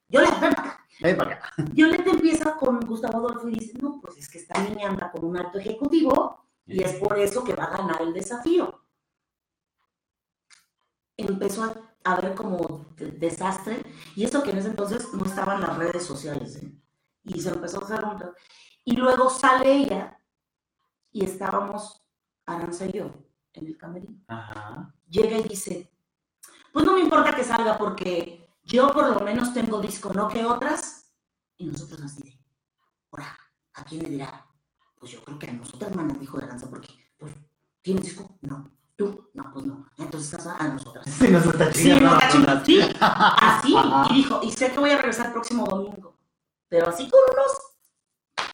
Yolette, 0.08 0.40
ven 0.40 0.54
para 0.54 0.62
acá. 0.62 0.84
ven 1.00 1.16
para 1.16 1.34
acá. 1.34 1.52
Yolette 1.72 2.06
empieza 2.06 2.56
con 2.56 2.78
Gustavo 2.80 3.18
Adolfo 3.18 3.48
y 3.48 3.58
dice, 3.58 3.76
no, 3.82 4.00
pues 4.00 4.16
es 4.18 4.28
que 4.30 4.38
esta 4.38 4.62
niña 4.62 4.88
anda 4.88 5.10
con 5.10 5.24
un 5.24 5.36
alto 5.36 5.58
ejecutivo 5.58 6.44
y 6.64 6.84
es 6.84 6.94
por 6.94 7.18
eso 7.18 7.42
que 7.42 7.54
va 7.54 7.64
a 7.64 7.76
ganar 7.78 8.02
el 8.02 8.12
desafío. 8.12 8.82
Empezó 11.20 11.64
a, 12.04 12.20
ver 12.20 12.34
como 12.34 12.86
de- 12.96 13.12
desastre, 13.12 13.82
y 14.16 14.24
esto 14.24 14.42
que 14.42 14.50
en 14.50 14.58
ese 14.58 14.68
entonces 14.68 15.12
no 15.12 15.24
estaban 15.24 15.60
las 15.60 15.76
redes 15.76 16.04
sociales, 16.04 16.56
¿eh? 16.56 16.72
y 17.24 17.40
se 17.40 17.50
empezó 17.50 17.80
a 17.80 17.84
hacer 17.84 18.04
un... 18.04 18.22
Y 18.84 18.96
luego 18.96 19.28
sale 19.28 19.72
ella, 19.72 20.18
y 21.12 21.24
estábamos 21.24 22.02
Aranza 22.46 22.86
y 22.86 22.92
yo 22.92 23.10
en 23.52 23.66
el 23.66 23.76
camerino. 23.76 24.18
Ajá. 24.28 24.94
Llega 25.08 25.38
y 25.38 25.42
dice, 25.42 25.92
pues 26.72 26.84
no 26.84 26.94
me 26.94 27.00
importa 27.00 27.34
que 27.34 27.44
salga 27.44 27.76
porque 27.76 28.48
yo 28.64 28.92
por 28.92 29.08
lo 29.08 29.20
menos 29.20 29.52
tengo 29.52 29.80
disco, 29.80 30.12
no 30.14 30.28
que 30.28 30.44
otras, 30.44 31.12
y 31.56 31.66
nosotros 31.66 32.00
así 32.02 32.22
de, 32.22 32.38
ahora, 33.10 33.36
¿a 33.74 33.84
quién 33.84 34.02
le 34.02 34.08
dirá? 34.10 34.46
Pues 34.98 35.12
yo 35.12 35.22
creo 35.22 35.38
que 35.38 35.48
a 35.48 35.52
nosotras, 35.52 35.94
manas, 35.94 36.18
dijo 36.20 36.38
Aranza, 36.38 36.68
porque, 36.68 36.88
pues, 37.18 37.34
¿tienes 37.82 38.04
disco? 38.04 38.38
No. 38.42 38.70
¿Tú? 39.00 39.30
No, 39.32 39.50
pues 39.50 39.64
no. 39.64 39.86
Entonces 39.96 40.46
a 40.46 40.56
a 40.58 40.68
nosotras. 40.68 41.06
Sí, 41.08 41.28
nos 41.28 41.46
está 41.46 41.72
Sí, 41.72 41.84
chingando. 41.84 42.18
está. 42.18 42.64
Sí, 42.66 42.80
así. 43.00 43.74
Ajá. 43.74 44.06
Y 44.10 44.14
dijo, 44.14 44.40
y 44.42 44.50
sé 44.52 44.70
que 44.70 44.78
voy 44.78 44.90
a 44.90 44.98
regresar 44.98 45.26
el 45.28 45.32
próximo 45.32 45.64
domingo. 45.66 46.18
Pero 46.68 46.88
así 46.90 47.08
con 47.08 47.20
unos. 47.32 48.50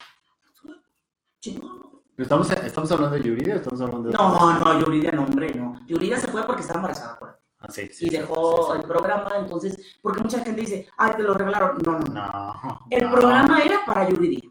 Chingón. 1.41 2.01
¿Estamos, 2.17 2.49
¿Estamos 2.49 2.89
hablando 2.93 3.17
de 3.17 3.23
Yuridia 3.23 3.55
o 3.55 3.57
estamos 3.57 3.81
hablando 3.81 4.07
de.? 4.07 4.13
No, 4.17 4.57
no, 4.57 4.79
Yuridia 4.79 5.11
no, 5.11 5.23
hombre, 5.25 5.53
no. 5.53 5.85
Yuridia 5.85 6.17
se 6.17 6.27
fue 6.29 6.45
porque 6.45 6.61
estaba 6.61 6.79
embarazada, 6.79 7.11
acuérdate. 7.15 7.41
Ah, 7.59 7.67
sí, 7.69 7.89
sí, 7.91 8.05
Y 8.05 8.09
sí, 8.09 8.15
dejó 8.15 8.71
sí, 8.73 8.79
el 8.79 8.87
programa, 8.87 9.29
entonces, 9.37 9.97
porque 10.01 10.21
mucha 10.23 10.39
gente 10.45 10.61
dice, 10.61 10.87
ay, 10.97 11.11
te 11.17 11.23
lo 11.23 11.33
regalaron. 11.33 11.77
No, 11.85 11.99
no, 11.99 12.05
no. 12.13 12.85
El 12.89 13.03
no. 13.03 13.11
programa 13.11 13.59
era 13.59 13.81
para 13.85 14.07
Yuridia. 14.09 14.49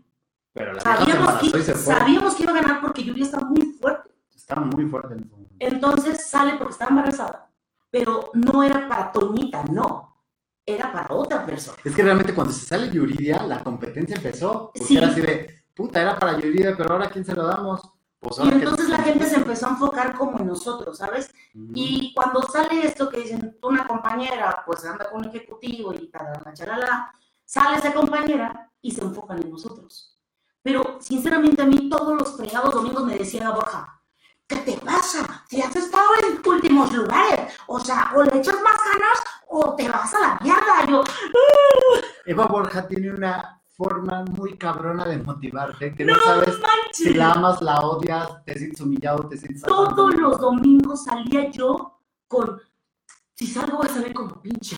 Pero 0.53 0.75
la 0.75 0.81
Sabíamos 0.83 1.35
que, 1.41 1.63
sabíamos 1.75 2.35
que 2.35 2.43
iba 2.43 2.53
a 2.53 2.61
ganar 2.61 2.81
porque 2.83 3.03
Yuridia 3.03 3.25
está 3.25 3.41
muy 3.41 3.63
fuerte. 3.81 4.11
Está 4.35 4.57
muy 4.57 4.85
fuerte. 4.85 5.17
Entonces 5.59 6.27
sale 6.27 6.55
porque 6.57 6.73
estaba 6.73 6.91
embarazada. 6.91 7.51
Pero 7.91 8.31
no 8.35 8.63
era 8.63 8.89
para 8.89 9.13
Toñita, 9.13 9.65
no. 9.65 10.15
Era 10.65 10.93
para 10.93 11.15
otra 11.15 11.47
persona. 11.47 11.79
Es 11.85 11.95
que 11.95 12.03
realmente 12.03 12.35
cuando 12.35 12.53
se 12.53 12.67
sale 12.67 12.91
Yuridia, 12.91 13.43
la 13.45 13.63
competencia 13.63 14.17
empezó. 14.17 14.73
Porque 14.75 14.85
Sí. 14.85 14.97
era 14.97 15.09
así 15.09 15.21
de, 15.21 15.63
puta, 15.75 16.03
era 16.03 16.19
para 16.19 16.39
Yuridia, 16.39 16.77
pero 16.77 16.93
ahora 16.93 17.07
¿a 17.07 17.11
quién 17.11 17.25
se 17.25 17.35
lo 17.35 17.47
damos? 17.47 17.81
Pues 18.19 18.39
Y 18.41 18.49
que- 18.49 18.55
entonces 18.57 18.89
la 18.89 18.99
gente 18.99 19.27
se 19.27 19.37
empezó 19.37 19.67
a 19.67 19.71
enfocar 19.71 20.17
como 20.17 20.39
en 20.41 20.47
nosotros, 20.49 20.99
¿sabes? 20.99 21.33
Mm. 21.55 21.73
Y 21.75 22.15
cuando 22.15 22.43
sale 22.43 22.85
esto 22.85 23.09
que 23.09 23.19
dicen, 23.19 23.57
una 23.63 23.87
compañera, 23.87 24.63
pues 24.67 24.85
anda 24.85 25.09
con 25.09 25.21
un 25.21 25.29
ejecutivo 25.29 25.93
y 25.95 26.09
tal, 26.09 26.27
chalala, 26.55 27.13
sale 27.45 27.77
esa 27.77 27.93
compañera 27.95 28.73
y 28.81 28.91
se 28.91 29.03
enfocan 29.03 29.41
en 29.43 29.51
nosotros. 29.51 30.19
Pero 30.63 30.97
sinceramente 31.01 31.63
a 31.63 31.67
mí 31.67 31.89
todos 31.89 32.15
los 32.19 32.37
fregados 32.37 32.75
domingos 32.75 33.05
me 33.05 33.17
decía 33.17 33.51
Borja, 33.51 33.96
¿qué 34.47 34.57
te 34.57 34.77
pasa? 34.79 35.45
Si 35.49 35.61
has 35.61 35.75
estado 35.75 36.09
en 36.23 36.41
últimos 36.49 36.93
lugares, 36.93 37.55
o 37.67 37.81
sea, 37.81 38.13
o 38.15 38.23
le 38.23 38.39
echas 38.39 38.57
más 38.63 38.77
ganas 38.93 39.19
o 39.49 39.75
te 39.75 39.89
vas 39.89 40.15
a 40.15 40.21
la 40.21 40.39
mierda. 40.43 40.87
Yo, 40.89 41.03
Eva 42.25 42.47
Borja 42.47 42.87
tiene 42.87 43.11
una 43.11 43.61
forma 43.77 44.25
muy 44.25 44.57
cabrona 44.57 45.05
de 45.05 45.19
motivarte, 45.19 45.95
que 45.95 46.05
no, 46.05 46.17
no 46.17 46.23
sabes 46.23 46.55
si 46.93 47.05
manches. 47.05 47.17
la 47.17 47.33
amas, 47.33 47.61
la 47.61 47.81
odias, 47.81 48.45
te 48.45 48.59
sientes 48.59 48.81
humillado, 48.81 49.29
te 49.29 49.37
sientes... 49.37 49.63
Todos 49.63 50.15
los 50.15 50.41
domingos 50.41 51.05
salía 51.05 51.51
yo 51.51 52.01
con, 52.27 52.61
si 53.35 53.47
salgo 53.47 53.79
voy 53.79 53.87
a 53.87 53.91
salir 53.91 54.15
como 54.15 54.41
pinche. 54.41 54.77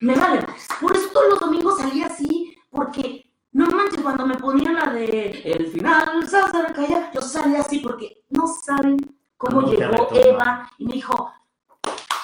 Me 0.00 0.14
vale 0.14 0.40
más. 0.40 0.66
Por 0.80 0.96
eso 0.96 1.10
todos 1.12 1.28
los 1.30 1.40
domingos 1.40 1.78
salía 1.78 2.06
así, 2.06 2.56
porque 2.70 3.29
no 3.52 3.66
manches, 3.66 4.00
cuando 4.02 4.26
me 4.26 4.36
ponían 4.36 4.74
la 4.74 4.86
de 4.92 5.42
el 5.44 5.66
final 5.68 6.28
se 6.28 6.38
acerca 6.38 6.86
ya, 6.86 7.10
yo 7.12 7.20
salía 7.20 7.60
así 7.60 7.80
porque 7.80 8.24
no 8.30 8.46
saben 8.46 8.96
cómo 9.36 9.62
¿Cómo 9.62 9.70
te 9.70 9.76
llegó? 9.76 10.08
Eva 10.14 10.70
y 10.78 10.86
me 10.86 10.92
dijo, 10.92 11.32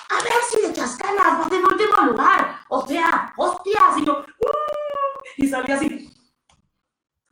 a 0.08 0.22
ver 0.22 0.32
si 0.48 0.60
le 0.60 0.68
echas 0.68 0.96
ganas, 0.98 1.38
vas 1.38 1.52
en 1.52 1.64
último 1.64 2.06
lugar. 2.10 2.60
O 2.68 2.86
sea, 2.86 3.32
hostias. 3.36 3.98
Y 3.98 4.04
yo, 4.04 4.20
"Uh", 4.20 5.18
y 5.36 5.48
salía 5.48 5.74
así, 5.76 6.10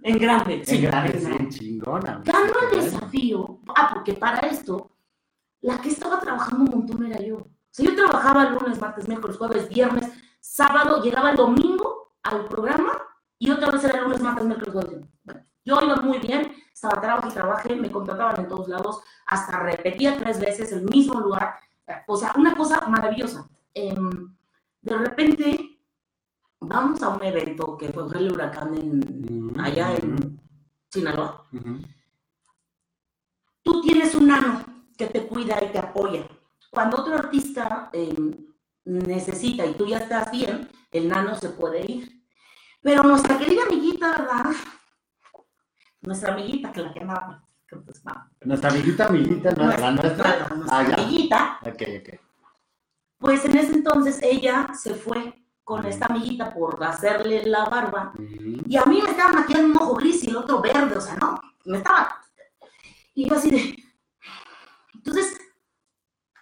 en 0.02 0.18
grande. 0.18 0.54
En 0.54 0.66
sí, 0.66 0.80
grande, 0.80 1.18
en 1.18 1.52
sí, 1.52 1.58
chingona. 1.58 2.20
Ganó 2.24 2.52
el 2.70 2.80
desafío. 2.80 3.60
Ah, 3.76 3.90
porque 3.94 4.14
para 4.14 4.40
esto, 4.48 4.90
la 5.60 5.80
que 5.80 5.88
estaba 5.90 6.18
trabajando 6.20 6.64
un 6.64 6.70
montón 6.80 7.06
era 7.06 7.20
yo. 7.20 7.36
O 7.36 7.48
sea, 7.70 7.86
yo 7.86 7.94
trabajaba 7.94 8.50
lunes, 8.50 8.80
martes, 8.80 9.08
miércoles, 9.08 9.36
jueves, 9.36 9.68
viernes, 9.68 10.10
sábado, 10.40 11.02
llegaba 11.02 11.30
el 11.30 11.36
domingo 11.36 12.16
al 12.22 12.44
programa 12.46 12.98
y 13.44 13.50
otra 13.50 13.70
vez 13.70 13.84
era 13.84 14.00
lunes, 14.00 14.22
martes, 14.22 14.46
miércoles, 14.46 14.72
jueves. 14.72 15.06
Bueno, 15.22 15.44
yo 15.66 15.80
iba 15.82 15.96
muy 15.96 16.18
bien, 16.18 16.50
estaba 16.72 16.98
trabajo 16.98 17.28
y 17.28 17.32
trabajé, 17.32 17.76
me 17.76 17.90
contrataban 17.90 18.40
en 18.40 18.48
todos 18.48 18.68
lados, 18.68 19.02
hasta 19.26 19.58
repetía 19.60 20.16
tres 20.16 20.40
veces 20.40 20.72
el 20.72 20.84
mismo 20.84 21.20
lugar. 21.20 21.56
O 22.06 22.16
sea, 22.16 22.32
una 22.38 22.56
cosa 22.56 22.80
maravillosa. 22.88 23.46
Em, 23.74 24.34
de 24.80 24.96
repente, 24.96 25.78
vamos 26.58 27.02
a 27.02 27.10
un 27.10 27.22
evento 27.22 27.76
que 27.76 27.90
fue 27.90 28.06
el 28.16 28.32
huracán 28.32 28.74
en, 28.76 29.60
allá 29.60 29.94
en 29.94 30.40
Sinaloa. 30.90 31.46
Tú 33.62 33.82
tienes 33.82 34.14
un 34.14 34.28
nano 34.28 34.64
que 34.96 35.06
te 35.06 35.26
cuida 35.26 35.62
y 35.62 35.70
te 35.70 35.80
apoya. 35.80 36.26
Cuando 36.70 36.96
otro 36.96 37.14
artista 37.14 37.90
em, 37.92 38.34
necesita 38.86 39.66
y 39.66 39.74
tú 39.74 39.86
ya 39.86 39.98
estás 39.98 40.30
bien, 40.30 40.70
el 40.90 41.08
nano 41.08 41.34
se 41.34 41.50
puede 41.50 41.84
ir. 41.84 42.23
Pero 42.84 43.02
nuestra 43.02 43.38
querida 43.38 43.62
amiguita, 43.66 44.10
¿verdad? 44.10 44.52
Nuestra 46.02 46.34
amiguita, 46.34 46.70
que 46.70 46.82
la 46.82 46.92
que 46.92 47.00
amaba, 47.00 47.42
que 47.66 47.76
pues. 47.76 48.02
Nuestra 48.42 48.70
amiguita, 48.70 49.06
amiguita, 49.06 49.50
¿no? 49.52 49.66
la 49.68 49.90
nuestra. 49.90 49.92
Nuestra, 50.36 50.48
nuestra 50.54 50.78
Ah, 50.78 50.80
amiguita, 51.02 51.58
Ok, 51.62 51.82
ok. 52.00 52.20
pues 53.18 53.42
en 53.46 53.56
ese 53.56 53.72
entonces 53.72 54.20
ella 54.22 54.68
se 54.78 54.92
fue 54.94 55.46
con 55.64 55.80
Ujú. 55.80 55.88
esta 55.88 56.06
amiguita 56.06 56.52
por 56.52 56.84
hacerle 56.84 57.44
la 57.46 57.64
barba 57.64 58.12
Ujú. 58.18 58.62
y 58.68 58.76
a 58.76 58.84
mí 58.84 59.00
me 59.02 59.10
estaba 59.12 59.32
maquillando 59.32 59.68
un 59.70 59.76
ojo 59.82 59.94
gris 59.94 60.22
y 60.24 60.28
el 60.28 60.36
otro 60.36 60.60
verde, 60.60 60.94
o 60.94 61.00
sea, 61.00 61.16
no, 61.16 61.40
me 61.64 61.78
estaba. 61.78 62.20
Y 63.14 63.26
yo 63.30 63.34
así 63.34 63.50
de. 63.50 63.74
Entonces, 64.92 65.38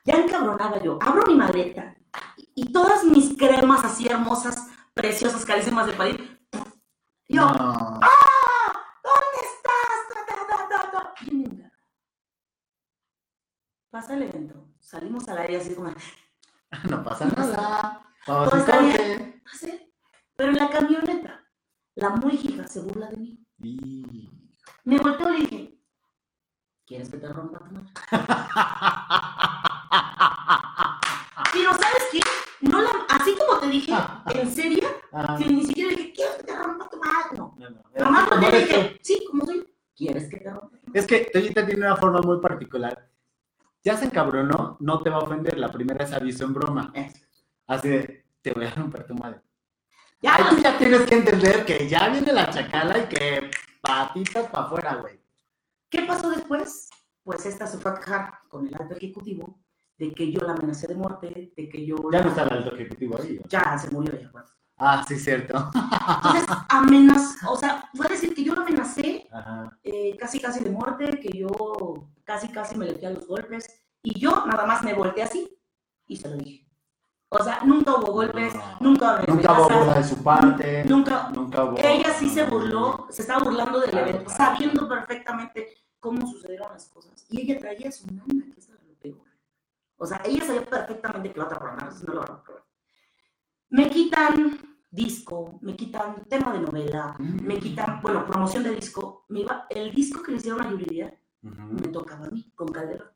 ya 0.05 0.15
encabronada 0.15 0.83
yo, 0.83 0.99
abro 1.01 1.25
mi 1.29 1.37
maleta 1.37 1.95
y 2.57 2.73
todas 2.73 3.05
mis 3.05 3.37
cremas 3.39 3.85
así 3.85 4.09
hermosas, 4.09 4.67
preciosas, 4.95 5.45
carísimas 5.45 5.87
del 5.87 5.97
país. 5.97 6.17
Yo, 7.29 7.43
No. 7.47 8.01
¡ah! 8.03 8.73
¿Dónde 9.03 9.39
estás? 9.43 9.99
Bien 11.23 11.45
enojada. 11.47 11.73
Pasa 13.91 14.15
el 14.15 14.23
evento, 14.23 14.69
salimos 14.81 15.29
al 15.29 15.39
área 15.39 15.59
así 15.61 15.75
como, 15.75 15.91
No 16.91 17.03
pasa 17.05 17.27
nada. 17.27 18.03
Vamos 18.27 18.51
Todo. 18.51 18.65
Pero 20.37 20.51
en 20.51 20.57
la 20.59 20.71
camioneta, 20.71 21.45
la 21.95 22.11
muy 22.11 22.33
hija 22.35 22.67
se 22.67 22.81
burla 22.81 23.09
de 23.11 23.17
mí. 23.17 23.47
Y- 23.59 24.29
Me 24.85 24.99
volteó 24.99 25.29
y 25.31 25.33
le 25.33 25.39
dije, 25.47 25.79
¿quieres 26.87 27.09
que 27.11 27.19
te 27.19 27.29
rompa 27.29 27.59
tu 27.59 27.75
madre? 27.75 27.93
Pero 31.53 31.73
¿sabes 31.73 32.09
qué? 32.11 32.21
No 32.61 32.81
la, 32.81 32.91
así 33.09 33.35
como 33.37 33.59
te 33.61 33.67
dije, 33.69 33.93
en 34.35 34.51
serio, 34.51 34.89
Ah, 35.13 35.37
que 35.39 35.47
ni 35.47 35.65
siquiera 35.67 35.91
dije, 35.91 36.13
¿quieres 36.13 36.37
que 36.37 36.43
te 36.45 36.57
rompa 36.57 36.89
tu 36.89 36.97
madre? 36.97 37.39
No. 37.39 37.55
no, 37.59 37.71
no. 37.71 37.83
Nomás 37.99 38.31
tú. 38.31 38.37
dije, 38.39 38.99
sí, 39.03 39.25
como 39.31 39.45
soy. 39.45 39.69
¿Quieres 39.95 40.29
que 40.29 40.39
te 40.39 40.51
rompa? 40.51 40.79
Es 40.95 41.07
que 41.07 41.29
Toyita 41.33 41.67
tiene 41.67 41.87
una 41.87 41.97
forma 41.97 42.21
muy 42.21 42.41
particular. 42.41 43.11
Ya 43.85 43.97
se 43.97 44.07
encabronó, 44.07 44.77
no 44.81 45.03
te 45.03 45.11
va 45.11 45.17
a 45.17 45.21
ofender. 45.21 45.59
La 45.59 45.71
primera 45.71 46.05
es 46.05 46.13
aviso 46.13 46.45
en 46.45 46.55
broma. 46.55 46.93
Así 47.67 47.89
de, 47.89 48.25
te 48.41 48.53
voy 48.53 48.65
a 48.65 48.71
romper 48.71 49.07
tu 49.07 49.15
madre. 49.15 49.41
Ya, 50.23 50.37
Ahí 50.37 50.45
tú 50.51 50.63
ya 50.63 50.79
tienes 50.79 51.03
que 51.03 51.17
entender 51.17 51.65
que 51.65 51.89
ya 51.89 52.09
viene 52.09 52.33
la 52.33 52.49
chacala 52.49 52.99
y 52.99 53.07
que 53.09 53.51
patitas 53.81 54.47
para 54.49 54.67
afuera, 54.67 54.95
güey. 54.97 55.21
¿qué 55.91 56.03
pasó 56.03 56.31
después? 56.31 56.89
Pues 57.25 57.45
esta 57.45 57.67
se 57.67 57.77
fue 57.79 57.91
a 57.91 57.95
quejar 57.97 58.39
con 58.49 58.67
el 58.67 58.75
alto 58.75 58.95
ejecutivo 58.95 59.59
de 60.03 60.13
que 60.13 60.33
yo 60.33 60.41
la 60.41 60.53
amenacé 60.55 60.89
de 60.89 60.97
muerte, 60.97 61.53
de 61.57 61.69
que 61.69 61.87
yo... 61.87 61.95
Ya 62.11 62.19
la- 62.19 62.25
no 62.25 62.31
está 62.31 62.43
el 62.43 62.53
alto 62.55 62.75
ejecutivo 62.75 63.17
ahí. 63.21 63.37
¿no? 63.41 63.49
Ya 63.49 63.79
se 63.79 63.89
murió 63.91 64.13
ella, 64.15 64.31
pues. 64.33 64.45
Ah, 64.77 65.05
sí, 65.07 65.17
cierto. 65.17 65.71
Entonces, 66.17 66.45
amenazó, 66.69 67.53
o 67.53 67.57
sea, 67.57 67.89
fue 67.95 68.09
decir 68.09 68.35
que 68.35 68.43
yo 68.43 68.53
la 68.57 68.63
amenacé 68.63 69.29
eh, 69.85 70.17
casi 70.19 70.41
casi 70.41 70.65
de 70.65 70.71
muerte, 70.71 71.21
que 71.21 71.39
yo 71.39 71.49
casi 72.25 72.49
casi 72.49 72.77
me 72.77 72.87
le 72.87 72.95
fui 72.95 73.05
a 73.07 73.11
los 73.11 73.29
golpes 73.29 73.65
y 74.03 74.19
yo 74.19 74.45
nada 74.47 74.67
más 74.67 74.83
me 74.83 74.93
volteé 74.93 75.23
así 75.23 75.57
y 76.09 76.17
se 76.17 76.29
lo 76.29 76.37
dije. 76.37 76.69
O 77.29 77.43
sea, 77.45 77.61
nunca 77.65 77.95
hubo 77.95 78.13
golpes, 78.13 78.55
No. 78.55 78.61
nunca 78.81 79.19
me 79.21 79.33
Nunca 79.35 79.53
hubo 79.53 79.69
burla 79.69 79.95
de 79.95 80.05
su 80.05 80.17
parte. 80.23 80.85
nunca. 80.85 81.31
Nunca 81.33 81.65
hubo. 81.65 81.79
Ella 81.79 82.13
sí 82.19 82.29
se 82.29 82.45
burló, 82.45 83.07
se 83.09 83.23
estaba 83.23 83.45
burlando 83.45 83.79
del 83.81 83.91
Claro, 83.91 84.07
evento, 84.09 84.25
claro. 84.35 84.57
sabiendo 84.57 84.89
perfectamente 84.89 85.69
cómo 86.01 86.27
sucedieron 86.27 86.73
las 86.73 86.89
cosas. 86.89 87.25
Y 87.31 87.43
ella 87.43 87.61
traía 87.61 87.89
a 87.89 87.93
su 87.93 88.07
nana, 88.09 88.45
que 88.53 88.59
es. 88.59 88.72
O 90.03 90.07
sea, 90.07 90.21
ella 90.25 90.45
sabía 90.45 90.65
perfectamente 90.67 91.33
que 91.33 91.39
la 91.39 91.45
otra 91.45 91.59
programa, 91.61 91.91
no 92.07 92.13
lo 92.15 92.21
van 92.23 92.31
a 92.33 92.43
probar. 92.43 92.65
Me 93.71 93.89
quitan 93.89 94.59
disco, 94.91 95.59
me 95.63 95.77
quitan 95.77 96.25
tema 96.29 96.53
de 96.55 96.59
novela, 96.61 97.15
me 97.19 97.59
quitan, 97.61 98.01
bueno, 98.03 98.27
promoción 98.27 98.65
de 98.65 98.75
disco. 98.75 99.25
Me 99.29 99.41
iba, 99.41 99.67
el 99.71 99.95
disco 99.95 100.21
que 100.23 100.33
le 100.33 100.39
hicieron 100.39 100.61
a 100.61 100.71
Yuridia 100.71 101.17
me 101.43 101.89
tocaba 101.89 102.27
a 102.27 102.31
mí, 102.31 102.53
con 102.57 102.69
Calderón. 102.69 103.11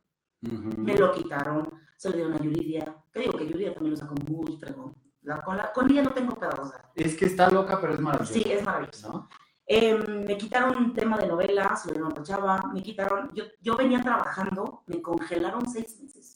Me 0.78 0.96
lo 0.96 1.12
quitaron, 1.12 1.68
se 1.96 2.10
lo 2.10 2.14
dieron 2.16 2.34
a 2.34 2.38
Yuridia. 2.38 2.96
Que 3.12 3.20
digo 3.20 3.32
que 3.36 3.48
Yuridia 3.48 3.74
también 3.74 3.90
lo 3.94 3.96
sacó 3.96 4.14
muy 4.28 4.56
fregón. 4.56 4.94
La- 5.22 5.42
con, 5.42 5.56
la- 5.56 5.72
con 5.72 5.90
ella 5.90 6.04
no 6.04 6.12
tengo 6.12 6.36
pedo, 6.36 6.62
o 6.62 6.66
sea, 6.66 6.88
Es 6.94 7.16
que 7.16 7.26
está 7.26 7.50
loca, 7.50 7.80
pero 7.80 7.94
es 7.94 8.00
maravillosa. 8.00 8.32
sí, 8.32 8.44
es 8.48 8.64
maravilloso. 8.64 9.08
¿no? 9.12 9.28
Eh, 9.66 9.96
me 10.24 10.38
quitaron 10.38 10.76
un 10.76 10.94
tema 10.94 11.18
de 11.18 11.26
novela, 11.26 11.74
se 11.74 11.88
lo 11.88 11.94
dieron 11.94 12.16
a 12.16 12.22
chava, 12.22 12.62
me 12.72 12.80
quitaron, 12.80 13.32
yo, 13.34 13.42
yo 13.60 13.76
venía 13.76 14.00
trabajando, 14.00 14.84
me 14.86 15.02
congelaron 15.02 15.68
seis 15.68 16.00
meses. 16.00 16.35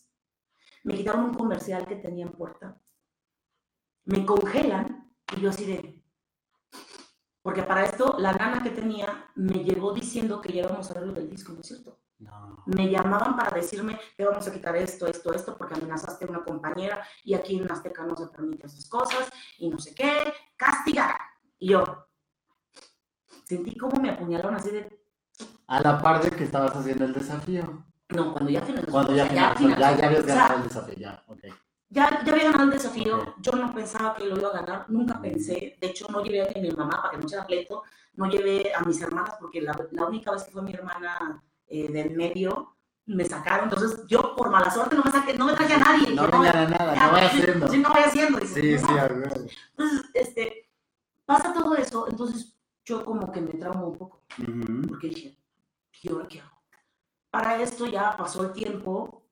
Me 0.85 0.95
quitaron 0.95 1.25
un 1.25 1.35
comercial 1.35 1.87
que 1.87 1.97
tenía 1.97 2.27
en 2.27 2.33
puerta. 2.33 2.81
Me 4.05 4.25
congelan 4.25 5.13
y 5.37 5.41
yo 5.41 5.51
así 5.51 5.65
de... 5.67 6.03
Porque 7.43 7.63
para 7.63 7.85
esto, 7.85 8.17
la 8.19 8.33
nana 8.33 8.63
que 8.63 8.71
tenía 8.71 9.31
me 9.35 9.65
llegó 9.65 9.93
diciendo 9.93 10.41
que 10.41 10.53
ya 10.53 10.63
íbamos 10.63 10.91
a 10.91 10.95
ver 10.95 11.07
lo 11.07 11.13
del 11.13 11.31
disco, 11.31 11.53
¿no 11.53 11.61
es 11.61 11.67
cierto? 11.69 11.99
No. 12.19 12.63
me 12.67 12.91
llamaban 12.91 13.35
para 13.35 13.57
decirme 13.57 13.99
que 14.15 14.27
vamos 14.27 14.47
a 14.47 14.53
quitar 14.53 14.77
esto, 14.77 15.07
esto, 15.07 15.33
esto, 15.33 15.57
porque 15.57 15.73
amenazaste 15.75 16.27
a 16.27 16.29
una 16.29 16.45
compañera 16.45 17.03
y 17.25 17.33
aquí 17.33 17.57
en 17.57 17.73
Azteca 17.73 18.05
no 18.05 18.15
se 18.15 18.27
permiten 18.27 18.67
esas 18.67 18.87
cosas 18.91 19.31
y 19.57 19.71
no 19.71 19.79
sé 19.79 19.95
qué, 19.95 20.31
castigar. 20.55 21.17
Y 21.59 21.71
yo 21.71 22.07
sentí 23.45 23.75
como 23.77 24.01
me 24.01 24.11
apuñalaron 24.11 24.55
así 24.55 24.71
de, 24.71 25.03
A 25.67 25.81
la 25.81 26.01
par 26.03 26.23
de 26.23 26.31
que 26.31 26.45
estabas 26.45 26.77
haciendo 26.77 27.07
el 27.07 27.15
desafío. 27.15 27.90
No, 28.11 28.33
cuando 28.33 28.51
ya 28.51 28.63
finalizó. 28.63 28.93
Cuando 28.93 29.15
ya 29.15 29.27
finalizó, 29.27 29.69
ya, 29.69 29.97
ya 29.97 30.07
habías 30.07 30.27
ganado 30.27 30.57
el 30.57 30.63
desafío, 30.65 30.95
ya, 30.95 31.25
ok. 31.27 31.41
ya, 31.89 32.25
ya 32.25 32.33
había 32.33 32.45
ganado 32.45 32.65
el 32.65 32.71
desafío, 32.71 33.35
yo 33.41 33.53
no 33.53 33.75
pensaba 33.75 34.15
que 34.15 34.25
lo 34.27 34.39
iba 34.39 34.49
a 34.49 34.61
ganar, 34.61 34.87
nunca 34.89 35.21
pensé, 35.21 35.77
de 35.81 35.87
hecho 35.87 36.07
no 36.11 36.23
llevé 36.23 36.43
a 36.43 36.61
mi 36.61 36.71
mamá 36.71 37.03
para 37.03 37.11
que 37.11 37.19
no 37.19 37.29
sea 37.29 37.47
pleito, 37.47 37.83
no 38.15 38.29
llevé 38.29 38.73
a 38.75 38.81
mis 38.81 39.01
hermanas 39.01 39.35
porque 39.41 39.61
la, 39.61 39.77
la 39.93 40.07
única 40.07 40.33
vez 40.33 40.45
que 40.45 40.51
fue 40.51 40.63
mi 40.63 40.73
hermana 40.73 41.43
eh, 41.67 41.89
del 41.91 42.17
medio, 42.17 42.77
me 43.07 43.25
sacaron, 43.25 43.65
entonces 43.65 44.07
yo 44.07 44.37
por 44.37 44.51
mala 44.51 44.71
suerte 44.71 44.95
no 44.97 45.03
me 45.05 45.11
saqué, 45.11 45.37
no 45.37 45.47
me 45.47 45.55
traje 45.55 45.75
a 45.75 45.79
nadie. 45.79 46.15
No 46.15 46.23
a 46.23 46.29
nada, 46.29 46.95
ya, 46.95 47.07
no 47.07 47.13
vaya 47.13 47.31
sí, 47.31 47.41
haciendo. 47.41 47.69
Sí, 47.69 47.79
no 47.79 47.89
vaya 47.89 48.07
haciendo. 48.07 48.39
dice, 48.39 48.61
Sí, 48.61 48.79
sí, 48.79 48.99
a 48.99 49.09
ver. 49.09 49.51
Entonces, 49.71 50.11
este, 50.15 50.71
pasa 51.25 51.53
todo 51.53 51.75
eso, 51.75 52.07
entonces 52.09 52.57
yo 52.85 53.05
como 53.05 53.31
que 53.33 53.41
me 53.41 53.53
traumo 53.55 53.89
un 53.89 53.99
poco, 53.99 54.23
porque 54.89 55.09
dije, 55.09 55.39
¿y 56.03 56.11
ahora 56.11 56.29
qué 56.29 56.41
hago? 56.41 56.60
Para 57.31 57.63
esto 57.63 57.87
ya 57.87 58.17
pasó 58.17 58.45
el 58.45 58.53
tiempo, 58.53 59.27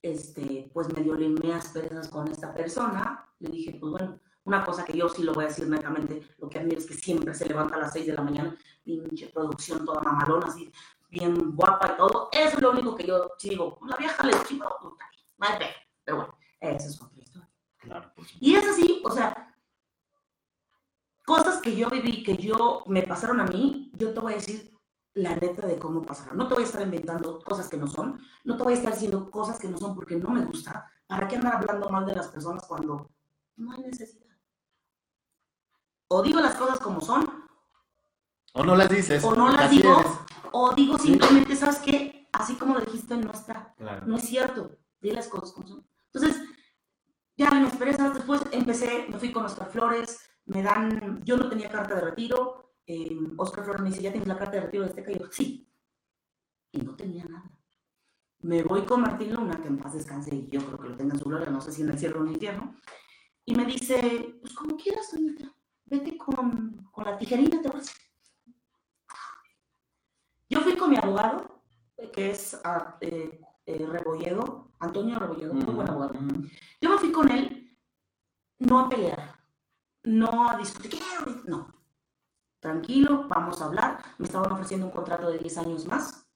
este, 0.00 0.70
pues 0.72 0.92
medio 0.92 1.14
limé 1.14 1.52
asperezas 1.52 2.08
con 2.08 2.28
esta 2.28 2.52
persona, 2.54 3.28
le 3.38 3.50
dije, 3.50 3.76
pues 3.78 3.92
bueno, 3.92 4.20
una 4.44 4.64
cosa 4.64 4.84
que 4.84 4.96
yo 4.96 5.08
sí 5.08 5.22
lo 5.22 5.34
voy 5.34 5.44
a 5.44 5.48
decir 5.48 5.68
netamente, 5.68 6.22
lo 6.38 6.48
que 6.48 6.58
admiro 6.58 6.78
es 6.78 6.86
que 6.86 6.94
siempre 6.94 7.34
se 7.34 7.46
levanta 7.46 7.76
a 7.76 7.80
las 7.80 7.92
6 7.92 8.06
de 8.06 8.14
la 8.14 8.22
mañana, 8.22 8.56
pinche 8.82 9.28
producción 9.28 9.84
toda 9.84 10.00
mamalona, 10.00 10.46
así, 10.46 10.72
bien 11.10 11.54
guapa 11.54 11.92
y 11.92 11.96
todo, 11.96 12.28
eso 12.32 12.56
es 12.56 12.62
lo 12.62 12.70
único 12.72 12.96
que 12.96 13.06
yo 13.06 13.30
sí 13.38 13.50
digo, 13.50 13.78
la 13.86 13.96
vieja 13.96 14.26
le 14.26 14.32
puta, 14.32 15.10
no 15.38 15.46
hay 15.46 15.58
pero 16.04 16.16
bueno, 16.16 16.38
esa 16.58 16.88
es 16.88 17.00
otra 17.00 17.20
historia. 17.22 17.48
Claro, 17.76 18.08
supuesto. 18.08 18.38
Y 18.40 18.54
es 18.54 18.66
así, 18.66 19.02
o 19.04 19.10
sea, 19.10 19.54
cosas 21.24 21.60
que 21.60 21.76
yo 21.76 21.88
viví, 21.90 22.22
que 22.22 22.36
yo 22.36 22.82
me 22.86 23.02
pasaron 23.02 23.40
a 23.40 23.44
mí, 23.44 23.92
yo 23.94 24.12
te 24.12 24.20
voy 24.20 24.32
a 24.32 24.36
decir 24.36 24.72
la 25.14 25.34
neta 25.36 25.66
de 25.66 25.78
cómo 25.78 26.02
pasaron. 26.02 26.36
No 26.38 26.48
te 26.48 26.54
voy 26.54 26.62
a 26.62 26.66
estar 26.66 26.82
inventando 26.82 27.40
cosas 27.40 27.68
que 27.68 27.76
no 27.76 27.86
son, 27.86 28.20
no 28.44 28.56
te 28.56 28.62
voy 28.62 28.72
a 28.72 28.76
estar 28.76 28.92
diciendo 28.92 29.30
cosas 29.30 29.58
que 29.58 29.68
no 29.68 29.78
son 29.78 29.94
porque 29.94 30.16
no 30.16 30.30
me 30.30 30.44
gusta. 30.44 30.90
¿Para 31.06 31.28
qué 31.28 31.36
andar 31.36 31.56
hablando 31.56 31.90
mal 31.90 32.06
de 32.06 32.14
las 32.14 32.28
personas 32.28 32.64
cuando 32.66 33.10
no 33.56 33.72
hay 33.72 33.82
necesidad? 33.82 34.36
O 36.08 36.22
digo 36.22 36.40
las 36.40 36.54
cosas 36.56 36.78
como 36.78 37.00
son, 37.00 37.26
O 38.54 38.64
no 38.64 38.76
las 38.76 38.88
dices. 38.88 39.22
O 39.24 39.34
no 39.34 39.50
las 39.50 39.70
digo. 39.70 39.98
eres. 40.00 40.12
o 40.52 40.74
digo 40.74 40.98
simplemente, 40.98 41.56
¿sabes 41.56 41.78
qué? 41.78 42.28
Así 42.32 42.54
como 42.56 42.74
lo 42.74 42.80
dijiste, 42.80 43.16
no 43.16 43.30
está. 43.32 43.74
Claro. 43.76 44.06
No 44.06 44.16
es 44.16 44.24
cierto. 44.24 44.76
Di 45.00 45.10
las 45.10 45.28
cosas 45.28 45.52
como 45.52 45.68
son. 45.68 45.86
Entonces, 46.12 46.40
ya 47.36 47.50
me 47.50 47.66
esperé, 47.66 47.92
después 47.96 48.42
empecé, 48.52 49.06
me 49.08 49.18
fui 49.18 49.32
con 49.32 49.44
Oscar 49.46 49.70
Flores, 49.70 50.20
me 50.44 50.62
dan, 50.62 51.22
yo 51.24 51.36
no 51.36 51.48
tenía 51.48 51.70
carta 51.70 51.94
de 51.94 52.02
retiro, 52.02 52.71
eh, 52.86 53.16
Oscar 53.36 53.64
Flores 53.64 53.82
me 53.82 53.90
dice, 53.90 54.02
¿ya 54.02 54.10
tienes 54.10 54.28
la 54.28 54.38
carta 54.38 54.56
de 54.56 54.62
retiro 54.62 54.84
de 54.84 54.90
Azteca? 54.90 55.12
Y 55.12 55.18
yo, 55.18 55.26
sí. 55.30 55.68
Y 56.72 56.78
no 56.78 56.94
tenía 56.96 57.24
nada. 57.24 57.50
Me 58.40 58.62
voy 58.62 58.84
con 58.84 59.02
Martín 59.02 59.34
Luna, 59.34 59.60
que 59.60 59.68
en 59.68 59.78
paz 59.78 59.94
descanse, 59.94 60.34
y 60.34 60.48
yo 60.50 60.60
creo 60.66 60.78
que 60.78 60.88
lo 60.88 60.96
tenga 60.96 61.14
en 61.14 61.20
su 61.20 61.26
gloria, 61.26 61.50
no 61.50 61.60
sé 61.60 61.70
si 61.72 61.82
en 61.82 61.90
el 61.90 61.98
cielo 61.98 62.18
o 62.18 62.22
en 62.22 62.28
el 62.28 62.34
infierno. 62.34 62.76
Y 63.44 63.54
me 63.54 63.64
dice, 63.64 64.38
pues 64.40 64.54
como 64.54 64.76
quieras, 64.76 65.10
Toñita, 65.10 65.54
vete 65.84 66.16
con, 66.16 66.88
con 66.90 67.04
la 67.04 67.16
tijerita, 67.18 67.60
te 67.60 67.68
vas. 67.68 67.94
Yo 70.48 70.60
fui 70.60 70.76
con 70.76 70.90
mi 70.90 70.96
abogado, 70.96 71.62
que 72.12 72.30
es 72.30 72.60
ah, 72.64 72.96
eh, 73.00 73.40
eh, 73.64 73.86
Rebolledo, 73.86 74.72
Antonio 74.80 75.18
Rebolledo, 75.18 75.54
muy 75.54 75.72
buen 75.72 75.88
abogado. 75.88 76.14
Mm. 76.14 76.48
Yo 76.80 76.90
me 76.90 76.98
fui 76.98 77.12
con 77.12 77.30
él 77.30 77.62
no 78.58 78.80
a 78.80 78.88
pelear, 78.88 79.38
no 80.04 80.48
a 80.48 80.56
discutir, 80.56 81.00
no. 81.44 81.81
Tranquilo, 82.62 83.26
vamos 83.28 83.60
a 83.60 83.64
hablar. 83.64 83.98
Me 84.18 84.26
estaban 84.26 84.52
ofreciendo 84.52 84.86
un 84.86 84.92
contrato 84.92 85.28
de 85.28 85.38
10 85.38 85.58
años 85.58 85.84
más, 85.88 86.28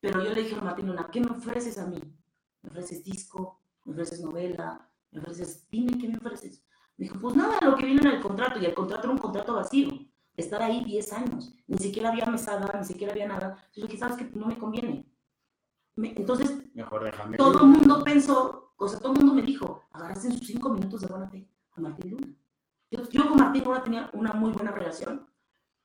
pero 0.00 0.20
yo 0.20 0.34
le 0.34 0.42
dije 0.42 0.56
a 0.56 0.60
Martín 0.62 0.88
Luna, 0.88 1.08
¿qué 1.12 1.20
me 1.20 1.30
ofreces 1.30 1.78
a 1.78 1.86
mí? 1.86 2.00
¿Me 2.62 2.70
ofreces 2.70 3.04
disco? 3.04 3.62
¿Me 3.84 3.92
ofreces 3.92 4.20
novela? 4.20 4.90
¿Me 5.12 5.20
ofreces? 5.20 5.68
Dime, 5.70 5.96
¿qué 5.96 6.08
me 6.08 6.16
ofreces? 6.18 6.64
Me 6.96 7.04
dijo, 7.04 7.20
pues 7.20 7.36
nada, 7.36 7.56
lo 7.62 7.76
que 7.76 7.86
viene 7.86 8.00
en 8.00 8.16
el 8.16 8.20
contrato, 8.20 8.58
y 8.58 8.66
el 8.66 8.74
contrato 8.74 9.04
era 9.04 9.12
un 9.12 9.18
contrato 9.18 9.54
vacío, 9.54 9.90
estar 10.36 10.60
ahí 10.60 10.82
10 10.84 11.12
años, 11.12 11.54
ni 11.68 11.78
siquiera 11.78 12.08
había 12.08 12.26
mesada, 12.26 12.76
ni 12.76 12.84
siquiera 12.84 13.12
había 13.12 13.28
nada. 13.28 13.56
Yo 13.72 13.86
dije, 13.86 13.96
¿sabes 13.96 14.16
qué? 14.16 14.28
No 14.34 14.46
me 14.46 14.58
conviene. 14.58 15.06
Me- 15.94 16.14
entonces, 16.16 16.52
Mejor 16.74 17.04
déjame. 17.04 17.36
todo 17.36 17.60
el 17.60 17.66
mundo 17.68 18.02
pensó, 18.02 18.72
o 18.76 18.88
sea, 18.88 18.98
todo 18.98 19.12
el 19.12 19.18
mundo 19.20 19.34
me 19.34 19.42
dijo, 19.42 19.84
agarraste 19.92 20.26
en 20.26 20.36
sus 20.38 20.48
cinco 20.48 20.70
minutos 20.70 21.02
de 21.02 21.06
buena 21.06 21.28
fe 21.28 21.48
a 21.76 21.80
Martín 21.80 22.10
Luna. 22.10 22.26
Yo, 22.90 23.08
yo 23.08 23.28
con 23.28 23.38
Martín 23.38 23.62
Luna 23.62 23.84
tenía 23.84 24.10
una 24.14 24.32
muy 24.32 24.50
buena 24.50 24.72
relación. 24.72 25.29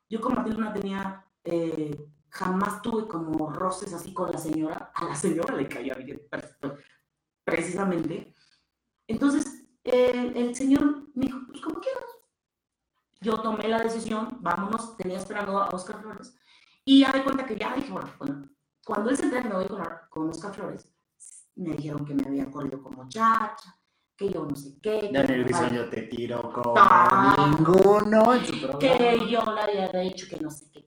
Yo 0.09 0.21
con 0.21 0.35
Martín 0.35 0.57
tenía, 0.73 1.25
eh, 1.43 2.09
jamás 2.29 2.81
tuve 2.81 3.07
como 3.07 3.49
roces 3.49 3.93
así 3.93 4.13
con 4.13 4.31
la 4.31 4.37
señora. 4.37 4.91
A 4.93 5.05
la 5.05 5.15
señora 5.15 5.55
le 5.55 5.67
caía 5.67 5.95
bien, 5.95 6.21
pre- 6.29 6.55
pre- 6.59 6.77
precisamente. 7.43 8.33
Entonces, 9.07 9.65
eh, 9.83 10.31
el 10.35 10.55
señor 10.55 11.07
me 11.15 11.25
dijo, 11.25 11.39
pues 11.47 11.61
como 11.61 11.79
quieras. 11.79 12.03
Yo 13.21 13.39
tomé 13.41 13.67
la 13.67 13.81
decisión, 13.81 14.37
vámonos, 14.41 14.97
tenía 14.97 15.17
esperando 15.17 15.57
a 15.59 15.69
Oscar 15.69 16.01
Flores. 16.01 16.35
Y 16.83 17.01
ya 17.01 17.11
de 17.11 17.23
cuenta 17.23 17.45
que 17.45 17.55
ya 17.55 17.73
dije, 17.75 17.91
bueno, 17.91 18.11
bueno, 18.19 18.49
cuando 18.85 19.09
él 19.09 19.17
se 19.17 19.23
entera 19.23 19.41
que 19.43 19.49
me 19.49 19.55
voy 19.55 19.67
con, 19.67 19.83
con 20.09 20.29
Oscar 20.29 20.53
Flores, 20.53 20.87
me 21.55 21.75
dijeron 21.75 22.05
que 22.05 22.13
me 22.13 22.27
había 22.27 22.51
corrido 22.51 22.83
como 22.83 23.07
chacha, 23.09 23.75
que 24.17 24.29
yo 24.29 24.45
no 24.45 24.55
sé 24.55 24.77
qué. 24.81 25.09
Ya 25.11 25.21
en 25.21 25.27
que 25.27 25.33
el 25.33 25.39
me 25.41 25.43
viso 25.45 25.59
falta- 25.59 25.75
yo 25.75 25.89
te 25.89 26.01
tiro 26.03 26.51
como 26.53 26.73
Ah. 26.77 27.35
ninguno 27.57 28.33
en 28.33 28.45
su 28.45 28.51
programa. 28.61 28.79
que 28.79 29.19
yo 29.29 29.41
le 29.53 29.61
había 29.61 30.01
dicho 30.01 30.25
que 30.29 30.37
no 30.39 30.49
sé 30.49 30.69
qué. 30.71 30.85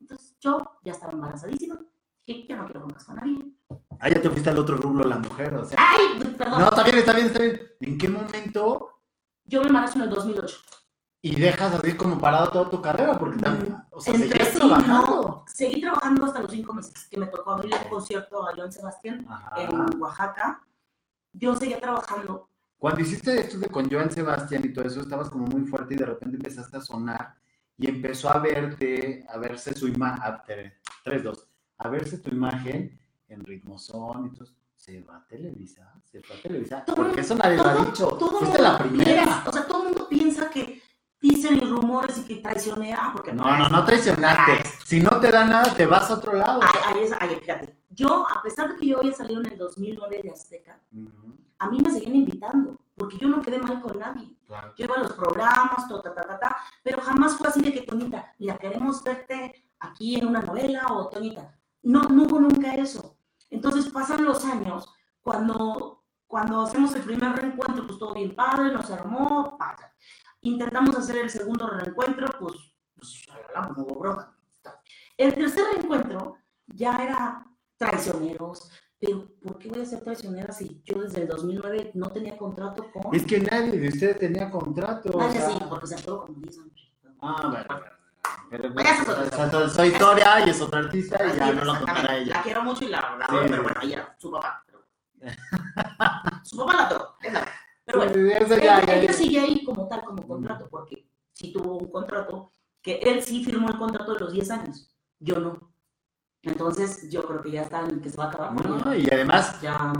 Entonces 0.00 0.36
yo 0.40 0.78
ya 0.84 0.92
estaba 0.92 1.12
embarazadísima, 1.12 1.78
que 2.24 2.46
yo 2.46 2.56
no 2.56 2.64
quiero 2.64 2.80
broncas 2.80 3.04
con 3.04 3.16
nadie. 3.16 3.44
Ah, 4.00 4.08
ya 4.08 4.22
te 4.22 4.30
fuiste 4.30 4.48
al 4.48 4.58
otro 4.58 4.76
rubro, 4.76 5.06
la 5.08 5.18
mujer, 5.18 5.54
o 5.54 5.64
sea. 5.64 5.76
¡Ay! 5.78 6.18
Perdón, 6.38 6.60
No, 6.60 6.68
está 6.68 6.82
bien, 6.84 6.98
está 6.98 7.12
bien, 7.14 7.26
está 7.26 7.38
bien. 7.40 7.60
¿En 7.80 7.98
qué 7.98 8.08
momento 8.08 9.00
yo 9.44 9.60
me 9.60 9.66
embarazo 9.66 9.98
en 9.98 10.04
el 10.04 10.10
2008. 10.10 10.56
y 11.20 11.34
dejas 11.34 11.74
así 11.74 11.96
como 11.96 12.16
parado 12.16 12.48
toda 12.50 12.70
tu 12.70 12.80
carrera? 12.80 13.18
Porque 13.18 13.38
también, 13.42 13.76
o 13.90 14.00
sea, 14.00 14.14
Entre 14.14 14.44
sí, 14.46 14.56
trabajando. 14.58 14.94
no, 15.20 15.44
seguí 15.48 15.80
trabajando 15.80 16.24
hasta 16.26 16.40
los 16.42 16.50
cinco 16.52 16.72
meses, 16.72 17.08
que 17.10 17.16
me 17.18 17.26
tocó 17.26 17.50
abrir 17.50 17.74
el 17.74 17.88
concierto 17.88 18.48
a 18.48 18.54
Joan 18.54 18.70
Sebastián 18.72 19.26
Ajá. 19.28 19.62
en 19.62 20.00
Oaxaca. 20.00 20.64
Yo 21.32 21.54
seguía 21.56 21.80
trabajando. 21.80 22.48
Cuando 22.78 23.00
hiciste 23.00 23.40
esto 23.40 23.58
de 23.58 23.68
con 23.68 23.90
Joan 23.90 24.10
Sebastián 24.10 24.62
y 24.64 24.72
todo 24.72 24.84
eso, 24.86 25.00
estabas 25.00 25.28
como 25.30 25.46
muy 25.46 25.62
fuerte 25.66 25.94
y 25.94 25.96
de 25.96 26.06
repente 26.06 26.36
empezaste 26.36 26.76
a 26.76 26.80
sonar 26.80 27.34
y 27.76 27.88
empezó 27.88 28.30
a 28.30 28.38
verte, 28.38 29.26
a 29.28 29.36
verse 29.38 29.74
su 29.74 29.88
imagen, 29.88 30.72
3, 31.04 31.22
2, 31.24 31.48
a 31.78 31.88
verse 31.88 32.18
tu 32.18 32.30
imagen 32.30 32.98
en 33.28 33.44
ritmozón 33.44 34.26
y 34.26 34.30
todo. 34.36 34.48
Se 34.76 35.00
va 35.02 35.16
a 35.16 35.26
Televisa, 35.26 35.92
se 36.04 36.22
fue 36.22 36.36
a 36.36 36.42
Televisa, 36.42 36.84
Todo- 36.84 36.96
porque 36.96 37.20
eso 37.22 37.34
nadie 37.34 37.56
lo 37.56 37.64
ha 37.66 37.84
dicho. 37.84 38.06
Todo 38.16 38.38
Fuiste 38.38 38.62
la 38.62 38.78
primera. 38.78 39.10
piensa- 39.24 39.44
o 39.48 39.52
sea, 39.52 39.66
todo 39.66 39.82
el 39.82 39.88
mundo 39.88 40.08
piensa 40.08 40.48
que 40.48 40.80
dicen 41.20 41.58
los 41.58 41.68
rumores 41.68 42.16
y 42.18 42.22
que 42.22 42.36
traicioné. 42.36 42.94
Ah, 42.94 43.10
porque 43.12 43.32
No, 43.32 43.56
no, 43.58 43.68
no 43.68 43.84
traicionaste. 43.84 44.52
Si 44.86 45.00
no 45.00 45.18
te 45.18 45.32
da 45.32 45.44
nada, 45.44 45.74
te 45.74 45.84
vas 45.84 46.08
a 46.10 46.14
otro 46.14 46.32
lado. 46.34 46.60
Ahí, 46.86 47.36
fíjate. 47.40 47.76
Yo, 47.90 48.24
a 48.28 48.40
pesar 48.40 48.68
de 48.72 48.76
que 48.76 48.86
yo 48.86 48.98
había 49.00 49.12
salido 49.12 49.40
en 49.40 49.46
el 49.52 49.58
2009 49.58 50.20
de 50.22 50.30
Azteca, 50.30 50.80
a 51.58 51.70
mí 51.70 51.80
me 51.80 51.90
seguían 51.90 52.16
invitando, 52.16 52.78
porque 52.96 53.18
yo 53.18 53.28
no 53.28 53.42
quedé 53.42 53.58
mal 53.58 53.80
con 53.80 53.98
nadie. 53.98 54.36
claro. 54.46 54.72
Yo 54.76 54.84
iba 54.84 54.96
a 54.96 55.00
los 55.00 55.12
programas, 55.12 55.88
ta, 55.88 56.02
ta, 56.02 56.14
ta, 56.14 56.38
ta, 56.38 56.56
pero 56.82 57.00
jamás 57.02 57.36
fue 57.36 57.48
así 57.48 57.60
de 57.60 57.72
que, 57.72 57.82
Toñita, 57.82 58.34
mira, 58.38 58.56
queremos 58.58 59.02
verte 59.02 59.68
aquí 59.80 60.16
en 60.16 60.26
una 60.26 60.40
novela 60.40 60.86
o 60.90 61.08
Toñita. 61.08 61.58
No, 61.82 62.02
no 62.02 62.24
hubo 62.24 62.40
nunca 62.40 62.74
eso. 62.74 63.16
Entonces 63.50 63.90
pasan 63.90 64.24
los 64.24 64.44
años, 64.44 64.88
cuando, 65.22 66.04
cuando 66.26 66.62
hacemos 66.62 66.94
el 66.94 67.02
primer 67.02 67.32
reencuentro, 67.32 67.86
pues 67.86 67.98
todo 67.98 68.14
bien 68.14 68.34
padre, 68.34 68.72
nos 68.72 68.90
armó, 68.90 69.56
padre. 69.58 69.86
Intentamos 70.42 70.96
hacer 70.96 71.16
el 71.16 71.30
segundo 71.30 71.66
reencuentro, 71.66 72.28
pues, 72.38 72.54
pues 72.94 73.26
no 73.54 73.82
hubo 73.82 74.00
broma. 74.00 74.36
El 75.16 75.34
tercer 75.34 75.64
reencuentro 75.72 76.36
ya 76.66 76.96
era 76.96 77.46
traicioneros, 77.76 78.70
pero 79.00 79.28
¿por 79.42 79.58
qué 79.58 79.68
voy 79.68 79.80
a 79.82 79.84
ser 79.86 80.00
traicionera 80.00 80.52
si 80.52 80.82
yo 80.84 81.00
desde 81.02 81.22
el 81.22 81.28
2009 81.28 81.92
no 81.94 82.10
tenía 82.10 82.36
contrato 82.36 82.90
con... 82.92 83.14
Es 83.14 83.24
que 83.24 83.40
nadie 83.40 83.78
de 83.78 83.88
ustedes 83.88 84.18
tenía 84.18 84.50
contrato. 84.50 85.10
o 85.12 85.18
Nadie 85.20 85.38
sea- 85.40 85.50
sí, 85.50 85.58
porque 85.68 85.86
se 85.86 85.94
actuó 85.94 86.26
como 86.26 86.40
10 86.40 86.58
años. 86.58 86.92
Ah, 87.20 87.66
bueno. 87.68 87.84
Pero 88.50 88.72
Bueno, 88.72 88.90
eso 88.90 89.02
es 89.02 89.08
otra 89.08 89.24
esa 89.26 89.46
es 89.66 89.72
otra 89.72 89.86
historia 89.86 90.46
y 90.46 90.50
es 90.50 90.60
otra 90.60 90.78
artista 90.80 91.16
y 91.26 91.38
ya 91.38 91.52
no 91.52 91.64
lo 91.64 91.74
contará 91.76 92.16
ella. 92.16 92.34
La 92.36 92.42
quiero 92.42 92.62
mucho 92.62 92.84
y 92.84 92.88
la 92.88 92.98
adoro, 92.98 93.42
sí. 93.42 93.48
pero 93.50 93.62
bueno, 93.62 93.80
ella, 93.82 94.16
su 94.18 94.30
papá. 94.30 94.64
pero- 94.66 94.84
su 96.44 96.56
papá 96.56 96.72
la 96.74 96.86
adoro. 96.86 97.14
Pero 97.84 97.98
bueno, 97.98 98.12
ella, 98.16 98.58
ya, 98.84 98.94
ella 98.94 99.12
sigue 99.12 99.40
ahí 99.40 99.64
como 99.64 99.86
tal, 99.88 100.02
como 100.04 100.26
contrato, 100.26 100.68
porque 100.70 101.08
sí 101.32 101.52
tuvo 101.52 101.78
un 101.78 101.90
contrato, 101.90 102.52
que 102.82 102.96
él 102.98 103.22
sí 103.22 103.44
firmó 103.44 103.68
el 103.68 103.78
contrato 103.78 104.14
de 104.14 104.20
los 104.20 104.32
10 104.32 104.50
años, 104.50 104.94
yo 105.18 105.38
no. 105.40 105.72
Entonces, 106.42 107.10
yo 107.10 107.26
creo 107.26 107.42
que 107.42 107.50
ya 107.50 107.62
está 107.62 107.80
en 107.80 108.00
que 108.00 108.10
se 108.10 108.16
va 108.16 108.24
a 108.24 108.28
acabar. 108.28 108.52
No, 108.52 108.74
bueno, 108.74 108.94
y 108.94 109.06
además, 109.10 109.60
ya, 109.60 109.92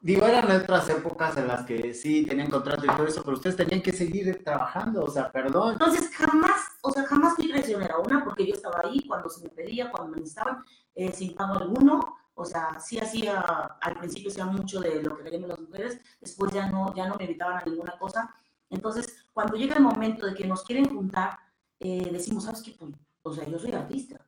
digo, 0.00 0.26
eran 0.26 0.50
otras 0.50 0.88
épocas 0.88 1.36
en 1.36 1.48
las 1.48 1.64
que 1.64 1.94
sí 1.94 2.24
tenían 2.26 2.50
contrato 2.50 2.84
y 2.84 2.88
todo 2.88 3.06
eso, 3.06 3.22
pero 3.22 3.36
ustedes 3.36 3.56
tenían 3.56 3.82
que 3.82 3.92
seguir 3.92 4.42
trabajando, 4.44 5.04
o 5.04 5.10
sea, 5.10 5.30
perdón. 5.30 5.72
Entonces, 5.72 6.10
jamás, 6.14 6.60
o 6.82 6.90
sea, 6.90 7.04
jamás 7.04 7.34
fui 7.34 7.48
traicionera. 7.48 7.98
Una, 7.98 8.24
porque 8.24 8.46
yo 8.46 8.54
estaba 8.54 8.80
ahí 8.84 9.06
cuando 9.06 9.28
se 9.28 9.42
me 9.42 9.48
pedía, 9.50 9.90
cuando 9.90 10.10
me 10.10 10.16
necesitaban, 10.18 10.64
eh, 10.94 11.12
sin 11.12 11.34
pago 11.34 11.54
alguno. 11.54 12.16
O 12.38 12.44
sea, 12.44 12.78
sí 12.78 12.98
hacía, 12.98 13.40
al 13.80 13.98
principio 13.98 14.30
hacía 14.30 14.44
mucho 14.44 14.80
de 14.80 15.02
lo 15.02 15.16
que 15.16 15.24
queríamos 15.24 15.48
las 15.48 15.60
mujeres, 15.60 15.98
después 16.20 16.52
ya 16.52 16.68
no, 16.68 16.94
ya 16.94 17.08
no 17.08 17.14
me 17.16 17.24
invitaban 17.24 17.62
a 17.62 17.64
ninguna 17.64 17.96
cosa. 17.98 18.34
Entonces, 18.68 19.24
cuando 19.32 19.56
llega 19.56 19.76
el 19.76 19.82
momento 19.82 20.26
de 20.26 20.34
que 20.34 20.46
nos 20.46 20.62
quieren 20.62 20.94
juntar, 20.94 21.38
eh, 21.80 22.10
decimos, 22.12 22.44
¿sabes 22.44 22.62
qué? 22.62 22.74
Pues, 22.78 22.92
o 23.22 23.32
sea, 23.32 23.48
yo 23.48 23.58
soy 23.58 23.72
artista. 23.72 24.20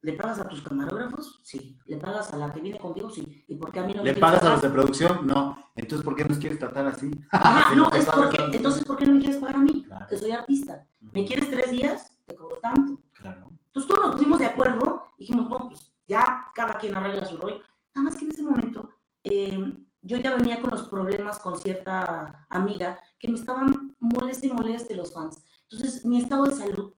¿Le 0.00 0.12
pagas 0.12 0.38
a 0.38 0.48
tus 0.48 0.62
camarógrafos? 0.62 1.40
Sí. 1.42 1.76
¿Le 1.86 1.96
pagas 1.96 2.32
a 2.32 2.36
la 2.36 2.52
que 2.52 2.60
viene 2.60 2.78
contigo? 2.78 3.10
Sí. 3.10 3.44
¿Y 3.48 3.56
por 3.56 3.72
qué 3.72 3.80
a 3.80 3.82
mí 3.82 3.94
no 3.94 4.02
me 4.02 4.12
¿Le 4.12 4.20
pagas 4.20 4.38
a 4.38 4.40
pagar? 4.42 4.52
los 4.54 4.62
de 4.62 4.70
producción? 4.70 5.26
No. 5.26 5.58
Entonces, 5.74 6.04
¿por 6.04 6.14
qué 6.14 6.24
nos 6.24 6.38
quieres 6.38 6.58
tratar 6.58 6.86
así? 6.86 7.10
Ajá, 7.30 7.74
no, 7.76 7.90
es 7.90 8.06
porque, 8.06 8.56
entonces, 8.56 8.84
¿por 8.84 8.96
qué 8.96 9.06
no 9.06 9.14
me 9.14 9.20
quieres 9.20 9.38
pagar 9.38 9.56
a 9.56 9.60
mí? 9.60 9.84
Claro. 9.84 10.06
Que 10.08 10.18
soy 10.18 10.30
artista. 10.30 10.86
¿Me 11.00 11.24
quieres 11.24 11.50
tres 11.50 11.70
días? 11.70 12.12
Te 12.26 12.36
cobro 12.36 12.56
tanto. 12.58 13.00
Claro. 13.14 13.50
Entonces 13.66 13.88
todos 13.88 14.06
nos 14.06 14.16
pusimos 14.16 14.38
de 14.38 14.46
acuerdo 14.46 15.04
y 15.18 15.22
dijimos, 15.22 15.50
no, 15.50 15.68
pues 15.68 15.92
ya 16.06 16.46
cada 16.54 16.78
quien 16.78 16.96
arregla 16.96 17.24
su 17.24 17.36
rollo. 17.36 17.60
Nada 17.94 18.04
más 18.10 18.16
que 18.16 18.24
en 18.24 18.30
ese 18.30 18.42
momento 18.42 18.90
eh, 19.24 19.74
yo 20.02 20.16
ya 20.18 20.34
venía 20.36 20.60
con 20.60 20.70
los 20.70 20.88
problemas 20.88 21.38
con 21.38 21.58
cierta 21.58 22.46
amiga 22.48 22.98
que 23.18 23.28
me 23.28 23.34
estaban 23.34 23.96
moleste 23.98 24.46
y 24.46 24.52
moleste 24.52 24.94
los 24.94 25.12
fans. 25.12 25.44
Entonces 25.70 26.04
mi 26.04 26.18
estado 26.20 26.44
de 26.44 26.54
salud 26.54 26.94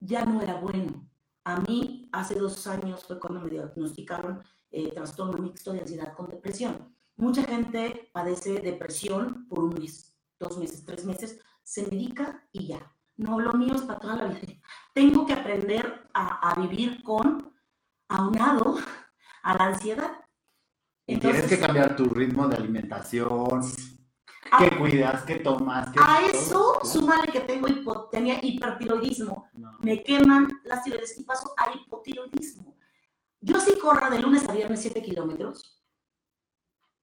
ya 0.00 0.24
no 0.24 0.40
era 0.40 0.54
bueno. 0.54 1.08
A 1.44 1.60
mí 1.60 2.08
hace 2.12 2.34
dos 2.36 2.66
años 2.66 3.04
fue 3.04 3.18
cuando 3.18 3.40
me 3.40 3.50
diagnosticaron 3.50 4.42
eh, 4.70 4.92
trastorno 4.92 5.38
mixto 5.38 5.72
de 5.72 5.80
ansiedad 5.80 6.14
con 6.14 6.28
depresión. 6.28 6.94
Mucha 7.16 7.42
gente 7.44 8.10
padece 8.12 8.60
depresión 8.60 9.46
por 9.48 9.64
un 9.64 9.74
mes, 9.74 10.16
dos 10.38 10.56
meses, 10.56 10.84
tres 10.84 11.04
meses, 11.04 11.40
se 11.62 11.86
medica 11.86 12.46
y 12.52 12.68
ya. 12.68 12.94
No, 13.16 13.38
lo 13.40 13.52
mío 13.52 13.74
es 13.74 13.82
para 13.82 13.98
toda 13.98 14.16
la 14.16 14.26
vida. 14.26 14.40
Tengo 14.94 15.26
que 15.26 15.32
aprender 15.32 16.08
a, 16.14 16.50
a 16.50 16.60
vivir 16.60 17.02
con, 17.02 17.52
aunado 18.08 18.76
a 19.42 19.56
la 19.56 19.64
ansiedad. 19.66 20.12
Y 21.06 21.18
tienes 21.18 21.46
que 21.46 21.58
cambiar 21.58 21.96
tu 21.96 22.04
ritmo 22.06 22.46
de 22.46 22.56
alimentación, 22.56 23.62
qué 24.58 24.78
cuidas, 24.78 25.22
qué 25.24 25.36
tomas. 25.36 25.88
A 25.88 25.92
todo, 25.92 26.04
eso, 26.30 26.78
¿no? 26.82 26.88
súmale 26.88 27.30
que 27.32 27.40
tengo 27.40 27.68
hipo- 27.68 28.08
tenía 28.10 28.38
hipertiroidismo. 28.44 29.48
No. 29.54 29.72
Me 29.80 30.02
queman 30.02 30.48
las 30.64 30.82
tiroides 30.84 31.18
y 31.18 31.24
paso 31.24 31.54
a 31.56 31.72
hipotiroidismo. 31.74 32.76
Yo 33.40 33.58
si 33.60 33.78
corro 33.78 34.08
de 34.10 34.20
lunes 34.20 34.48
a 34.48 34.52
viernes 34.52 34.80
7 34.82 35.02
kilómetros, 35.02 35.82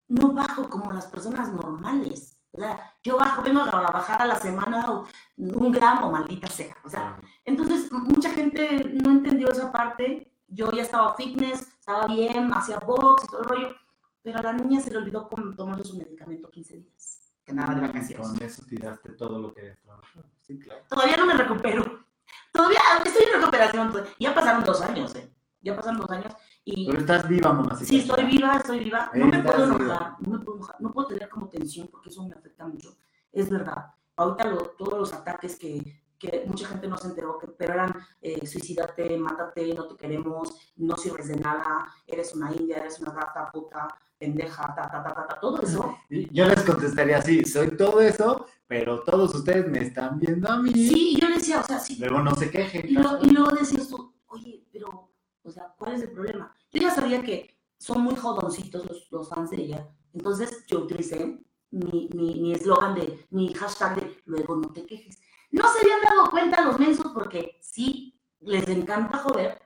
no 0.07 0.31
bajo 0.33 0.69
como 0.69 0.91
las 0.91 1.05
personas 1.07 1.51
normales. 1.53 2.35
O 2.51 2.57
sea, 2.59 2.95
yo 3.03 3.17
bajo, 3.17 3.43
vengo 3.43 3.61
a 3.61 3.91
bajar 3.91 4.21
a 4.21 4.25
la 4.25 4.39
semana 4.39 5.03
un 5.37 5.71
gramo, 5.71 6.11
maldita 6.11 6.47
sea. 6.47 6.75
O 6.83 6.89
sea, 6.89 7.19
entonces, 7.45 7.91
mucha 7.91 8.31
gente 8.31 8.85
no 9.03 9.11
entendió 9.11 9.49
esa 9.51 9.71
parte. 9.71 10.33
Yo 10.47 10.71
ya 10.71 10.81
estaba 10.81 11.13
fitness, 11.15 11.61
estaba 11.79 12.07
bien, 12.07 12.51
hacía 12.53 12.79
box 12.79 13.23
y 13.23 13.27
todo 13.27 13.41
el 13.41 13.49
rollo, 13.49 13.75
pero 14.23 14.39
a 14.39 14.41
la 14.41 14.53
niña 14.53 14.81
se 14.81 14.89
le 14.89 14.97
olvidó 14.97 15.27
tomarse 15.55 15.83
su 15.83 15.95
medicamento 15.97 16.49
15 16.49 16.77
días. 16.77 17.18
Que 17.49 17.55
nada 17.55 17.73
de 17.75 17.81
vacaciones. 17.81 18.27
Con 18.27 18.41
eso 18.43 18.63
tiraste 18.67 19.09
todo 19.13 19.39
lo 19.39 19.53
que 19.53 19.61
habías 19.61 19.79
trabajado. 19.79 20.25
Sí, 20.41 20.59
claro. 20.59 20.81
Todavía 20.89 21.17
no 21.17 21.25
me 21.25 21.33
recupero. 21.33 22.05
Todavía 22.53 22.79
estoy 23.05 23.23
en 23.23 23.39
recuperación. 23.39 23.93
Ya 24.19 24.33
pasaron 24.35 24.63
dos 24.63 24.81
años, 24.81 25.15
¿eh? 25.15 25.33
Ya 25.61 25.75
pasaron 25.75 25.99
dos 25.99 26.09
años 26.11 26.33
y 26.63 26.87
Pero 26.87 26.99
estás 26.99 27.27
viva, 27.27 27.51
mamacita. 27.51 27.85
sí, 27.89 27.99
estoy 27.99 28.23
viva, 28.25 28.55
estoy 28.57 28.79
viva. 28.79 29.11
No 29.13 29.25
me 29.25 29.39
puedo 29.43 29.63
enojar, 29.65 30.15
no 30.21 30.37
me 30.37 30.39
puedo 30.45 30.57
enojar, 30.57 30.75
no 30.79 30.91
puedo 30.93 31.07
tener 31.09 31.27
como 31.29 31.49
tensión 31.49 31.87
porque 31.89 32.09
eso 32.09 32.23
me 32.27 32.33
afecta 32.35 32.65
mucho. 32.65 32.95
Es 33.31 33.49
verdad. 33.49 33.87
Ahorita 34.15 34.45
lo- 34.45 34.69
todos 34.77 34.97
los 34.99 35.13
ataques 35.13 35.57
que, 35.57 36.01
que 36.17 36.43
mucha 36.47 36.67
gente 36.67 36.87
no 36.87 36.97
se 36.97 37.07
enteró, 37.07 37.37
que, 37.37 37.47
pero 37.47 37.73
eran 37.73 37.93
eh, 38.21 38.45
suicídate, 38.47 39.17
mátate, 39.17 39.73
no 39.73 39.87
te 39.87 39.95
queremos, 39.97 40.73
no 40.77 40.95
sirves 40.97 41.27
de 41.27 41.35
nada, 41.37 41.85
eres 42.07 42.33
una 42.35 42.51
india, 42.53 42.77
eres 42.77 42.99
una 42.99 43.11
gata, 43.11 43.49
puta, 43.51 43.87
pendeja, 44.19 44.73
ta, 44.75 44.89
ta, 44.91 45.01
ta, 45.03 45.13
ta, 45.13 45.27
ta, 45.27 45.39
todo 45.39 45.61
eso. 45.61 45.97
Yo 46.09 46.45
les 46.47 46.61
contestaría 46.63 47.17
así, 47.17 47.43
soy 47.45 47.75
todo 47.77 48.01
eso, 48.01 48.45
pero 48.67 49.01
todos 49.03 49.33
ustedes 49.33 49.67
me 49.67 49.79
están 49.79 50.19
viendo 50.19 50.49
a 50.49 50.57
mí. 50.61 50.71
Sí, 50.73 51.17
yo 51.19 51.27
decía, 51.29 51.59
o 51.61 51.63
sea, 51.63 51.79
sí, 51.79 51.95
Luego 51.99 52.21
no 52.21 52.35
se 52.35 52.51
quejen. 52.51 52.87
Y, 52.89 52.93
lo- 52.93 53.19
y 53.21 53.29
luego 53.29 53.49
decías 53.55 53.87
tú, 53.87 54.13
oye, 54.27 54.67
pero, 54.71 55.11
o 55.43 55.49
sea, 55.49 55.73
¿cuál 55.77 55.93
es 55.95 56.01
el 56.03 56.11
problema? 56.11 56.53
Yo 56.71 56.81
ya 56.81 56.91
sabía 56.91 57.23
que 57.23 57.57
son 57.79 58.01
muy 58.01 58.15
jodoncitos 58.15 58.85
los, 58.85 59.11
los 59.11 59.29
fans 59.29 59.49
de 59.51 59.57
ella. 59.63 59.87
Entonces 60.13 60.65
yo 60.67 60.79
utilicé 60.81 61.39
mi 61.71 62.09
mi- 62.13 62.41
mi 62.41 62.53
eslogan 62.53 62.93
de, 62.95 63.25
mi 63.31 63.53
hashtag 63.53 63.95
de, 63.95 64.17
luego 64.25 64.55
no 64.57 64.69
te 64.73 64.85
quejes. 64.85 65.17
No 65.51 65.63
se 65.71 65.79
habían 65.79 66.01
dado 66.01 66.29
cuenta 66.29 66.61
los 66.65 66.77
mensos 66.79 67.11
porque 67.13 67.57
sí, 67.61 68.19
les 68.41 68.67
encanta 68.67 69.17
joder, 69.19 69.59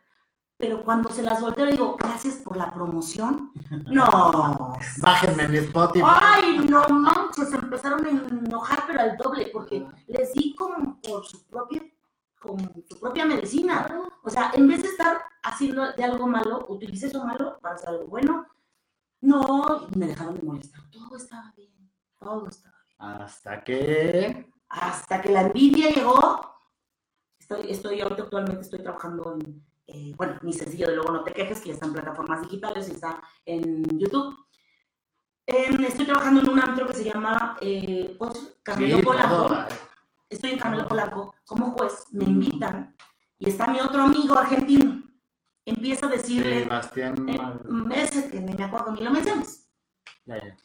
pero 0.64 0.82
cuando 0.82 1.10
se 1.10 1.24
las 1.24 1.42
volteo 1.42 1.66
digo, 1.66 1.98
gracias 2.00 2.36
por 2.36 2.56
la 2.56 2.74
promoción. 2.74 3.52
No. 3.88 4.78
Bájenme 5.02 5.44
en 5.44 5.56
Spotify. 5.56 6.06
Ay, 6.06 6.60
no 6.70 6.88
manches, 6.88 7.50
se 7.50 7.56
empezaron 7.58 8.06
a 8.06 8.10
enojar, 8.10 8.84
pero 8.88 9.02
al 9.02 9.18
doble, 9.18 9.50
porque 9.52 9.86
les 10.08 10.34
di 10.34 10.56
como 10.56 11.02
por 11.02 11.26
su 11.26 11.46
propia, 11.48 11.84
con 12.40 12.60
su 12.88 12.98
propia 12.98 13.26
medicina. 13.26 13.88
O 14.24 14.30
sea, 14.30 14.52
en 14.54 14.70
vez 14.70 14.84
de 14.84 14.88
estar 14.88 15.18
haciendo 15.44 15.92
de 15.92 16.04
algo 16.04 16.28
malo, 16.28 16.66
utilicé 16.70 17.08
eso 17.08 17.26
malo 17.26 17.60
para 17.62 17.76
hacer 17.76 17.90
algo 17.90 18.08
bueno. 18.08 18.48
No, 19.20 19.88
me 19.98 20.08
dejaron 20.08 20.36
de 20.36 20.44
molestar. 20.44 20.82
Todo 20.92 21.18
estaba 21.18 21.52
bien, 21.58 21.92
todo 22.18 22.48
estaba 22.48 22.78
bien. 22.88 23.22
Hasta 23.22 23.64
que. 23.66 24.50
Hasta 24.70 25.22
que 25.22 25.30
la 25.30 25.42
envidia 25.42 25.90
llegó. 25.90 26.56
Estoy, 27.38 27.70
estoy 27.70 28.00
ahorita 28.00 28.24
actualmente 28.24 28.62
estoy 28.62 28.82
trabajando 28.82 29.36
en, 29.36 29.73
eh, 29.88 30.14
bueno, 30.16 30.38
mi 30.42 30.54
sencillo 30.54 30.88
de 30.88 30.96
Luego 30.96 31.12
No 31.12 31.24
Te 31.24 31.34
Quejes, 31.34 31.62
que 31.62 31.70
ya 31.70 31.74
está 31.74 31.86
en 31.86 31.94
plataformas 31.94 32.42
digitales 32.42 32.88
y 32.90 32.92
está 32.94 33.22
en 33.46 33.84
YouTube. 34.00 34.36
Em, 35.46 35.84
estoy 35.84 36.06
trabajando 36.06 36.42
en 36.42 36.50
un 36.50 36.60
antro 36.60 36.88
que 36.88 36.94
se 36.94 37.04
llama 37.04 37.58
eh, 37.60 38.18
Camilo 38.64 38.98
Sí, 38.98 39.04
Polanco. 39.04 39.56
Estoy 40.30 40.52
en 40.52 40.60
Camilo 40.60 40.88
Polanco 40.88 41.36
como 41.46 41.72
juez, 41.72 42.06
me 42.12 42.24
invitan 42.24 42.96
y 43.38 43.50
está 43.50 43.68
mi 43.68 43.80
otro 43.80 44.04
amigo 44.04 44.38
argentino. 44.38 45.04
Empieza 45.66 46.08
a 46.08 46.10
decirle, 46.10 46.64
Sebastián. 46.64 47.28
eh, 47.30 48.30
que 48.32 48.40
ni 48.40 48.54
me 48.54 48.64
acuerdo 48.64 48.92
ni 48.94 49.02
lo 49.02 49.12
menciones. 49.12 49.70
Ya, 50.26 50.38
ya. 50.38 50.58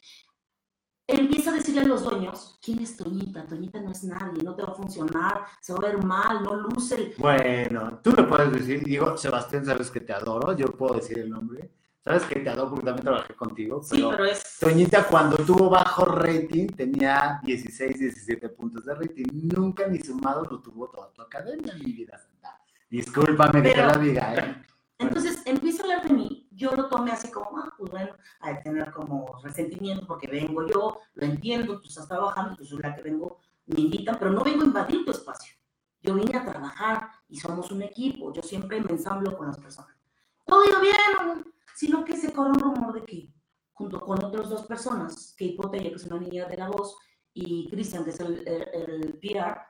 Empieza 1.10 1.50
a 1.50 1.54
decirle 1.54 1.80
a 1.80 1.84
los 1.86 2.04
dueños, 2.04 2.58
¿quién 2.62 2.80
es 2.80 2.94
Toñita? 2.94 3.46
Toñita 3.46 3.80
no 3.80 3.90
es 3.90 4.04
nadie, 4.04 4.42
no 4.42 4.54
te 4.54 4.62
va 4.62 4.72
a 4.72 4.74
funcionar, 4.74 5.40
se 5.58 5.72
va 5.72 5.78
a 5.78 5.90
ver 5.92 6.04
mal, 6.04 6.42
no 6.42 6.54
luce. 6.54 6.96
el-". 6.96 7.14
Bueno, 7.16 7.98
tú 8.04 8.12
lo 8.12 8.28
puedes 8.28 8.52
decir. 8.52 8.84
Digo, 8.84 9.16
Sebastián, 9.16 9.64
sabes 9.64 9.90
que 9.90 10.00
te 10.00 10.12
adoro. 10.12 10.54
Yo 10.54 10.66
puedo 10.66 10.96
decir 10.96 11.18
el 11.20 11.30
nombre. 11.30 11.70
Sabes 12.04 12.24
que 12.24 12.40
te 12.40 12.50
adoro 12.50 12.70
porque 12.70 12.84
también 12.84 13.04
trabajé 13.04 13.34
contigo. 13.34 13.82
Sí, 13.82 13.96
pero 13.96 14.10
pero 14.10 14.24
es... 14.26 14.58
Toñita, 14.60 15.04
cuando 15.08 15.36
tuvo 15.38 15.70
bajo 15.70 16.04
rating, 16.04 16.66
tenía 16.68 17.40
16, 17.42 17.98
17 17.98 18.50
puntos 18.50 18.84
de 18.84 18.94
rating. 18.94 19.24
Nunca 19.54 19.86
ni 19.88 19.98
sumado 20.00 20.44
lo 20.44 20.60
tuvo 20.60 20.88
toda 20.90 21.10
tu 21.12 21.22
academia, 21.22 21.74
mi 21.74 21.90
vida 21.92 22.18
santa. 22.18 22.60
Discúlpame 22.90 23.62
que 23.62 23.68
te 23.70 23.74
Pero- 23.74 23.94
lo 23.94 23.98
diga, 23.98 24.34
¿eh? 24.34 24.62
Entonces 24.98 25.42
empieza 25.46 25.82
a 25.82 25.86
hablar 25.86 26.08
de 26.08 26.14
mí, 26.14 26.48
yo 26.50 26.72
lo 26.72 26.88
tomé 26.88 27.12
así 27.12 27.30
como, 27.30 27.56
ah, 27.58 27.72
pues 27.78 27.90
bueno, 27.90 28.16
que 28.42 28.54
tener 28.64 28.90
como 28.90 29.40
resentimiento 29.44 30.06
porque 30.06 30.26
vengo 30.26 30.66
yo, 30.66 30.98
lo 31.14 31.26
entiendo, 31.26 31.80
tú 31.80 31.88
estás 31.88 32.08
trabajando, 32.08 32.56
tú 32.56 32.64
soy 32.64 32.80
la 32.82 32.96
que 32.96 33.02
vengo, 33.02 33.38
me 33.66 33.82
invitan, 33.82 34.16
pero 34.18 34.32
no 34.32 34.42
vengo 34.42 34.62
a 34.62 34.66
invadir 34.66 35.04
tu 35.04 35.12
espacio. 35.12 35.54
Yo 36.00 36.14
vine 36.14 36.36
a 36.36 36.44
trabajar 36.44 37.10
y 37.28 37.38
somos 37.38 37.70
un 37.70 37.82
equipo, 37.82 38.32
yo 38.32 38.42
siempre 38.42 38.80
me 38.80 38.90
ensamblo 38.90 39.36
con 39.36 39.46
las 39.46 39.58
personas. 39.58 39.96
Todo 40.44 40.64
iba 40.64 40.80
bien, 40.80 41.44
sino 41.76 42.04
que 42.04 42.16
se 42.16 42.32
corre 42.32 42.50
un 42.50 42.60
rumor 42.60 42.92
de 42.92 43.04
que 43.04 43.32
junto 43.72 44.00
con 44.00 44.24
otras 44.24 44.48
dos 44.48 44.66
personas, 44.66 45.34
que 45.38 45.44
Hipotella, 45.44 45.90
que 45.90 45.96
es 45.96 46.04
una 46.06 46.18
niña 46.18 46.46
de 46.46 46.56
la 46.56 46.68
voz, 46.68 46.96
y 47.32 47.68
Cristian, 47.70 48.02
que 48.02 48.10
es 48.10 48.18
el, 48.18 48.46
el, 48.48 49.04
el 49.04 49.18
PR, 49.20 49.60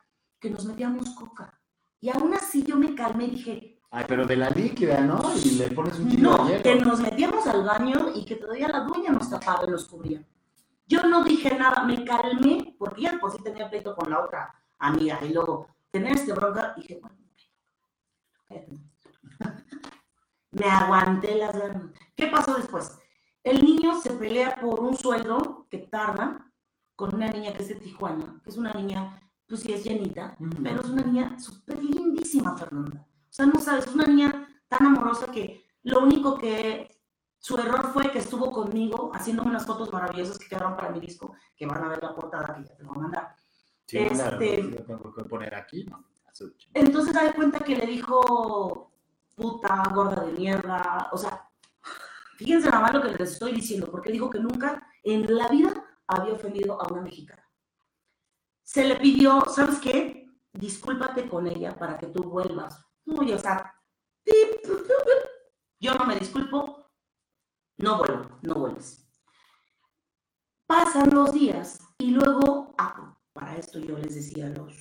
que 0.41 0.49
nos 0.49 0.65
metíamos 0.65 1.11
coca. 1.11 1.61
Y 2.01 2.09
aún 2.09 2.33
así 2.33 2.63
yo 2.63 2.77
me 2.77 2.95
calmé 2.95 3.25
y 3.27 3.31
dije, 3.33 3.78
Ay, 3.91 4.05
pero 4.07 4.27
de 4.27 4.37
la 4.37 4.51
líquida, 4.51 5.01
¿no? 5.01 5.19
Y 5.43 5.53
le 5.53 5.71
pones 5.71 5.99
un 5.99 6.11
chingo 6.11 6.37
no, 6.37 6.45
de 6.45 6.61
que 6.61 6.75
nos 6.77 7.01
metíamos 7.01 7.47
al 7.47 7.65
baño 7.65 8.11
y 8.15 8.25
que 8.25 8.37
todavía 8.37 8.69
la 8.69 8.81
dueña 8.81 9.11
nos 9.13 9.31
tapaba 9.31 9.65
y 9.67 9.71
nos 9.71 9.87
cubría. 9.87 10.23
Yo 10.87 11.03
no 11.05 11.25
dije 11.25 11.57
nada, 11.57 11.85
me 11.85 12.05
calmé, 12.05 12.75
porque 12.79 13.03
ya 13.03 13.19
por 13.19 13.33
sí 13.33 13.39
tenía 13.43 13.69
pleito 13.69 13.95
con 13.95 14.11
la 14.11 14.21
otra 14.25 14.55
amiga 14.79 15.19
y 15.23 15.33
luego 15.33 15.69
tener 15.91 16.13
este 16.17 16.33
bronca, 16.35 16.75
dije, 16.77 17.01
bueno, 17.01 17.17
me 20.51 20.67
aguanté 20.67 21.35
las 21.37 21.59
ganas. 21.59 21.83
¿Qué 22.15 22.27
pasó 22.27 22.55
después? 22.55 22.99
El 23.43 23.65
niño 23.65 23.99
se 24.01 24.11
pelea 24.11 24.57
por 24.61 24.81
un 24.81 24.97
sueldo 24.97 25.67
que 25.71 25.79
tarda 25.79 26.53
con 26.95 27.15
una 27.15 27.29
niña 27.29 27.55
que 27.55 27.63
es 27.63 27.69
de 27.69 27.77
Tijuana, 27.77 28.41
que 28.45 28.51
es 28.51 28.57
una 28.59 28.73
niña, 28.73 29.19
pues 29.47 29.61
sí 29.61 29.73
es 29.73 29.85
llenita, 29.85 30.37
Ujú. 30.39 30.63
pero 30.63 30.81
es 30.81 30.89
una 30.89 31.03
niña 31.03 31.39
súper 31.39 31.83
lindísima, 31.83 32.57
Fernanda. 32.57 33.08
O 33.29 33.33
sea, 33.33 33.47
no 33.47 33.61
sabes, 33.61 33.87
es 33.87 33.95
una 33.95 34.07
niña 34.07 34.49
tan 34.69 34.87
amorosa 34.87 35.31
que 35.31 35.65
lo 35.83 36.01
único 36.01 36.37
que 36.39 36.99
su 37.39 37.57
error 37.57 37.93
fue 37.93 38.11
que 38.11 38.19
estuvo 38.19 38.51
conmigo 38.51 39.11
haciéndome 39.15 39.51
unas 39.51 39.67
fotos 39.67 39.93
maravillosas 39.93 40.39
que 40.39 40.49
quedaron 40.49 40.77
para 40.77 40.91
mi 40.91 41.01
disco, 41.01 41.35
que 41.57 41.67
van 41.67 41.85
a 41.85 41.89
ver 41.89 42.03
la 42.03 42.15
portada 42.15 42.55
que 42.57 42.65
ya 42.69 42.77
te 42.77 42.83
voy 42.83 42.97
a 42.99 43.01
mandar. 43.01 43.37
Sí, 43.87 44.05
claro, 44.07 44.41
este- 44.41 44.63
lo 44.63 44.85
tengo 44.85 45.15
que 45.15 45.25
poner 45.25 45.55
aquí. 45.55 45.87
Entonces, 46.75 47.15
da 47.15 47.25
de 47.25 47.33
cuenta 47.35 47.61
que 47.61 47.77
le 47.77 47.87
dijo 47.87 48.93
puta, 49.35 49.83
gorda 49.95 50.25
de 50.25 50.33
mierda. 50.33 51.09
O 51.13 51.17
sea, 51.17 51.49
fíjense 52.37 52.69
nada 52.69 52.83
más 52.83 52.95
lo 52.95 53.03
que 53.03 53.11
les 53.11 53.33
estoy 53.33 53.53
diciendo, 53.53 53.89
porque 53.91 54.11
dijo 54.13 54.29
que 54.29 54.41
nunca 54.41 54.87
en 55.05 55.35
la 55.35 55.49
vida 55.49 55.85
había 56.07 56.35
ofendido 56.35 56.81
a 56.81 56.93
una 56.93 57.03
mexicana. 57.03 57.45
Se 58.63 58.85
le 58.85 58.97
pidió, 58.97 59.43
¿sabes 59.49 59.79
qué? 59.79 60.29
Discúlpate 60.53 61.29
con 61.29 61.47
ella 61.47 61.79
para 61.79 61.97
que 61.99 62.09
tú 62.09 62.25
vuelvas. 62.25 62.85
Uy, 63.09 63.33
o 63.33 63.39
sea, 63.39 63.75
tip, 64.25 64.63
tup, 64.63 64.79
tup, 64.79 64.87
tup. 64.87 65.31
yo 65.81 65.95
no 65.95 66.05
me 66.05 66.17
disculpo, 66.17 66.91
no 67.79 67.99
vuelvo, 67.99 68.29
no 68.43 68.55
vuelves. 68.55 69.05
Pasan 70.67 71.11
los 71.15 71.33
días 71.33 71.79
y 71.99 72.11
luego, 72.11 72.75
ah, 72.79 73.17
para 73.33 73.57
esto 73.57 73.79
yo 73.79 73.97
les 73.99 74.15
decía 74.15 74.47
a 74.47 74.51
los 74.51 74.77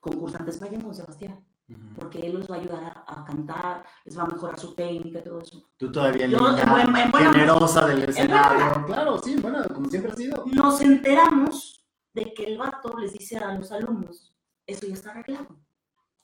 concursantes, 0.00 0.60
vayan 0.60 0.82
con 0.82 0.94
Sebastián, 0.94 1.42
Ujú. 1.66 1.80
porque 1.96 2.18
él 2.18 2.34
los 2.34 2.50
va 2.50 2.56
a 2.56 2.58
ayudar 2.58 2.84
a, 2.84 3.20
a 3.20 3.24
cantar, 3.24 3.86
les 4.04 4.18
va 4.18 4.24
a 4.24 4.26
mejorar 4.26 4.60
su 4.60 4.74
técnica 4.74 5.20
y 5.20 5.24
todo 5.24 5.40
eso. 5.40 5.70
Tú 5.78 5.90
todavía 5.90 6.26
Yo, 6.26 6.36
linda, 6.38 6.62
en 6.62 6.68
buen- 6.70 6.96
en 6.96 7.10
buena- 7.10 7.32
generosa 7.32 7.86
del 7.86 8.02
escenario. 8.10 8.84
Claro, 8.84 9.18
sí, 9.18 9.36
bueno, 9.40 9.64
como 9.72 9.88
siempre 9.88 10.12
ha 10.12 10.16
sido. 10.16 10.44
Nos 10.52 10.80
enteramos 10.82 11.86
de 12.12 12.34
que 12.34 12.44
el 12.44 12.58
vato 12.58 12.94
les 12.98 13.14
dice 13.14 13.38
a 13.38 13.54
los 13.54 13.72
alumnos, 13.72 14.36
eso 14.66 14.86
ya 14.86 14.92
está 14.94 15.10
arreglado, 15.12 15.56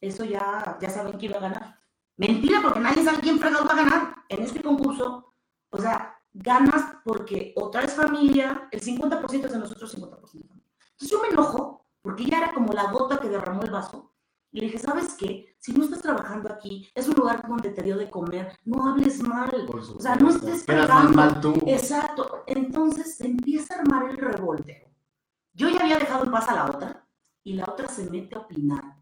eso 0.00 0.24
ya, 0.24 0.78
ya 0.80 0.90
saben 0.90 1.18
quién 1.18 1.32
va 1.32 1.38
a 1.38 1.48
ganar. 1.48 1.80
Mentira, 2.16 2.60
porque 2.62 2.80
nadie 2.80 3.04
sabe 3.04 3.20
quién 3.20 3.38
fregado 3.38 3.64
va 3.64 3.72
a 3.72 3.84
ganar 3.84 4.14
en 4.28 4.42
este 4.42 4.62
concurso. 4.62 5.34
O 5.70 5.78
sea, 5.78 6.20
ganas 6.32 6.96
porque 7.04 7.54
otra 7.56 7.82
es 7.82 7.94
familia, 7.94 8.68
el 8.70 8.80
50% 8.80 9.44
es 9.44 9.52
de 9.52 9.58
nosotros, 9.58 9.96
50% 9.96 10.20
de 10.20 10.26
familia. 10.26 10.62
Entonces 10.92 11.10
yo 11.10 11.22
me 11.22 11.28
enojo 11.28 11.86
porque 12.02 12.24
ya 12.24 12.38
era 12.38 12.52
como 12.52 12.72
la 12.72 12.90
gota 12.90 13.20
que 13.20 13.28
derramó 13.28 13.62
el 13.62 13.70
vaso. 13.70 14.14
Y 14.52 14.60
le 14.60 14.66
dije, 14.66 14.78
¿sabes 14.78 15.14
qué? 15.14 15.54
Si 15.58 15.72
no 15.72 15.84
estás 15.84 16.02
trabajando 16.02 16.52
aquí, 16.52 16.88
es 16.94 17.06
un 17.06 17.14
lugar 17.14 17.46
donde 17.46 17.70
te 17.70 17.82
dio 17.82 17.96
de 17.96 18.10
comer, 18.10 18.56
no 18.64 18.88
hables 18.88 19.22
mal. 19.22 19.50
O 19.70 20.00
sea, 20.00 20.16
no 20.16 20.30
estés 20.30 20.64
pegando. 20.64 21.12
mal 21.12 21.40
tú. 21.40 21.54
Exacto. 21.66 22.42
Entonces 22.46 23.16
se 23.16 23.26
empieza 23.26 23.74
a 23.74 23.78
armar 23.80 24.10
el 24.10 24.16
revolteo. 24.16 24.88
Yo 25.52 25.68
ya 25.68 25.80
había 25.80 25.98
dejado 25.98 26.24
en 26.24 26.32
paz 26.32 26.48
a 26.48 26.54
la 26.54 26.66
otra 26.66 27.06
y 27.44 27.54
la 27.54 27.64
otra 27.64 27.88
se 27.88 28.10
mete 28.10 28.34
a 28.34 28.40
opinar, 28.40 28.96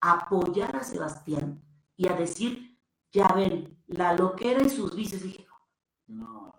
apoyar 0.00 0.76
a 0.76 0.82
Sebastián 0.84 1.60
y 1.96 2.08
a 2.08 2.14
decir, 2.14 2.78
ya 3.12 3.28
ven, 3.28 3.76
la 3.86 4.12
loquera 4.14 4.62
y 4.62 4.70
sus 4.70 4.94
vicios. 4.94 5.22
Dije, 5.22 5.46
No, 6.06 6.52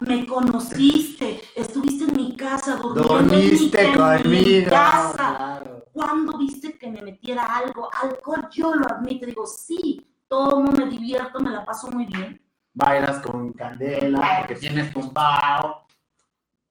me 0.00 0.26
conociste, 0.26 1.40
estuviste 1.56 2.04
en 2.04 2.16
mi 2.16 2.36
casa, 2.36 2.76
durmiendo 2.76 3.14
Dormiste 3.14 3.80
en 3.82 3.90
mi, 3.92 3.98
en 3.98 4.30
mi 4.30 4.42
conmigo. 4.44 4.70
casa. 4.70 5.14
Claro. 5.36 5.84
¿Cuándo 5.92 6.38
viste 6.38 6.78
que 6.78 6.90
me 6.90 7.02
metiera 7.02 7.44
algo? 7.44 7.88
Alcohol, 8.00 8.48
yo 8.50 8.74
lo 8.74 8.86
admito. 8.86 9.26
Digo, 9.26 9.46
sí, 9.46 10.06
tomo, 10.28 10.70
me 10.72 10.86
divierto, 10.86 11.40
me 11.40 11.50
la 11.50 11.64
paso 11.64 11.90
muy 11.90 12.06
bien. 12.06 12.40
Bailas 12.74 13.20
con 13.20 13.52
candela, 13.52 14.38
porque 14.40 14.54
tienes 14.56 14.92
tumbao. 14.92 15.86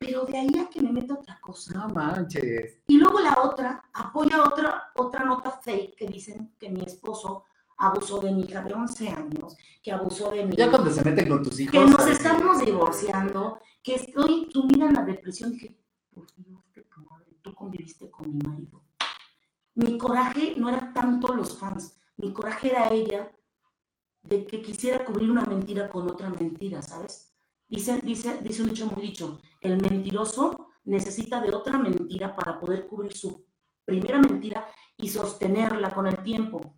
Pero 0.02 0.26
de 0.26 0.36
ahí 0.36 0.50
a 0.60 0.68
que 0.68 0.82
me 0.82 0.92
meta 0.92 1.14
otra 1.14 1.40
cosa. 1.40 1.74
No 1.76 1.94
manches. 1.94 2.80
Y 2.88 2.98
luego 2.98 3.20
la 3.20 3.40
otra 3.40 3.84
apoya 3.94 4.44
otra, 4.44 4.92
otra 4.96 5.24
nota 5.24 5.52
fake 5.52 5.96
que 5.96 6.08
dicen 6.08 6.56
que 6.58 6.70
mi 6.70 6.82
esposo 6.82 7.46
abusó 7.78 8.20
de 8.20 8.32
mi 8.32 8.42
hija 8.42 8.64
de 8.64 8.74
11 8.74 9.10
años, 9.10 9.56
que 9.84 9.92
abusó 9.92 10.32
de 10.32 10.44
mi 10.44 10.56
Ya 10.56 10.72
cuando 10.72 10.90
se 10.90 11.04
meten 11.04 11.30
con 11.30 11.44
tus 11.44 11.60
hijos. 11.60 11.72
que 11.74 11.86
nos 11.86 12.08
estamos 12.08 12.66
divorciando, 12.66 13.60
que 13.84 13.96
estoy 13.96 14.50
sumida 14.52 14.88
en 14.88 14.94
la 14.96 15.04
depresión. 15.04 15.52
Dije, 15.52 15.78
por 16.12 16.26
Dios 16.36 16.64
de 16.74 16.82
tu 16.82 17.02
madre, 17.02 17.38
tú 17.44 17.54
conviviste 17.54 18.10
con 18.10 18.32
mi 18.32 18.40
marido. 18.40 18.82
Mi 19.76 20.00
coraje 20.00 20.56
no 20.58 20.70
era 20.70 20.92
tanto 20.94 21.32
los 21.36 21.60
fans, 21.60 21.96
mi 22.18 22.34
coraje 22.34 22.72
era 22.72 22.90
ella 22.90 23.32
de 24.24 24.48
que 24.48 24.64
quisiera 24.64 25.06
cubrir 25.06 25.30
una 25.30 25.46
mentira 25.46 25.88
con 25.90 26.10
otra 26.10 26.30
mentira, 26.30 26.82
¿sabes? 26.82 27.31
Dice, 27.72 28.02
dice, 28.04 28.38
dice 28.44 28.64
un 28.64 28.70
dicho 28.70 28.86
muy 28.88 29.02
dicho, 29.02 29.40
el 29.62 29.82
mentiroso 29.82 30.68
necesita 30.84 31.40
de 31.40 31.56
otra 31.56 31.78
mentira 31.78 32.36
para 32.36 32.60
poder 32.60 32.86
cubrir 32.86 33.14
su 33.14 33.46
primera 33.86 34.20
mentira 34.20 34.68
y 34.98 35.08
sostenerla 35.08 35.94
con 35.94 36.06
el 36.06 36.22
tiempo. 36.22 36.78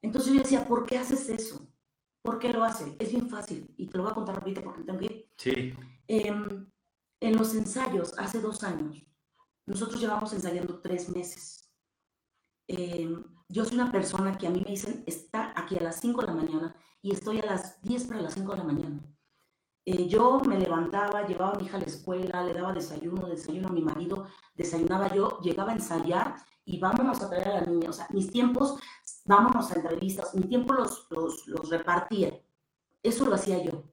Entonces 0.00 0.32
yo 0.32 0.38
decía, 0.38 0.64
¿por 0.64 0.86
qué 0.86 0.96
haces 0.96 1.28
eso? 1.28 1.68
¿Por 2.22 2.38
qué 2.38 2.52
lo 2.52 2.62
hace? 2.62 2.96
Es 3.00 3.10
bien 3.10 3.28
fácil 3.28 3.68
y 3.76 3.88
te 3.88 3.96
lo 3.96 4.04
voy 4.04 4.12
a 4.12 4.14
contar 4.14 4.36
rapidito 4.36 4.62
porque 4.62 4.84
tengo 4.84 5.00
que 5.00 5.06
ir. 5.06 5.30
Sí. 5.36 5.74
Em, 6.06 6.70
en 7.18 7.36
los 7.36 7.52
ensayos, 7.56 8.16
hace 8.18 8.40
dos 8.40 8.62
años, 8.62 9.04
nosotros 9.66 10.00
llevamos 10.00 10.32
ensayando 10.32 10.78
tres 10.78 11.08
meses. 11.08 11.68
Em, 12.68 13.24
yo 13.48 13.64
soy 13.64 13.74
una 13.74 13.90
persona 13.90 14.38
que 14.38 14.46
a 14.46 14.50
mí 14.50 14.62
me 14.64 14.70
dicen, 14.70 15.02
está 15.04 15.52
aquí 15.56 15.76
a 15.76 15.82
las 15.82 15.98
5 15.98 16.20
de 16.20 16.26
la 16.28 16.34
mañana 16.34 16.76
y 17.02 17.12
estoy 17.12 17.40
a 17.40 17.46
las 17.46 17.82
10 17.82 18.04
para 18.04 18.22
las 18.22 18.34
5 18.34 18.52
de 18.52 18.58
la 18.58 18.64
mañana. 18.64 19.12
Eh, 19.84 20.06
yo 20.08 20.40
me 20.46 20.58
levantaba, 20.58 21.26
llevaba 21.26 21.52
a 21.54 21.56
mi 21.58 21.64
hija 21.64 21.76
a 21.76 21.80
la 21.80 21.86
escuela, 21.86 22.44
le 22.44 22.54
daba 22.54 22.72
desayuno, 22.72 23.26
desayuno 23.26 23.68
a 23.68 23.72
mi 23.72 23.82
marido, 23.82 24.26
desayunaba 24.54 25.12
yo, 25.12 25.40
llegaba 25.40 25.72
a 25.72 25.74
ensayar 25.74 26.36
y 26.64 26.78
vámonos 26.78 27.20
a 27.20 27.28
traer 27.28 27.48
a 27.48 27.60
la 27.60 27.66
niña. 27.66 27.90
O 27.90 27.92
sea, 27.92 28.06
mis 28.10 28.30
tiempos, 28.30 28.78
vámonos 29.24 29.70
a 29.72 29.74
entrevistas, 29.74 30.34
mi 30.34 30.42
tiempo 30.42 30.74
los, 30.74 31.06
los, 31.10 31.46
los 31.48 31.68
repartía. 31.68 32.32
Eso 33.02 33.26
lo 33.26 33.34
hacía 33.34 33.62
yo. 33.62 33.84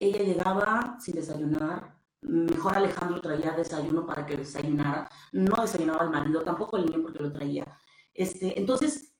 Ella 0.00 0.18
llegaba 0.18 0.96
sin 1.00 1.14
desayunar, 1.14 1.96
mejor 2.20 2.76
Alejandro 2.76 3.20
traía 3.20 3.52
desayuno 3.52 4.06
para 4.06 4.26
que 4.26 4.36
desayunara, 4.36 5.08
no 5.32 5.62
desayunaba 5.62 6.04
el 6.04 6.10
marido, 6.10 6.42
tampoco 6.42 6.76
el 6.76 6.86
niño 6.86 7.02
porque 7.02 7.22
lo 7.22 7.32
traía. 7.32 7.64
Este, 8.12 8.58
entonces, 8.58 9.14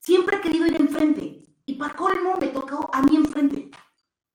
siempre 0.00 0.36
he 0.36 0.40
querido 0.40 0.66
ir 0.66 0.76
enfrente 0.80 1.46
y 1.64 1.74
para 1.74 1.94
colmo 1.94 2.36
me 2.38 2.48
tocó 2.48 2.90
a 2.92 3.02
mí 3.02 3.16
enfrente. 3.16 3.70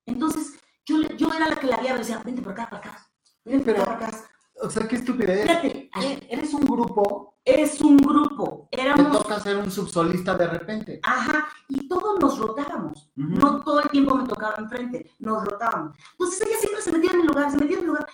Entonces, 0.06 0.59
yo, 0.90 1.02
yo 1.18 1.34
era 1.34 1.48
la 1.50 1.56
que 1.56 1.68
la 1.68 1.78
guiaba, 1.78 2.00
decía, 2.00 2.22
vente 2.24 2.42
por 2.42 2.52
acá, 2.54 2.70
para 2.70 2.78
acá, 2.92 3.08
vente 3.46 3.66
por 3.66 3.74
Pero- 3.76 3.84
acá, 3.92 4.00
para 4.00 4.18
acá. 4.18 4.30
O 4.62 4.70
sea, 4.70 4.86
qué 4.90 4.98
estupidez. 4.98 5.44
Fíjate, 5.44 5.90
Eres 6.30 6.54
un 6.54 6.66
grupo, 6.66 7.40
es 7.46 7.80
un 7.80 7.96
grupo, 7.96 8.68
te 8.70 8.82
éramos, 8.82 9.10
toca 9.18 9.40
ser 9.40 9.56
un 9.56 9.72
subsolista 9.72 10.36
de 10.36 10.48
repente. 10.48 11.00
ajá, 11.02 11.48
y 11.70 11.88
todos 11.88 12.20
nos 12.20 12.38
rotábamos. 12.38 13.10
Ujú. 13.16 13.30
No 13.30 13.64
todo 13.64 13.80
el 13.82 13.90
tiempo 13.90 14.16
me 14.16 14.28
tocaba 14.28 14.56
enfrente, 14.58 15.12
nos 15.20 15.46
rotábamos. 15.46 15.98
Entonces 16.12 16.42
ella 16.46 16.58
siempre 16.60 16.82
se 16.82 16.92
metía 16.92 17.12
en 17.12 17.18
mi 17.20 17.24
lugar, 17.28 17.50
se 17.50 17.58
metía 17.58 17.78
en 17.78 17.82
mi 17.84 17.88
lugar. 17.88 18.08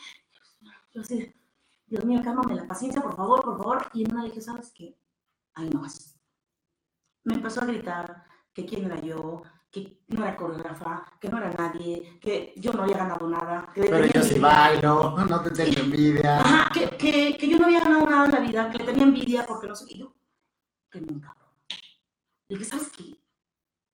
Yo 0.94 1.02
así, 1.02 1.34
Dios 1.88 2.06
mío, 2.06 2.22
cálmame 2.24 2.54
la 2.56 2.68
paciencia, 2.68 3.02
por 3.02 3.16
favor, 3.16 3.42
por 3.44 3.58
favor. 3.58 3.88
Y 3.94 4.04
en 4.06 4.12
una 4.12 4.22
le 4.22 4.30
dije, 4.30 4.42
¿sabes 4.42 4.72
qué? 4.76 4.96
Ahí 5.56 5.70
no 5.72 5.82
vas. 5.82 6.16
Me 7.24 7.34
empezó 7.34 7.62
a 7.62 7.66
gritar 7.66 8.24
que 8.54 8.66
quién 8.68 8.86
era 8.86 9.00
yo, 9.02 9.42
que 9.76 10.00
no 10.08 10.24
era 10.24 10.38
coreógrafa, 10.38 11.04
que 11.20 11.28
no 11.28 11.38
era 11.38 11.52
nadie, 11.52 12.18
que 12.22 12.54
yo 12.56 12.72
no 12.72 12.84
había 12.84 12.96
ganado 12.96 13.28
nada. 13.28 13.70
Que 13.76 13.82
Pero 13.82 14.06
yo 14.06 14.24
sí 14.24 14.40
bailo, 14.40 15.16
no 15.30 15.42
te 15.42 15.52
tengo 15.52 15.82
envidia. 15.82 16.40
Ajá, 16.40 16.70
que, 16.74 16.88
que, 16.96 17.36
que 17.38 17.50
yo 17.50 17.58
no 17.60 17.66
había 17.66 17.82
ganado 17.82 18.10
nada 18.10 18.26
en 18.26 18.32
la 18.32 18.40
vida, 18.40 18.72
que 18.72 18.78
le 18.78 18.86
tenía 18.86 19.04
envidia 19.04 19.46
porque 19.46 19.68
no 19.68 19.76
sé 19.76 19.86
qué. 19.86 19.98
Yo, 19.98 20.14
que 20.90 21.02
cabrón. 21.02 21.50
Le 22.48 22.58
dije, 22.58 22.64
¿sabes 22.70 22.90
qué? 22.96 23.20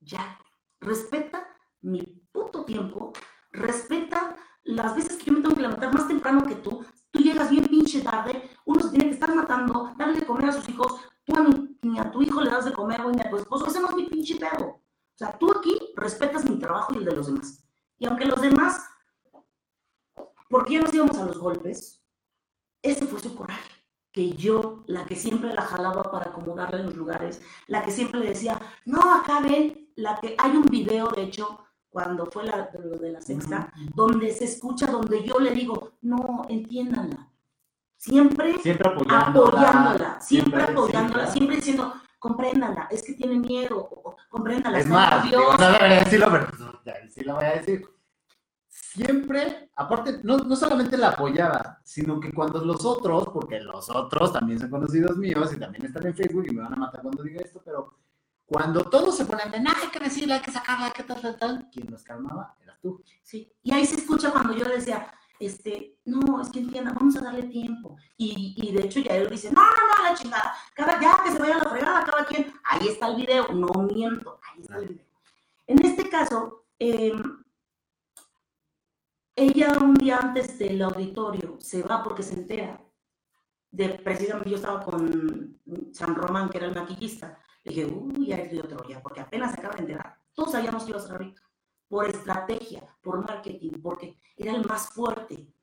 Ya, 0.01 0.38
respeta 0.79 1.47
mi 1.82 2.03
puto 2.32 2.63
tiempo, 2.63 3.11
respeta 3.51 4.36
las 4.63 4.95
veces 4.95 5.17
que 5.17 5.25
yo 5.25 5.34
me 5.34 5.41
tengo 5.41 5.55
que 5.55 5.61
levantar 5.63 5.91
más 5.91 6.07
temprano 6.07 6.43
que 6.45 6.55
tú. 6.57 6.86
Tú 7.09 7.19
llegas 7.21 7.49
bien 7.49 7.65
pinche 7.67 8.01
tarde, 8.01 8.51
uno 8.65 8.82
se 8.84 8.89
tiene 8.89 9.05
que 9.05 9.13
estar 9.15 9.34
matando, 9.34 9.93
darle 9.97 10.19
de 10.19 10.27
comer 10.27 10.45
a 10.49 10.51
sus 10.51 10.69
hijos. 10.69 10.93
Tú 11.23 11.36
a 11.36 11.41
mi- 11.41 11.75
ni 11.82 11.97
a 11.97 12.11
tu 12.11 12.21
hijo 12.21 12.39
le 12.39 12.51
das 12.51 12.65
de 12.65 12.71
comer, 12.73 13.01
o 13.01 13.09
ni 13.11 13.19
a 13.19 13.29
tu 13.32 13.38
esposo. 13.38 13.65
Ese 13.65 13.79
no 13.82 13.89
es 13.89 13.95
mi 13.95 14.05
pinche 14.05 14.36
pedo. 14.36 14.80
O 15.22 15.24
sea, 15.24 15.38
tú 15.38 15.51
aquí 15.51 15.78
respetas 15.95 16.49
mi 16.49 16.57
trabajo 16.57 16.95
y 16.95 16.97
el 16.97 17.05
de 17.05 17.15
los 17.15 17.28
demás. 17.28 17.63
Y 17.99 18.07
aunque 18.07 18.26
los 18.26 18.41
demás, 18.41 18.84
porque 20.49 20.74
ya 20.74 20.82
nos 20.82 20.91
íbamos 20.91 21.15
a 21.19 21.26
los 21.26 21.38
golpes, 21.38 22.03
ese 22.82 23.05
fue 23.05 23.19
su 23.19 23.36
coraje. 23.36 23.69
Que 24.11 24.32
yo, 24.32 24.84
la 24.88 25.05
que 25.05 25.15
siempre 25.15 25.53
la 25.53 25.61
jalaba 25.61 26.01
para 26.11 26.32
acomodarla 26.32 26.80
en 26.80 26.88
los 26.88 26.95
lugares, 26.95 27.39
la 27.67 27.84
que 27.84 27.91
siempre 27.91 28.19
le 28.19 28.30
decía, 28.30 28.59
no, 28.86 29.13
acá 29.13 29.41
ven, 29.41 29.91
la 29.95 30.19
que 30.19 30.36
hay 30.39 30.57
un 30.57 30.65
video, 30.65 31.09
de 31.09 31.22
hecho, 31.22 31.65
cuando 31.91 32.26
fue 32.26 32.45
la, 32.45 32.72
lo 32.84 32.97
de 32.97 33.11
la 33.11 33.22
sexta, 33.22 33.72
donde 33.93 34.34
se 34.34 34.45
escucha, 34.45 34.88
donde 34.88 35.24
yo 35.24 35.39
le 35.39 35.51
digo, 35.51 35.91
no, 36.01 36.47
entiéndanla. 36.49 37.32
Siempre 37.95 38.57
Siempre 38.57 38.89
apoyándola. 38.89 39.69
apoyándola, 39.69 40.19
siempre 40.19 40.63
apoyándola, 40.63 41.28
siempre 41.28 41.57
diciendo, 41.57 41.93
compréndanla, 42.22 42.88
es 42.91 43.01
que 43.01 43.13
tiene 43.15 43.39
miedo, 43.39 43.89
compréndanla, 44.30 44.80
Es 44.80 44.88
más, 44.88 45.24
digo, 45.24 45.57
no 45.57 45.72
debería 45.72 46.03
decirlo, 46.03 46.28
pero 46.30 46.47
pues, 46.49 47.13
sí 47.13 47.24
lo 47.24 47.34
voy 47.36 47.45
a 47.45 47.53
decir. 47.53 47.84
Siempre, 48.67 49.72
aparte, 49.76 50.19
no, 50.22 50.38
no 50.38 50.55
solamente 50.55 50.97
la 50.97 51.09
apoyaba, 51.09 51.80
sino 51.84 52.19
que 52.19 52.32
cuando 52.32 52.63
los 52.63 52.86
otros, 52.86 53.30
porque 53.34 53.59
los 53.59 53.89
otros 53.89 54.32
también 54.32 54.59
son 54.59 54.69
conocidos 54.69 55.17
míos 55.17 55.51
y 55.51 55.59
también 55.59 55.86
están 55.86 56.05
en 56.05 56.13
Facebook 56.13 56.45
y 56.47 56.53
me 56.53 56.61
van 56.61 56.74
a 56.74 56.78
matar 56.78 57.01
cuando 57.01 57.24
diga 57.24 57.41
esto, 57.41 57.59
pero 57.65 57.97
cuando 58.45 58.84
todos 58.84 59.17
se 59.17 59.26
ponen 59.26 59.49
de, 59.49 59.59
"No, 59.59 59.72
hay 59.72 59.89
que 59.89 59.99
decirle, 59.99 60.36
hay 60.36 60.41
que 60.41 60.51
sacarla, 60.51 60.86
hay 60.86 60.91
que 60.91 61.03
tal, 61.03 61.19
tal, 61.22 61.38
tal, 61.38 61.69
quien 61.72 61.89
los 61.89 62.03
calmaba 62.03 62.55
eras 62.61 62.80
tú. 62.80 63.01
Sí, 63.24 63.51
y 63.63 63.74
ahí 63.74 63.84
se 63.84 63.95
escucha 63.95 64.30
cuando 64.32 64.53
yo 64.53 64.65
decía, 64.65 65.11
este, 65.42 65.98
no, 66.06 66.42
es 66.42 66.50
que 66.50 66.60
entiendan, 66.60 66.96
vamos 66.96 67.16
a 67.16 67.22
darle 67.22 67.44
tiempo. 67.44 67.98
Y, 68.18 68.56
y 68.58 68.72
de 68.72 68.86
hecho 68.86 69.00
ya 69.00 69.16
él 69.16 69.30
dice, 69.30 69.52
no, 69.52 69.62
no, 69.62 69.70
no, 69.70 70.04
la 70.04 70.16
chingada, 70.16 70.54
cada, 70.74 71.02
ya 71.02 71.24
que 71.24 71.32
se 71.32 71.39
vaya 71.39 71.56
a 71.56 71.64
la 71.64 71.70
fregada, 71.70 72.04
cada 72.04 72.26
quien, 72.26 72.54
ahí 72.64 72.88
está 72.88 73.08
el 73.08 73.16
video, 73.16 73.48
no 73.50 73.68
miento, 73.84 74.39
ahí 74.44 74.62
está 74.62 74.78
el 74.78 74.88
video. 74.89 75.06
En 75.68 75.86
este 75.86 76.10
caso, 76.10 76.66
eh, 76.80 77.14
ella 79.36 79.78
un 79.82 79.96
día 79.96 80.20
antes 80.20 80.60
del 80.60 80.82
auditorio 80.82 81.58
se 81.60 81.82
va 81.82 82.04
porque 82.04 82.24
se 82.24 82.36
entera 82.36 82.80
de 83.72 83.89
precisamente 83.89 84.50
yo 84.50 84.58
estaba 84.58 84.84
con 84.84 85.60
San 85.94 86.16
Román, 86.16 86.50
que 86.50 86.58
era 86.58 86.68
el 86.68 86.76
maquillista. 86.76 87.39
Le 87.64 87.74
dije, 87.74 87.86
uy, 87.86 88.28
ya 88.28 88.38
es 88.38 88.52
de 88.52 88.60
otro 88.60 88.84
porque 89.02 89.22
apenas 89.22 89.54
se 89.54 89.60
acaba 89.60 89.76
de 89.76 89.82
enterar. 89.82 90.20
Todos 90.34 90.52
sabíamos 90.52 90.84
que 90.84 90.89
iba 90.89 91.00
a 91.00 91.02
ser 91.02 91.18
rico 91.18 91.42
por 91.92 92.10
estrategia, 92.10 92.88
por 93.02 93.20
marketing, 93.20 93.82
porque 93.84 94.18
era 94.38 94.54
el 94.54 94.66
más 94.66 94.88
fuerte. 94.92 95.54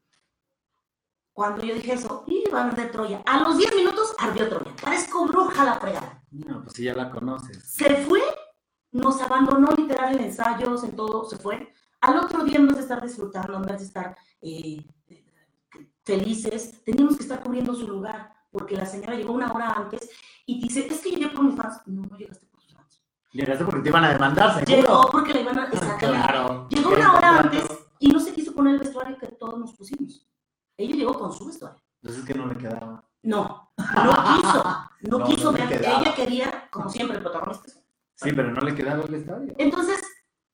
Cuando 1.32 1.64
yo 1.64 1.74
dije 1.74 1.94
eso, 1.94 2.24
iba 2.26 2.60
a 2.60 2.66
arder 2.66 2.92
Troya. 2.92 3.22
A 3.24 3.40
los 3.40 3.56
10 3.56 3.74
minutos 3.74 4.14
ardió 4.18 4.46
Troya. 4.46 4.76
Parezco 4.76 5.24
bruja 5.24 5.64
la 5.64 5.80
fregada. 5.80 6.22
No, 6.30 6.62
pues 6.62 6.74
sí, 6.74 6.84
ya 6.84 6.94
la 6.94 7.10
conoces. 7.10 7.64
Se 7.64 8.04
fue, 8.04 8.20
nos 8.92 9.18
abandonó 9.22 9.68
literal 9.74 10.16
en 10.16 10.24
ensayos, 10.24 10.84
en 10.84 10.94
todo, 10.94 11.24
se 11.24 11.38
fue. 11.38 11.72
Al 12.02 12.18
otro 12.18 12.44
día, 12.44 12.58
en 12.58 12.66
vez 12.66 12.76
de 12.76 12.82
estar 12.82 13.02
disfrutando, 13.02 13.56
en 13.56 13.62
vez 13.62 13.78
de 13.78 13.86
estar 13.86 14.14
eh, 14.42 14.86
felices, 16.04 16.84
teníamos 16.84 17.16
que 17.16 17.22
estar 17.22 17.42
cubriendo 17.42 17.74
su 17.74 17.88
lugar, 17.88 18.34
porque 18.50 18.76
la 18.76 18.84
señora 18.84 19.14
llegó 19.14 19.32
una 19.32 19.50
hora 19.50 19.72
antes 19.72 20.10
y 20.44 20.60
dice, 20.60 20.86
es 20.86 21.00
que 21.00 21.08
llegué 21.08 21.28
por 21.28 21.44
mis 21.44 21.56
fans. 21.56 21.80
No, 21.86 22.02
no 22.02 22.18
llegaste. 22.18 22.47
Llegaste 23.32 23.64
porque 23.64 23.80
te 23.82 23.88
iban 23.90 24.04
a 24.04 24.12
demandar, 24.12 24.64
Llegó 24.64 24.82
seguro. 24.82 25.08
porque 25.12 25.34
le 25.34 25.40
iban 25.42 25.58
a... 25.58 25.68
Claro. 25.98 26.66
Llegó 26.70 26.90
una 26.90 27.14
hora 27.14 27.38
antes 27.40 27.66
y 27.98 28.08
no 28.08 28.20
se 28.20 28.32
quiso 28.32 28.54
poner 28.54 28.74
el 28.74 28.80
vestuario 28.80 29.18
que 29.18 29.26
todos 29.28 29.58
nos 29.58 29.74
pusimos. 29.74 30.26
Ella 30.76 30.96
llegó 30.96 31.18
con 31.18 31.32
su 31.32 31.46
vestuario. 31.46 31.82
Entonces 32.00 32.22
es 32.22 32.26
que 32.26 32.34
no 32.34 32.46
le 32.46 32.56
quedaba. 32.56 33.04
No, 33.22 33.72
no 33.76 34.36
quiso. 34.36 34.64
No, 35.02 35.18
No, 35.18 35.24
quiso 35.26 35.52
no 35.52 35.58
ver. 35.58 35.72
Ella 35.72 36.14
quería, 36.14 36.68
como 36.70 36.88
siempre, 36.88 37.16
el 37.18 37.22
protagonista. 37.22 37.72
Sí, 38.14 38.32
pero 38.32 38.50
no 38.50 38.60
le 38.60 38.74
quedaba 38.74 39.04
el 39.04 39.14
estadio. 39.14 39.54
Entonces, 39.58 40.00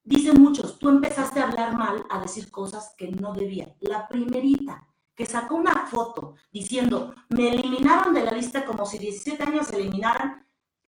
dicen 0.03 0.41
muchos, 0.41 0.79
tú 0.79 0.89
empezaste 0.89 1.41
a 1.41 1.45
hablar 1.49 1.77
mal, 1.77 2.05
a 2.11 2.21
decir 2.21 2.51
cosas 2.51 2.95
que 2.99 3.11
no 3.11 3.33
debía. 3.33 3.75
La 3.81 4.09
primerita 4.09 4.87
que 5.15 5.27
sacó 5.27 5.55
una 5.55 5.87
foto 5.87 6.35
diciendo, 6.51 7.15
me 7.29 7.55
eliminaron 7.55 8.13
de 8.13 8.25
la 8.25 8.33
lista 8.33 8.65
como 8.65 8.85
si 8.85 8.99
17 8.99 9.43
años 9.45 9.69
se 9.69 9.77
eliminaran, 9.77 10.44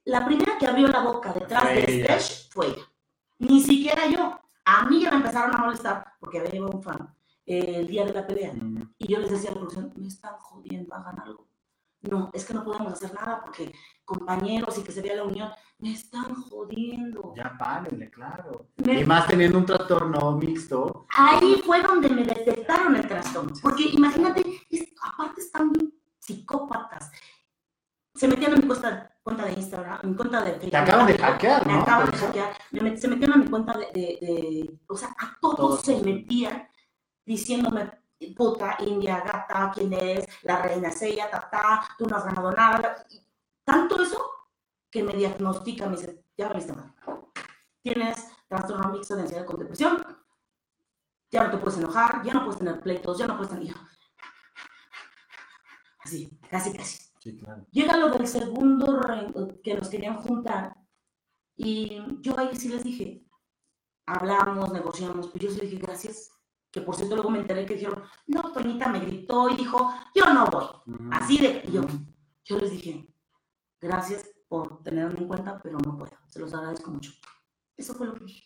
la 0.06 0.24
primera 0.24 0.56
que 0.58 0.66
abrió 0.66 0.88
la 0.88 1.00
boca 1.00 1.32
detrás 1.32 1.62
Fue 1.62 1.74
del 1.74 1.90
ella. 1.90 2.16
stage 2.16 2.48
fue 2.50 2.66
ella. 2.68 2.82
Ni 3.38 3.60
siquiera 3.62 4.06
yo. 4.08 4.40
A 4.64 4.84
mí 4.86 5.02
ya 5.02 5.10
me 5.10 5.16
empezaron 5.18 5.54
a 5.54 5.58
molestar 5.58 6.14
porque 6.18 6.38
había 6.40 6.50
llevado 6.52 6.72
un 6.72 6.82
fan 6.82 7.14
eh, 7.44 7.76
el 7.80 7.86
día 7.86 8.04
de 8.04 8.12
la 8.12 8.26
pelea. 8.26 8.52
Mm. 8.54 8.94
Y 8.98 9.06
yo 9.06 9.18
les 9.20 9.30
decía 9.30 9.50
a 9.50 9.52
la 9.54 9.60
producción, 9.60 9.92
me 9.96 10.08
están 10.08 10.34
jodiendo, 10.38 10.94
hagan 10.94 11.20
algo. 11.20 11.46
No, 12.02 12.30
es 12.32 12.44
que 12.44 12.54
no 12.54 12.64
podemos 12.64 12.92
hacer 12.92 13.12
nada 13.14 13.42
porque 13.44 13.72
compañeros 14.04 14.78
y 14.78 14.82
que 14.82 14.92
se 14.92 15.02
vea 15.02 15.16
la 15.16 15.24
unión. 15.24 15.50
Me 15.78 15.92
están 15.92 16.34
jodiendo. 16.42 17.32
Ya 17.36 17.54
párenle, 17.58 18.10
claro. 18.10 18.68
Me- 18.76 19.00
Y 19.00 19.04
más 19.04 19.26
teniendo 19.26 19.58
un 19.58 19.66
trastorno 19.66 20.32
mixto. 20.32 21.06
Ahí 21.10 21.60
fue 21.64 21.82
donde 21.82 22.08
me 22.08 22.24
detectaron 22.24 22.96
el 22.96 23.06
trastorno. 23.06 23.52
Porque 23.62 23.82
imagínate, 23.84 24.42
es- 24.70 24.92
aparte 25.02 25.40
están 25.40 25.72
bien 25.72 25.92
psicópatas. 26.18 27.10
Se 28.16 28.26
metían 28.28 28.54
a 28.54 28.56
mi 28.56 28.62
cuenta, 28.66 29.10
cuenta 29.22 29.44
de 29.44 29.52
Instagram, 29.52 30.00
a 30.02 30.06
mi 30.06 30.14
cuenta 30.16 30.40
de 30.42 30.50
Facebook. 30.52 30.70
Te 30.70 30.76
acaban 30.76 31.06
de 31.06 31.18
hackear, 31.18 31.66
Me 31.66 31.72
¿no? 31.74 31.82
acaban 31.82 32.10
de 32.10 32.16
hackear. 32.16 32.56
Me 32.70 32.96
se 32.96 33.08
metían 33.08 33.32
a 33.32 33.36
mi 33.36 33.46
cuenta 33.48 33.72
de, 33.78 33.86
de- 33.86 34.18
de- 34.20 34.80
O 34.88 34.96
sea, 34.96 35.08
a 35.18 35.36
todos 35.40 35.56
Todos. 35.56 35.80
se 35.82 36.02
metían 36.02 36.68
diciéndome, 37.24 37.90
puta, 38.36 38.76
india, 38.80 39.20
gata, 39.20 39.70
quién 39.74 39.92
eres, 39.92 40.26
la 40.42 40.62
reina 40.62 40.88
es 40.88 41.02
ella, 41.02 41.28
ta, 41.30 41.48
ta, 41.50 41.88
tú 41.98 42.06
no 42.06 42.16
has 42.16 42.24
ganado 42.24 42.50
nada. 42.52 43.04
Y 43.10 43.20
Tanto 43.64 44.00
eso 44.00 44.30
que 44.90 45.02
me 45.02 45.12
diagnostica, 45.12 45.86
me 45.86 45.96
dice, 45.96 46.24
ya 46.38 46.48
valiste 46.48 46.72
mal. 46.72 46.94
Tienes 47.82 48.30
trastorno 48.48 48.90
mixto 48.92 49.16
de 49.16 49.22
ansiedad 49.22 49.44
con 49.44 49.58
depresión, 49.58 50.02
ya 51.30 51.44
no 51.44 51.50
te 51.50 51.58
puedes 51.58 51.78
enojar, 51.78 52.22
ya 52.22 52.32
no 52.32 52.44
puedes 52.44 52.58
tener 52.58 52.80
pleitos, 52.80 53.18
ya 53.18 53.26
no 53.26 53.36
puedes 53.36 53.52
tener... 53.52 53.74
Así, 55.98 56.30
casi, 56.48 56.72
casi. 56.76 57.05
Sí, 57.26 57.36
claro. 57.36 57.66
Llega 57.72 57.96
lo 57.96 58.08
del 58.10 58.24
segundo 58.28 59.00
que 59.64 59.74
nos 59.74 59.88
querían 59.88 60.14
juntar 60.18 60.76
y 61.56 62.00
yo 62.20 62.38
ahí 62.38 62.54
sí 62.54 62.68
les 62.68 62.84
dije, 62.84 63.26
hablamos, 64.06 64.72
negociamos, 64.72 65.26
pues 65.26 65.42
yo 65.42 65.50
sí 65.50 65.58
les 65.58 65.70
dije 65.72 65.82
gracias, 65.82 66.30
que 66.70 66.82
por 66.82 66.94
cierto 66.94 67.16
luego 67.16 67.30
me 67.30 67.40
enteré 67.40 67.66
que 67.66 67.74
dijeron, 67.74 68.04
no, 68.28 68.52
Toñita 68.52 68.90
me 68.90 69.00
gritó 69.00 69.50
y 69.50 69.56
dijo, 69.56 69.92
yo 70.14 70.32
no 70.32 70.46
voy, 70.46 70.66
así 71.10 71.38
de, 71.38 71.64
y 71.66 71.72
yo, 71.72 71.82
yo 72.44 72.58
les 72.58 72.70
dije, 72.70 73.12
gracias 73.80 74.30
por 74.46 74.84
tenerme 74.84 75.18
en 75.18 75.26
cuenta, 75.26 75.60
pero 75.60 75.78
no 75.80 75.98
puedo, 75.98 76.12
se 76.28 76.38
los 76.38 76.54
agradezco 76.54 76.92
mucho. 76.92 77.10
Eso 77.76 77.92
fue 77.94 78.06
lo 78.06 78.14
que 78.14 78.24
dije. 78.24 78.44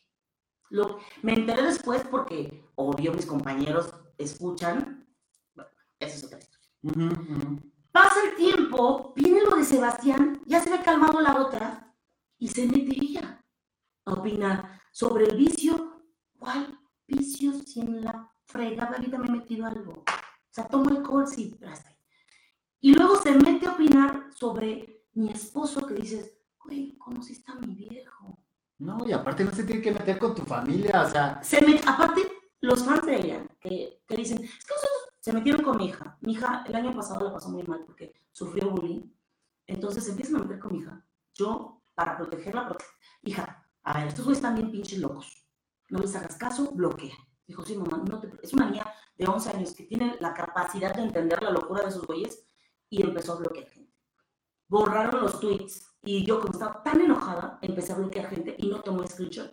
Lo, 0.70 1.00
me 1.22 1.34
enteré 1.34 1.64
después 1.64 2.02
porque, 2.10 2.64
obvio, 2.76 3.12
mis 3.12 3.26
compañeros 3.26 3.94
escuchan, 4.16 5.06
bueno, 5.54 5.70
eso 5.98 6.16
es 6.16 6.24
otra 6.24 6.38
historia. 6.38 6.70
Ujú, 6.82 7.04
ujú. 7.04 7.70
Pasa 7.92 8.20
el 8.28 8.36
tiempo, 8.36 9.12
viene 9.16 9.42
lo 9.42 9.56
de 9.56 9.64
Sebastián, 9.64 10.40
ya 10.46 10.60
se 10.60 10.70
ve 10.70 10.80
calmado 10.82 11.20
la 11.20 11.40
otra, 11.40 11.94
y 12.38 12.48
se 12.48 12.66
mete 12.66 12.96
ella 13.00 13.44
a 14.04 14.12
opinar 14.12 14.80
sobre 14.92 15.24
el 15.26 15.36
vicio. 15.36 16.02
¿Cuál 16.38 16.78
vicio 17.06 17.52
si 17.52 17.80
en 17.80 18.04
la 18.04 18.32
fregada 18.46 18.96
vida 18.98 19.18
me 19.18 19.26
he 19.26 19.30
metido 19.32 19.66
algo? 19.66 19.92
O 19.92 20.52
sea, 20.52 20.66
tomo 20.68 20.88
alcohol, 20.90 21.26
sí, 21.26 21.58
ahí. 21.66 21.74
Y 22.80 22.94
luego 22.94 23.16
se 23.16 23.32
mete 23.32 23.66
a 23.66 23.72
opinar 23.72 24.28
sobre 24.34 25.04
mi 25.12 25.30
esposo 25.30 25.86
que 25.86 25.94
dices, 25.94 26.32
güey, 26.64 26.96
conociste 26.96 27.50
a 27.52 27.56
mi 27.56 27.74
viejo. 27.74 28.38
No, 28.78 28.96
y 29.06 29.12
aparte 29.12 29.44
no 29.44 29.52
se 29.52 29.64
tiene 29.64 29.82
que 29.82 29.92
meter 29.92 30.18
con 30.18 30.34
tu 30.34 30.42
familia, 30.42 31.02
o 31.02 31.10
sea, 31.10 31.40
Se 31.42 31.60
met- 31.60 31.82
aparte, 31.86 32.22
los 32.62 32.82
fans 32.84 33.04
de 33.04 33.16
ella, 33.16 33.46
que, 33.60 34.02
que 34.06 34.16
dicen, 34.16 34.42
es 34.42 34.50
que 34.50 34.74
nosotros 34.74 35.09
se 35.20 35.32
metieron 35.32 35.62
con 35.62 35.76
mi 35.76 35.86
hija. 35.86 36.18
Mi 36.20 36.32
hija 36.32 36.64
el 36.66 36.74
año 36.74 36.94
pasado 36.94 37.24
la 37.26 37.32
pasó 37.32 37.48
muy 37.50 37.62
mal 37.64 37.84
porque 37.86 38.12
sufrió 38.32 38.70
bullying. 38.70 39.02
Entonces 39.66 40.04
se 40.04 40.10
empiezan 40.10 40.36
a 40.36 40.38
meter 40.40 40.58
con 40.58 40.72
mi 40.72 40.78
hija. 40.80 41.04
Yo, 41.34 41.82
para 41.94 42.16
protegerla, 42.16 42.68
prote- 42.68 42.84
hija, 43.22 43.66
a 43.82 43.98
ver, 43.98 44.08
estos 44.08 44.24
güeyes 44.24 44.38
están 44.38 44.54
bien 44.56 44.70
pinches 44.70 44.98
locos. 44.98 45.46
No 45.90 45.98
les 46.00 46.14
hagas 46.16 46.36
caso, 46.36 46.70
bloquea. 46.72 47.14
Dijo, 47.46 47.64
sí, 47.64 47.76
mamá, 47.76 48.02
no 48.08 48.20
te... 48.20 48.30
es 48.42 48.52
una 48.52 48.70
niña 48.70 48.86
de 49.16 49.26
11 49.26 49.50
años 49.50 49.74
que 49.74 49.84
tiene 49.84 50.16
la 50.20 50.32
capacidad 50.34 50.94
de 50.94 51.02
entender 51.02 51.42
la 51.42 51.50
locura 51.50 51.82
de 51.82 51.88
esos 51.88 52.06
güeyes 52.06 52.44
y 52.88 53.02
empezó 53.02 53.34
a 53.34 53.36
bloquear 53.36 53.68
gente. 53.68 53.92
Borraron 54.68 55.20
los 55.22 55.40
tweets 55.40 55.96
y 56.02 56.24
yo, 56.24 56.40
como 56.40 56.52
estaba 56.52 56.82
tan 56.82 57.00
enojada, 57.00 57.58
empecé 57.60 57.92
a 57.92 57.96
bloquear 57.96 58.30
gente 58.30 58.54
y 58.58 58.68
no 58.68 58.80
tomé 58.80 59.06
screenshot. 59.06 59.52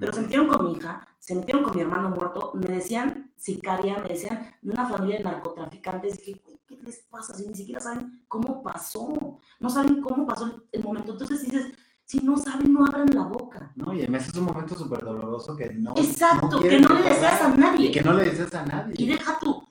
Pero 0.00 0.12
se 0.12 0.22
metieron 0.22 0.48
con 0.48 0.64
mi 0.66 0.72
hija, 0.72 1.06
se 1.20 1.34
metieron 1.36 1.62
con 1.62 1.76
mi 1.76 1.82
hermano 1.82 2.10
muerto, 2.10 2.52
me 2.54 2.66
decían 2.66 3.27
sicaria, 3.38 3.98
me 3.98 4.08
decían 4.08 4.54
de 4.60 4.72
una 4.72 4.86
familia 4.86 5.18
de 5.18 5.24
narcotraficantes. 5.24 6.18
Dije, 6.18 6.40
"Güey, 6.44 6.58
¿qué 6.66 6.76
les 6.82 6.98
pasa? 7.10 7.34
Si 7.34 7.46
ni 7.46 7.54
siquiera 7.54 7.80
saben 7.80 8.24
cómo 8.28 8.62
pasó, 8.62 9.38
no 9.60 9.70
saben 9.70 10.02
cómo 10.02 10.26
pasó 10.26 10.62
el, 10.72 10.82
momento. 10.84 11.12
Entonces 11.12 11.42
dices, 11.42 11.72
si 12.04 12.20
no 12.20 12.36
saben, 12.36 12.72
no 12.72 12.84
abran 12.86 13.08
la 13.14 13.24
boca. 13.24 13.72
No, 13.76 13.92
y 13.92 14.00
además 14.00 14.28
es 14.28 14.34
un 14.34 14.44
momento 14.44 14.74
súper 14.74 15.00
doloroso 15.04 15.56
que 15.56 15.72
no. 15.74 15.94
Exacto, 15.96 16.58
que 16.60 16.68
quieren 16.68 16.82
no 16.82 16.94
le 16.94 17.02
deseas 17.02 17.40
a 17.42 17.48
nadie. 17.48 17.86
Y 17.88 17.92
que 17.92 18.02
no 18.02 18.12
le 18.14 18.30
dices 18.30 18.54
a 18.54 18.64
Y 18.64 18.68
nadie. 18.68 19.06
deja 19.06 19.38
tú. 19.38 19.62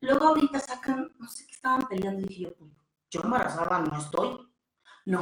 Luego 0.00 0.28
ahorita 0.28 0.58
sacan, 0.60 1.12
no 1.18 1.28
sé 1.28 1.46
qué 1.46 1.52
estaban 1.52 1.86
peleando, 1.88 2.20
y 2.22 2.24
dije 2.24 2.42
yo, 2.44 2.50
yo 3.10 3.20
embarazada 3.22 3.80
no 3.80 3.98
estoy. 3.98 4.38
No. 5.06 5.20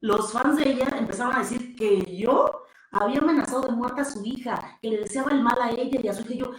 Los 0.00 0.32
fans 0.32 0.56
de 0.56 0.70
ella 0.70 0.88
empezaron 0.98 1.34
a 1.34 1.40
decir 1.40 1.74
que 1.76 2.16
yo 2.16 2.62
había 2.92 3.18
amenazado 3.20 3.62
de 3.62 3.72
muerte 3.72 4.00
a 4.00 4.04
su 4.04 4.24
hija, 4.24 4.78
que 4.80 4.90
le 4.90 4.98
deseaba 4.98 5.32
el 5.32 5.42
mal 5.42 5.60
a 5.60 5.70
ella 5.70 6.00
y 6.02 6.08
a 6.08 6.14
su 6.14 6.22
hija. 6.22 6.34
Y 6.34 6.38
yo, 6.38 6.52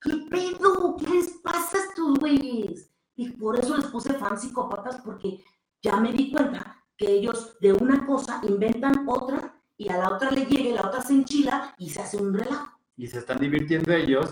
¿qué 0.00 0.16
pedo? 0.30 0.96
¿Qué 0.96 1.08
les 1.08 1.28
pasa 1.42 1.78
a 1.78 1.80
estos 1.80 2.18
güeyes? 2.18 2.90
Y 3.16 3.30
por 3.30 3.58
eso 3.58 3.76
les 3.76 3.86
puse 3.86 4.14
fans 4.14 4.42
psicópatas, 4.42 4.96
porque 5.04 5.42
ya 5.82 5.96
me 5.96 6.12
di 6.12 6.30
cuenta 6.32 6.76
que 6.96 7.10
ellos 7.12 7.56
de 7.60 7.72
una 7.72 8.06
cosa 8.06 8.40
inventan 8.48 9.06
otra 9.08 9.54
y 9.76 9.88
a 9.88 9.96
la 9.98 10.10
otra 10.10 10.30
le 10.30 10.44
llega 10.46 10.68
y 10.70 10.72
la 10.72 10.86
otra 10.86 11.00
se 11.02 11.14
enchila 11.14 11.74
y 11.78 11.90
se 11.90 12.00
hace 12.02 12.16
un 12.18 12.34
relajo. 12.34 12.78
Y 12.96 13.06
se 13.06 13.18
están 13.18 13.38
divirtiendo 13.38 13.92
ellos 13.92 14.30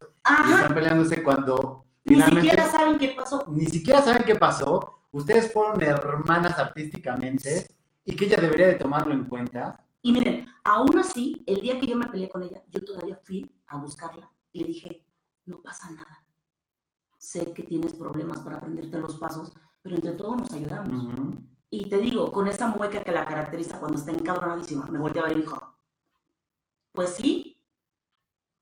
y 0.48 0.52
están 0.52 0.74
peleándose 0.74 1.22
cuando 1.22 1.86
Ni 2.04 2.20
siquiera 2.20 2.66
saben 2.70 2.98
qué 2.98 3.14
pasó. 3.16 3.44
ni 3.48 3.66
siquiera 3.66 4.02
saben 4.02 4.24
qué 4.24 4.34
pasó. 4.34 4.94
Ustedes 5.10 5.50
fueron 5.52 5.82
hermanas 5.82 6.58
artísticamente 6.58 7.66
y 8.04 8.14
que 8.14 8.26
ella 8.26 8.36
debería 8.38 8.66
de 8.68 8.74
tomarlo 8.74 9.14
en 9.14 9.24
cuenta. 9.24 9.82
Y 10.02 10.12
miren, 10.12 10.46
aún 10.64 10.98
así, 10.98 11.42
el 11.46 11.60
día 11.62 11.80
que 11.80 11.86
yo 11.86 11.96
me 11.96 12.06
peleé 12.06 12.28
con 12.28 12.42
ella, 12.42 12.62
yo 12.68 12.84
todavía 12.84 13.18
fui 13.24 13.50
a 13.66 13.78
buscarla 13.78 14.30
y 14.52 14.60
le 14.60 14.66
dije, 14.66 15.04
no 15.48 15.60
pasa 15.60 15.90
nada. 15.90 16.24
Sé 17.18 17.52
que 17.52 17.64
tienes 17.64 17.94
problemas 17.94 18.38
para 18.40 18.58
aprenderte 18.58 18.98
los 18.98 19.16
pasos, 19.16 19.52
pero 19.82 19.96
entre 19.96 20.12
todos 20.12 20.36
nos 20.36 20.52
ayudamos. 20.52 21.04
Y 21.70 21.88
te 21.88 21.98
digo, 21.98 22.30
con 22.30 22.46
esa 22.46 22.68
mueca 22.68 23.02
que 23.02 23.12
la 23.12 23.24
caracteriza 23.24 23.80
cuando 23.80 23.98
está 23.98 24.12
encabronadísima, 24.12 24.86
me 24.86 24.98
volteé 24.98 25.22
a 25.22 25.24
ver 25.26 25.36
y 25.36 25.40
dijo, 25.40 25.76
pues 26.92 27.10
sí, 27.14 27.60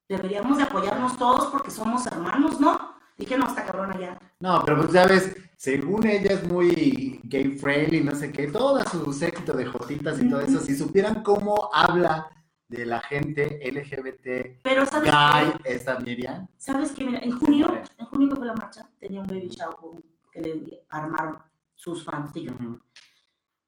deberíamos 0.09 0.57
de 0.57 0.65
apoyarnos 0.65 1.17
todos 1.19 1.47
porque 1.47 1.71
somos 1.71 2.07
hermanos, 2.07 2.61
¿no? 2.61 2.97
Dije, 3.17 3.37
no, 3.37 3.47
está 3.47 3.65
cabrona 3.65 3.99
ya. 3.99 4.19
No, 4.41 4.63
pero 4.65 4.79
pues 4.79 4.93
ya 4.93 5.07
ves, 5.07 5.35
según 5.57 6.07
ella 6.07 6.33
es 6.33 6.47
muy 6.47 7.21
gay 7.25 7.57
friendly, 7.59 8.03
no 8.03 8.15
sé 8.15 8.33
qué, 8.33 8.49
todo 8.49 8.83
su 8.85 9.13
séquito 9.13 9.55
de 9.55 9.67
jotitas 9.67 10.21
y 10.21 10.29
todo 10.29 10.41
eso, 10.41 10.61
si 10.61 10.77
supieran 10.77 11.23
cómo 11.23 11.71
habla 11.73 12.31
de 12.69 12.85
la 12.87 13.01
gente 13.01 13.61
LGBT 13.71 14.61
Pero 14.63 14.87
¿sabes 14.87 15.11
gay, 15.13 15.53
qué? 15.63 15.75
esta 15.75 15.99
Miriam, 16.01 16.49
¿Sabes 16.57 16.93
qué? 16.93 17.05
Mira, 17.05 17.21
en 17.21 17.39
junio, 17.39 17.83
en 17.99 18.07
junio 18.07 18.29
que 18.31 18.37
fue 18.37 18.47
la 18.47 18.55
marcha, 18.55 18.89
tenía 18.99 19.21
un 19.21 19.27
baby 19.27 19.49
shower 19.49 20.03
que 20.33 20.41
le 20.41 20.85
armaron 20.89 21.39
sus 21.75 22.03
fans, 22.05 22.33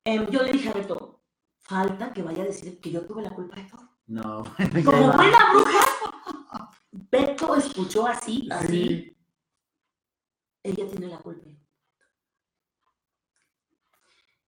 Em, 0.04 0.26
yo 0.30 0.42
le 0.42 0.52
dije 0.52 0.70
a 0.70 0.72
Beto, 0.72 1.20
falta 1.58 2.12
que 2.12 2.22
vaya 2.22 2.42
a 2.42 2.46
decir 2.46 2.80
que 2.80 2.90
yo 2.90 3.02
tuve 3.06 3.22
la 3.22 3.30
culpa 3.30 3.56
de 3.56 3.64
todo. 3.64 3.88
no, 4.06 4.42
Como 4.84 5.12
buena 5.12 5.52
bruja, 5.52 6.70
Beto 6.90 7.54
escuchó 7.56 8.06
así, 8.06 8.48
así, 8.50 8.66
sí, 8.68 9.16
ella 10.62 10.88
tiene 10.90 11.08
la 11.08 11.18
culpa. 11.18 11.50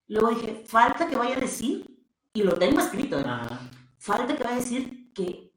Luego 0.08 0.30
dije, 0.30 0.64
falta 0.66 1.06
que 1.06 1.16
vaya 1.16 1.36
a 1.36 1.40
decir, 1.40 1.86
y 2.32 2.42
lo 2.42 2.54
tengo 2.54 2.80
escrito, 2.80 3.18
¿eh? 3.20 3.24
ajá, 3.24 3.60
falta 4.00 4.34
que 4.36 4.42
vaya 4.42 4.56
a 4.56 4.60
decir 4.60 5.12
que 5.14 5.52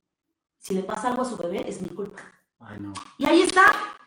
si 0.60 0.76
le 0.76 0.84
pasa 0.84 1.08
algo 1.10 1.22
a 1.24 1.26
su 1.26 1.38
bebé 1.38 1.68
es 1.68 1.82
mi 1.82 1.90
culpa. 1.90 2.22
ay 2.60 2.78
no, 2.80 2.94
Y 3.18 3.26
ahí 3.26 3.42
está, 3.42 3.64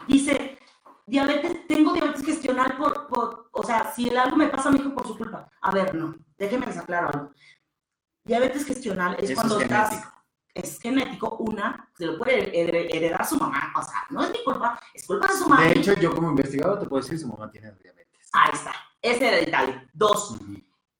dice, 0.06 0.58
diabetes, 1.06 1.66
tengo 1.66 1.92
diabetes 1.92 2.24
gestional 2.24 2.76
por, 2.76 3.06
por, 3.08 3.48
o 3.52 3.62
sea, 3.62 3.92
si 3.92 4.14
algo 4.16 4.36
me 4.36 4.48
pasa 4.48 4.68
a 4.68 4.72
mi 4.72 4.78
hijo 4.78 4.94
por 4.94 5.06
su 5.06 5.16
culpa. 5.16 5.50
A 5.60 5.70
ver, 5.72 5.94
no, 5.94 6.14
déjenme 6.38 6.66
les 6.66 6.78
aclaro 6.78 7.08
algo. 7.08 7.30
Diabetes 8.24 8.64
gestional 8.66 9.16
es 9.18 9.30
Eso 9.30 9.34
cuando 9.40 9.56
es 9.58 9.62
estás, 9.64 9.90
genético. 9.90 10.12
es 10.54 10.80
genético, 10.80 11.36
una, 11.36 11.90
se 11.96 12.06
lo 12.06 12.18
puede 12.18 12.50
hered- 12.52 12.88
heredar 12.94 13.24
su 13.26 13.36
mamá, 13.38 13.72
o 13.76 13.82
sea, 13.82 14.04
no 14.10 14.24
es 14.24 14.30
mi 14.32 14.42
culpa, 14.44 14.80
es 14.94 15.06
culpa 15.06 15.28
de 15.28 15.34
su 15.34 15.48
mamá. 15.48 15.62
De 15.64 15.72
hecho, 15.78 15.92
yo 15.94 16.14
como 16.14 16.30
investigador 16.30 16.78
te 16.80 16.86
puedo 16.86 17.02
decir 17.02 17.18
su 17.18 17.28
mamá 17.28 17.50
tiene 17.50 17.70
diabetes. 17.82 18.28
Ahí 18.32 18.50
está, 18.52 18.72
es 19.00 19.20
hereditario. 19.20 19.82
Dos, 19.92 20.32
Ujú. 20.32 20.56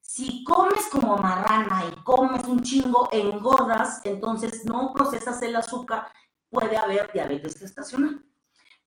Si 0.07 0.44
comes 0.44 0.86
como 0.90 1.16
marrana 1.18 1.84
y 1.90 2.02
comes 2.02 2.44
un 2.46 2.62
chingo, 2.62 3.09
engordas, 3.12 4.00
entonces 4.04 4.64
no 4.64 4.92
procesas 4.94 5.42
el 5.42 5.57
azúcar, 5.57 6.07
puede 6.48 6.76
haber 6.76 7.12
diabetes 7.12 7.59
gestacional. 7.59 8.24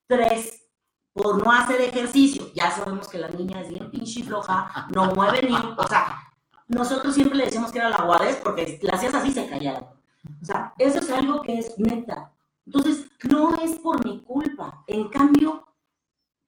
Tres, 0.08 0.70
por 1.14 1.44
no 1.44 1.52
hacer 1.52 1.82
ejercicio, 1.82 2.52
ya 2.56 2.72
sabemos 2.72 3.10
que 3.10 3.18
la 3.18 3.28
niña 3.28 3.62
es 3.62 3.70
bien 3.70 3.92
pinche 3.92 4.24
floja, 4.24 4.88
no 4.96 5.14
mueve 5.14 5.44
ni, 5.44 5.54
o 5.54 5.88
sea, 5.88 6.32
nosotros 6.68 7.14
siempre 7.14 7.38
le 7.38 7.46
decíamos 7.46 7.72
que 7.72 7.80
era 7.80 7.90
la 7.90 7.98
aguadez 7.98 8.38
porque 8.38 8.80
la 8.82 8.94
hacías 8.94 9.14
así 9.14 9.32
se 9.32 9.48
callaba. 9.48 9.94
O 10.42 10.46
sea, 10.46 10.74
eso 10.78 11.00
es 11.00 11.12
algo 11.12 11.42
que 11.42 11.60
es 11.60 11.78
neta. 11.78 12.32
Entonces, 12.66 13.06
no 13.30 13.56
es 13.62 13.78
por 13.80 14.04
mi 14.06 14.22
culpa. 14.24 14.84
En 14.88 15.10
cambio, 15.10 15.66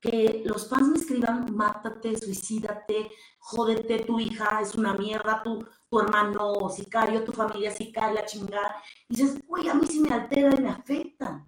que 0.02 0.42
los 0.46 0.68
fans 0.68 0.88
me 0.90 0.98
escriban, 0.98 1.56
mátate, 1.56 2.18
suicídate, 2.18 3.12
jódete, 3.40 4.00
tu 4.00 4.20
hija 4.20 4.60
es 4.62 4.74
una 4.76 4.94
mierda, 4.96 5.44
tu, 5.44 5.64
tu 5.90 6.00
hermano 6.00 6.70
sicario, 6.70 7.24
tu 7.24 7.32
familia 7.32 7.72
sicaria, 7.72 8.26
chingada. 8.26 8.76
Y 9.08 9.16
dices, 9.16 9.40
uy, 9.48 9.70
a 9.70 9.76
mí 9.76 9.86
sí 9.88 10.00
me 10.00 10.10
altera 10.10 10.56
y 10.58 10.62
me 10.62 10.70
afecta. 10.70 11.46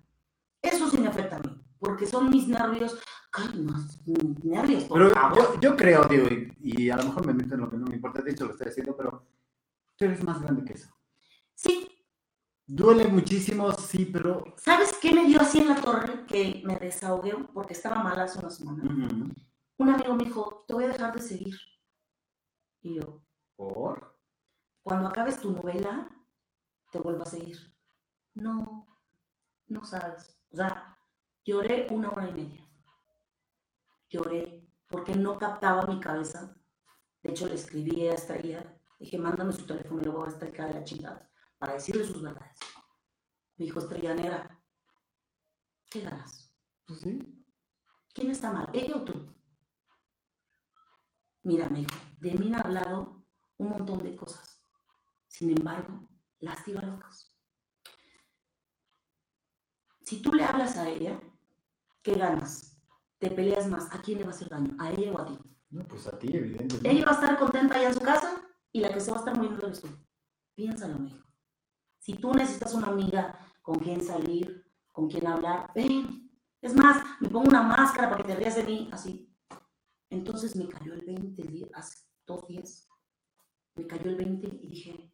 Eso 0.62 0.90
sí 0.90 0.98
me 1.00 1.08
afecta 1.08 1.38
a 1.38 1.40
mí, 1.40 1.62
porque 1.80 2.06
son 2.06 2.30
mis 2.30 2.48
nervios, 2.48 2.98
calmas, 3.32 4.00
mis 4.06 4.44
nervios. 4.46 4.84
por 4.86 5.00
Pero 5.00 5.10
favor. 5.10 5.38
yo, 5.56 5.60
yo 5.60 5.76
creo, 5.76 6.04
digo, 6.06 6.28
y, 6.28 6.84
y 6.86 6.90
a 6.92 6.98
lo 6.98 7.06
mejor 7.06 7.26
me 7.26 7.34
meto 7.34 7.56
en 7.56 7.62
lo 7.62 7.70
que 7.70 7.78
no 7.78 7.88
me 7.88 7.96
importa, 7.96 8.22
de 8.22 8.32
hecho 8.32 8.46
lo 8.46 8.52
estoy 8.52 8.68
haciendo, 8.68 8.96
pero 8.96 9.26
tú 9.98 10.06
eres 10.06 10.24
más 10.24 10.40
grande 10.42 10.64
que 10.64 10.74
eso. 10.74 10.90
Sí, 11.56 11.88
Duele 12.66 13.08
muchísimo, 13.10 13.72
sí, 13.74 14.06
pero... 14.06 14.56
¿sabes 14.58 14.98
qué 15.02 15.12
me 15.12 15.26
dio 15.26 15.42
así 15.42 15.60
en 15.60 15.68
la 15.68 15.82
torre? 15.82 16.26
Que 16.26 16.62
me 16.64 16.78
desahogué 16.78 17.36
porque 17.54 17.74
estaba 17.74 18.02
mal 18.02 18.18
hace 18.18 18.40
una 18.40 18.50
semana. 18.50 18.84
Un 19.78 19.90
amigo 19.90 20.16
me 20.16 20.24
dijo, 20.24 20.64
te 20.66 20.74
voy 20.74 20.86
a 20.86 20.88
dejar 20.88 21.14
de 21.14 21.22
seguir. 21.22 21.58
Y 22.82 22.96
yo, 22.96 23.22
¿Por? 23.58 24.18
cuando 24.82 25.10
acabes 25.10 25.42
tu 25.42 25.52
novela, 25.52 26.10
te 26.92 27.00
vuelvo 27.00 27.24
a 27.24 27.26
seguir. 27.26 27.58
No, 28.34 28.88
no 29.68 29.84
sabes. 29.84 30.38
O 30.52 30.56
sea, 30.56 30.98
lloré 31.44 31.88
una 31.90 32.12
hora 32.12 32.30
y 32.30 32.34
media. 32.34 32.66
Lloré 34.10 34.66
porque 34.88 35.16
no 35.16 35.38
captaba 35.38 35.86
mi 35.86 36.00
cabeza. 36.00 36.56
De 37.24 37.32
hecho, 37.32 37.48
le 37.48 37.56
escribí 37.56 38.08
a 38.08 38.14
Estrella. 38.14 38.80
Dije, 39.00 39.18
mándame 39.18 39.52
su 39.52 39.66
teléfono 39.66 40.02
y 40.02 40.06
luego 40.06 40.20
voy 40.20 40.30
a 40.30 40.32
estar 40.32 40.48
acá 40.48 40.68
de 40.68 40.74
la 40.76 40.84
chingada 40.84 41.33
para 41.64 41.76
decirle 41.76 42.04
sus 42.04 42.22
verdades. 42.22 42.60
Me 43.56 43.64
dijo, 43.64 43.80
Estrella 43.80 44.14
Negra, 44.14 44.62
¿qué 45.90 46.02
ganas? 46.02 46.54
Pues 46.86 47.00
sí. 47.00 47.46
¿Quién 48.14 48.32
está 48.32 48.52
mal, 48.52 48.70
ella 48.74 48.98
o 48.98 49.06
tú? 49.06 49.34
Mira, 51.44 51.70
me 51.70 51.80
dijo, 51.80 51.96
de 52.20 52.34
mí 52.34 52.50
me 52.50 52.58
ha 52.58 52.60
hablado 52.60 53.26
un 53.56 53.70
montón 53.70 54.04
de 54.04 54.14
cosas. 54.14 54.62
Sin 55.28 55.58
embargo, 55.58 56.06
las 56.40 56.68
locas. 56.68 57.34
Si 60.02 60.22
tú 60.22 60.34
le 60.34 60.44
hablas 60.44 60.76
a 60.76 60.90
ella, 60.90 61.18
¿qué 62.02 62.16
ganas? 62.16 62.78
Te 63.20 63.32
peleas 63.32 63.70
más. 63.70 63.90
¿A 63.96 64.02
quién 64.02 64.18
le 64.18 64.26
va 64.26 64.32
a 64.32 64.36
hacer 64.36 64.50
daño? 64.50 64.76
¿A 64.80 64.92
ella 64.92 65.14
o 65.14 65.22
a 65.22 65.26
ti? 65.28 65.40
No, 65.70 65.88
pues 65.88 66.08
a 66.08 66.20
ti, 66.20 66.28
evidentemente. 66.28 66.90
Ella 66.90 67.06
va 67.06 67.12
a 67.12 67.16
estar 67.16 67.40
contenta 67.40 67.76
allá 67.76 67.88
en 67.88 67.94
su 67.94 68.02
casa 68.02 68.46
y 68.74 68.82
la 68.82 68.94
que 68.94 69.00
se 69.00 69.12
va 69.12 69.18
a 69.18 69.20
estar 69.22 69.38
muriendo 69.38 69.66
eres 69.66 69.80
tú. 69.80 69.88
Piénsalo, 70.56 71.00
me 71.00 71.06
dijo. 71.06 71.33
Si 72.04 72.16
tú 72.16 72.34
necesitas 72.34 72.74
una 72.74 72.88
amiga 72.88 73.40
con 73.62 73.80
quien 73.80 74.04
salir, 74.04 74.70
con 74.92 75.08
quien 75.10 75.26
hablar, 75.26 75.72
ven. 75.74 76.30
Es 76.62 76.76
más, 76.76 77.02
me 77.22 77.30
pongo 77.30 77.48
una 77.48 77.64
máscara 77.64 78.10
para 78.10 78.22
que 78.22 78.28
te 78.34 78.36
rías 78.36 78.58
de 78.58 78.64
mí, 78.64 78.90
así. 78.92 79.34
Entonces 80.10 80.54
me 80.58 80.68
cayó 80.68 80.94
el 80.96 81.02
20 81.06 81.42
el 81.42 81.48
día- 81.54 81.68
hace 81.74 81.98
dos 82.28 82.46
días. 82.50 82.90
Me 83.76 83.88
cayó 83.88 84.10
el 84.10 84.18
20 84.18 84.48
y 84.48 84.68
dije, 84.68 85.14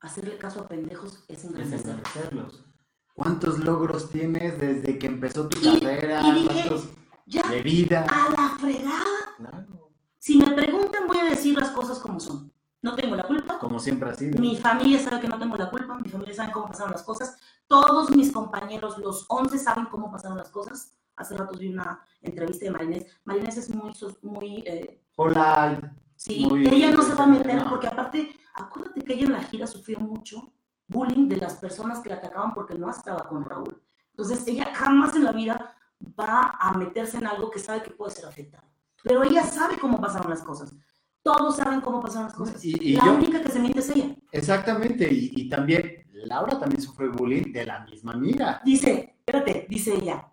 hacerle 0.00 0.38
caso 0.38 0.60
a 0.62 0.68
pendejos 0.68 1.22
es 1.28 1.40
Es 1.40 1.44
engrandecer. 1.44 1.90
engrandecerlos. 1.90 2.64
¿Cuántos 3.12 3.58
logros 3.58 4.10
tienes 4.10 4.58
desde 4.58 4.98
que 4.98 5.06
empezó 5.06 5.48
tu 5.50 5.58
Y- 5.60 5.80
carrera? 5.80 6.26
y 6.26 6.32
dije- 6.32 6.46
¿Cuántos 6.68 6.88
Ya, 7.26 7.46
de 7.50 7.60
vida? 7.62 8.06
a 8.10 8.30
la 8.30 8.56
fregada. 8.58 9.34
Claro. 9.36 9.92
Si 10.18 10.38
me 10.38 10.50
preguntan, 10.52 11.06
voy 11.06 11.18
a 11.18 11.24
decir 11.24 11.58
las 11.58 11.70
cosas 11.72 11.98
como 11.98 12.18
son. 12.18 12.50
No 12.84 12.94
tengo 12.94 13.16
la 13.16 13.22
culpa. 13.22 13.58
Como 13.58 13.78
siempre 13.78 14.10
ha 14.10 14.14
sido. 14.14 14.38
Mi 14.38 14.58
familia 14.58 14.98
sabe 14.98 15.18
que 15.22 15.26
no 15.26 15.38
tengo 15.38 15.56
la 15.56 15.70
culpa, 15.70 15.96
mi 15.98 16.10
familia 16.10 16.34
sabe 16.34 16.52
cómo 16.52 16.66
pasaron 16.66 16.92
las 16.92 17.02
cosas. 17.02 17.38
Todos 17.66 18.10
mis 18.10 18.30
compañeros, 18.30 18.98
los 18.98 19.24
11, 19.30 19.58
saben 19.58 19.86
cómo 19.86 20.12
pasaron 20.12 20.36
las 20.36 20.50
cosas. 20.50 20.92
Hace 21.16 21.34
rato 21.34 21.58
vi 21.58 21.68
una 21.72 21.98
entrevista 22.20 22.66
de 22.66 22.70
Marinés. 22.72 23.06
Marinés 23.24 23.56
es 23.56 23.74
muy, 23.74 23.90
muy 24.20 24.62
eh, 24.66 25.02
Hola. 25.16 25.94
sí, 26.14 26.44
Muy 26.44 26.66
ella 26.66 26.90
no 26.90 27.00
se 27.00 27.14
va 27.14 27.24
a 27.24 27.26
meter 27.26 27.54
no. 27.54 27.70
porque 27.70 27.86
aparte, 27.86 28.36
acuérdate 28.52 29.00
que 29.02 29.14
ella 29.14 29.24
en 29.24 29.32
la 29.32 29.42
gira 29.44 29.66
sufrió 29.66 29.98
mucho 29.98 30.52
bullying 30.86 31.26
de 31.26 31.38
las 31.38 31.54
personas 31.54 32.00
que 32.00 32.10
la 32.10 32.16
atacaban 32.16 32.52
porque 32.52 32.74
no 32.74 32.90
estaba 32.90 33.26
con 33.26 33.46
Raúl. 33.46 33.80
Entonces, 34.10 34.46
ella 34.46 34.74
jamás 34.74 35.16
en 35.16 35.24
la 35.24 35.32
vida 35.32 35.74
va 36.20 36.58
a 36.60 36.76
meterse 36.76 37.16
en 37.16 37.26
algo 37.28 37.50
que 37.50 37.60
sabe 37.60 37.82
que 37.82 37.92
puede 37.92 38.12
ser 38.14 38.26
afectado. 38.26 38.68
Pero 39.02 39.22
ella 39.22 39.42
sabe 39.42 39.78
cómo 39.78 39.98
pasaron 40.02 40.28
las 40.28 40.42
cosas. 40.42 40.74
Todos 41.24 41.56
saben 41.56 41.80
cómo 41.80 42.00
pasaron 42.02 42.24
las 42.28 42.34
cosas. 42.36 42.62
Y, 42.64 42.76
y 42.90 42.96
la 42.96 43.06
yo, 43.06 43.14
única 43.14 43.42
que 43.42 43.48
se 43.50 43.58
miente 43.58 43.80
es 43.80 43.88
ella. 43.90 44.14
exactamente. 44.30 45.12
Y, 45.12 45.32
y 45.34 45.48
también, 45.48 46.06
Laura 46.12 46.58
también 46.60 46.80
sufrió 46.82 47.10
bullying 47.12 47.50
de 47.50 47.64
la 47.64 47.80
misma 47.86 48.12
amiga. 48.12 48.60
Dice, 48.64 49.16
espérate, 49.18 49.66
dice 49.68 49.94
ella, 49.94 50.30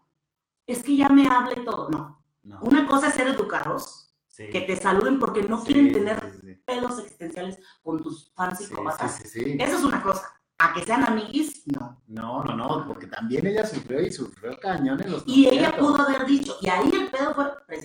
es 0.67 0.83
que 0.83 0.97
ya 0.97 1.07
me 1.09 1.27
hable 1.27 1.55
todo. 1.63 1.89
No, 1.89 2.21
No. 2.43 2.59
una 2.63 2.85
cosa 2.87 3.07
es 3.07 3.13
ser 3.15 3.27
educados, 3.27 4.13
Sí. 4.27 4.49
que 4.49 4.61
te 4.61 4.75
saluden 4.77 5.17
porque 5.19 5.43
no 5.43 5.59
Sí, 5.59 5.73
quieren 5.73 5.91
tener 5.91 6.39
sí, 6.41 6.55
pedos 6.65 6.99
existenciales 6.99 7.59
con 7.81 8.01
tus 8.01 8.31
fans 8.33 8.59
sí. 9.23 9.57
Eso 9.59 9.77
es 9.77 9.83
una 9.83 10.01
cosa. 10.03 10.23
A 10.57 10.73
que 10.73 10.83
sean 10.85 11.03
amiguis, 11.03 11.63
no. 11.67 12.01
No, 12.07 12.43
no, 12.43 12.55
no, 12.55 12.85
porque 12.87 13.07
también 13.07 13.45
ella 13.47 13.65
sufrió 13.65 13.99
y 14.01 14.11
sufrió 14.11 14.57
cañón 14.59 15.01
en 15.01 15.11
los 15.11 15.23
Y 15.25 15.47
ella 15.47 15.75
pudo 15.77 16.01
haber 16.01 16.25
dicho, 16.25 16.55
y 16.61 16.69
ahí 16.69 16.89
el 16.93 17.09
pedo 17.09 17.33
fue, 17.33 17.45
pues 17.67 17.83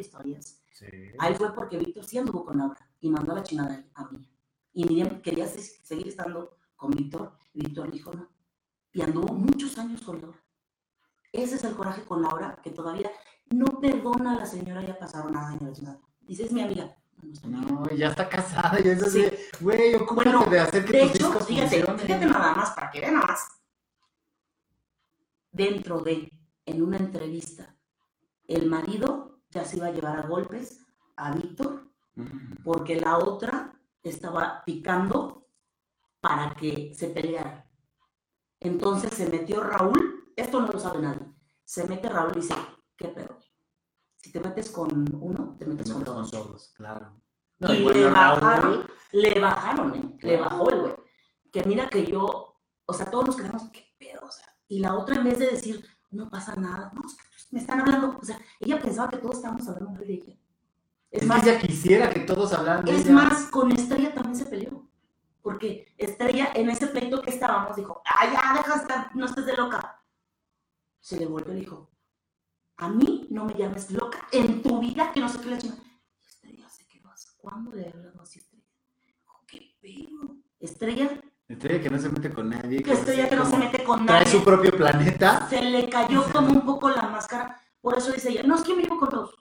historias. 0.00 0.63
Sí. 0.74 0.86
Ahí 1.20 1.34
fue 1.36 1.54
porque 1.54 1.78
Víctor 1.78 2.04
sí 2.04 2.18
anduvo 2.18 2.44
con 2.44 2.58
Laura 2.58 2.90
y 3.00 3.08
mandó 3.08 3.30
a 3.32 3.36
la 3.36 3.42
chingada 3.44 3.84
a 3.94 4.08
mí. 4.10 4.28
Y 4.72 4.84
Miriam 4.84 5.22
quería 5.22 5.46
se- 5.46 5.60
seguir 5.62 6.08
estando 6.08 6.58
con 6.74 6.90
Víctor, 6.90 7.38
Víctor 7.52 7.90
dijo 7.92 8.12
no. 8.12 8.28
Y 8.92 9.00
anduvo 9.02 9.32
muchos 9.32 9.78
años 9.78 10.02
con 10.02 10.20
Laura. 10.20 10.42
Ese 11.32 11.54
es 11.54 11.64
el 11.64 11.74
coraje 11.76 12.02
con 12.04 12.22
Laura, 12.22 12.58
que 12.62 12.70
todavía 12.70 13.10
no 13.50 13.66
perdona 13.80 14.32
a 14.32 14.36
la 14.40 14.46
señora, 14.46 14.82
ya 14.84 14.98
pasaron 14.98 15.32
nada 15.32 15.48
años. 15.48 15.62
la 15.62 15.72
chingada. 15.72 16.00
Dice, 16.20 16.44
es 16.44 16.52
mi 16.52 16.62
amiga. 16.62 16.96
No, 17.44 17.88
ya 17.90 18.08
está 18.08 18.28
casada 18.28 18.78
y 18.84 18.88
eso 18.88 19.08
Sí. 19.08 19.24
güey, 19.60 19.94
ocúpate 19.94 20.30
Bueno, 20.30 20.50
de 20.50 20.58
hacer 20.60 20.84
que 20.84 20.92
De 20.92 21.02
tus 21.04 21.14
hecho, 21.14 21.26
discos 21.28 21.46
fíjate, 21.46 21.76
funcionen. 21.82 21.98
fíjate 22.06 22.26
nada 22.26 22.54
más, 22.54 22.70
para 22.72 22.90
que 22.90 23.00
vean 23.00 23.14
nada 23.14 23.26
más. 23.28 23.40
Dentro 25.52 26.00
de, 26.00 26.30
en 26.66 26.82
una 26.82 26.96
entrevista, 26.96 27.76
el 28.48 28.68
marido 28.68 29.33
ya 29.54 29.64
se 29.64 29.76
iba 29.76 29.86
a 29.86 29.92
llevar 29.92 30.18
a 30.18 30.26
golpes 30.26 30.84
a 31.16 31.32
Víctor 31.32 31.88
porque 32.64 32.96
la 32.96 33.18
otra 33.18 33.80
estaba 34.02 34.62
picando 34.64 35.48
para 36.20 36.54
que 36.54 36.92
se 36.94 37.08
peleara. 37.08 37.70
Entonces 38.60 39.14
se 39.14 39.28
metió 39.28 39.62
Raúl, 39.62 40.32
esto 40.36 40.60
no 40.60 40.68
lo 40.68 40.78
sabe 40.78 41.00
nadie, 41.00 41.32
se 41.64 41.86
mete 41.86 42.08
Raúl 42.08 42.32
y 42.36 42.40
dice, 42.40 42.54
¿qué 42.96 43.08
pedo? 43.08 43.38
Si 44.16 44.32
te 44.32 44.40
metes 44.40 44.70
con 44.70 44.90
uno, 45.22 45.56
te 45.58 45.64
Te 45.64 45.70
metes 45.70 45.92
con 45.92 46.04
todos. 46.04 46.72
claro. 46.76 47.20
Y 47.60 47.66
le 47.78 48.10
Raúl, 48.10 48.12
bajaron, 48.12 48.86
le 49.12 49.40
bajaron, 49.40 49.94
¿eh? 49.94 50.18
Le 50.20 50.40
bajó 50.40 50.70
el 50.70 50.80
güey. 50.80 50.94
Que 51.52 51.62
mira 51.64 51.88
que 51.88 52.04
yo, 52.04 52.58
o 52.84 52.92
sea, 52.92 53.10
todos 53.10 53.26
nos 53.26 53.36
quedamos, 53.36 53.70
¿qué 53.70 53.94
pedo? 53.98 54.26
O 54.26 54.30
sea, 54.30 54.46
y 54.66 54.80
la 54.80 54.96
otra 54.96 55.16
en 55.16 55.24
vez 55.24 55.38
de 55.38 55.50
decir, 55.50 55.86
no 56.10 56.28
pasa 56.28 56.56
nada, 56.56 56.90
no, 56.94 57.02
es 57.06 57.14
que 57.14 57.33
me 57.54 57.60
están 57.60 57.80
hablando, 57.80 58.18
o 58.20 58.24
sea, 58.24 58.36
ella 58.58 58.80
pensaba 58.80 59.08
que 59.08 59.18
todos 59.18 59.36
estábamos 59.36 59.66
hablando 59.68 59.92
mal 59.92 60.04
de 60.04 60.12
ella. 60.12 60.36
Es, 61.12 61.22
Es 61.22 61.28
más, 61.28 61.46
ella 61.46 61.60
quisiera 61.60 62.10
que 62.12 62.20
todos 62.20 62.52
hablaran 62.52 62.84
de 62.84 62.96
es 62.96 63.02
ella. 63.04 63.14
más, 63.14 63.44
con 63.44 63.70
Estrella 63.70 64.12
también 64.12 64.34
se 64.34 64.46
peleó. 64.46 64.90
Porque 65.40 65.94
Estrella, 65.96 66.50
en 66.54 66.68
ese 66.68 66.88
pleito 66.88 67.22
que 67.22 67.30
estábamos, 67.30 67.76
dijo, 67.76 68.02
ah, 68.06 68.26
ya, 68.26 68.54
deja 68.60 68.74
de 68.74 68.80
estar, 68.82 69.14
no 69.14 69.26
estés 69.26 69.46
de 69.46 69.56
loca. 69.56 70.02
Se 70.98 71.16
le 71.16 71.26
volvió 71.26 71.52
y 71.54 71.60
dijo, 71.60 71.90
a 72.76 72.88
mí 72.88 73.28
no 73.30 73.44
me 73.44 73.54
llames 73.54 73.88
loca 73.92 74.26
en 74.32 74.60
tu 74.60 74.80
vida, 74.80 75.12
que 75.12 75.20
no 75.20 75.28
sé 75.28 75.38
qué 75.40 75.50
le 75.50 75.58
chingada. 75.58 75.82
Y 76.20 76.26
Estrella 76.26 76.68
se 76.68 76.88
quedó 76.88 77.08
así. 77.12 77.28
¿Cuándo 77.36 77.70
le 77.70 77.82
he 77.82 77.88
hablado 77.88 78.20
así 78.22 78.40
Estrella? 78.40 78.64
Qué 79.46 79.76
pedo. 79.80 80.36
Estrella, 80.58 81.20
Estrella 81.48 81.82
que 81.82 81.90
no 81.90 81.98
se 81.98 82.08
mete 82.08 82.30
con 82.32 82.48
nadie. 82.48 82.82
que 82.82 82.92
Estrella 82.92 83.28
que 83.28 83.36
no 83.36 83.44
se 83.44 83.50
como 83.50 83.64
mete 83.64 83.84
con 83.84 84.06
Trae 84.06 84.20
nadie. 84.24 84.32
su 84.38 84.44
propio 84.44 84.70
planeta. 84.76 85.46
Se 85.48 85.60
le 85.62 85.88
cayó 85.90 86.24
como 86.32 86.48
un 86.48 86.64
poco 86.64 86.88
la 86.90 87.02
máscara. 87.08 87.60
Por 87.80 87.98
eso 87.98 88.12
dice 88.12 88.30
ella, 88.30 88.42
no, 88.44 88.56
es 88.56 88.62
que 88.62 88.74
me 88.74 88.82
llevo 88.82 88.98
con 88.98 89.10
todos. 89.10 89.34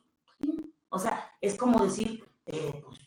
O 0.90 1.00
sea, 1.00 1.32
es 1.40 1.56
como 1.58 1.84
decir, 1.84 2.24
eh, 2.46 2.82
pues, 2.86 3.00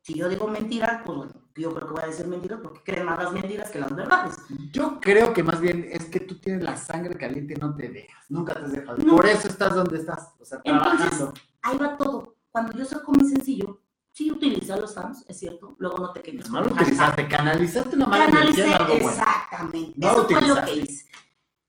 si 0.00 0.14
yo 0.14 0.28
digo 0.28 0.46
mentiras, 0.46 1.02
pues 1.04 1.18
bueno, 1.18 1.32
yo 1.56 1.74
creo 1.74 1.88
que 1.88 1.94
voy 1.94 2.02
a 2.02 2.06
decir 2.06 2.26
mentiras 2.26 2.60
porque 2.62 2.80
creen 2.84 3.04
más 3.04 3.18
las 3.22 3.32
mentiras 3.32 3.70
que 3.70 3.80
las 3.80 3.94
verdades. 3.94 4.36
Yo 4.72 5.00
creo 5.00 5.32
que 5.32 5.42
más 5.42 5.60
bien 5.60 5.86
es 5.90 6.04
que 6.06 6.20
tú 6.20 6.38
tienes 6.38 6.62
la 6.62 6.76
sangre 6.76 7.16
caliente 7.16 7.54
y 7.54 7.60
no 7.60 7.74
te 7.74 7.88
dejas. 7.88 8.24
Nunca 8.28 8.54
te 8.54 8.60
has 8.64 8.72
dejado. 8.72 8.96
No. 8.98 9.16
Por 9.16 9.26
eso 9.26 9.48
estás 9.48 9.74
donde 9.74 9.98
estás. 9.98 10.30
O 10.40 10.44
sea, 10.44 10.60
Entonces, 10.64 11.10
trabajando. 11.10 11.34
Ahí 11.62 11.76
va 11.78 11.96
todo. 11.96 12.36
Cuando 12.50 12.72
yo 12.78 12.84
saco 12.84 13.12
mi 13.12 13.28
sencillo, 13.28 13.80
sí 14.12 14.30
utilicé 14.30 14.72
a 14.72 14.76
los 14.76 14.94
fans, 14.94 15.24
es 15.26 15.38
cieto. 15.38 15.74
Luego 15.78 15.98
no 15.98 16.12
te 16.12 16.22
quejes. 16.22 16.48
No 16.50 16.60
lo 16.60 16.72
utilizaste, 16.72 17.26
canalizaste 17.26 17.96
una 17.96 18.06
mala 18.06 18.26
Canalicé, 18.26 18.62
energía 18.66 18.86
bueno. 18.86 19.08
exactamente. 19.10 19.92
No 19.96 20.06
lo 20.06 20.12
Eso 20.12 20.28
fue 20.28 20.48
lo 20.48 20.64
que 20.64 20.74
hice. 20.74 21.06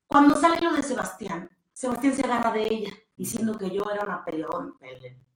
Cuando 0.06 0.36
sale 0.36 0.60
lo 0.60 0.74
de 0.74 0.82
Sebastián, 0.82 1.50
Sebastián 1.72 2.14
se 2.14 2.22
agarra 2.22 2.52
de 2.52 2.62
ella, 2.62 2.92
diciendo 3.16 3.58
que 3.58 3.70
yo 3.70 3.84
era 3.90 4.04
una 4.04 4.24
peleón, 4.24 4.76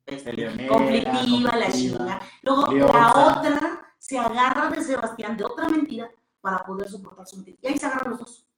Peleonera, 0.05 0.69
conflictiva, 0.69 1.57
la 1.57 1.71
chinga. 1.71 2.21
Luego 2.43 2.73
la 2.73 3.13
otra 3.13 3.95
se 3.99 4.19
agarra 4.19 4.71
de 4.71 4.83
Sebastián 4.83 5.37
de 5.37 5.45
otra 5.45 5.69
mentira 5.69 6.11
para 6.41 6.65
poder 6.65 6.89
soportar 6.89 7.27
su 7.27 7.37
mentira. 7.37 7.59
Y 7.61 7.67
ahí 7.67 7.79
se 7.79 7.87
agarran 7.87 8.11
los 8.13 8.21
dos. 8.21 8.49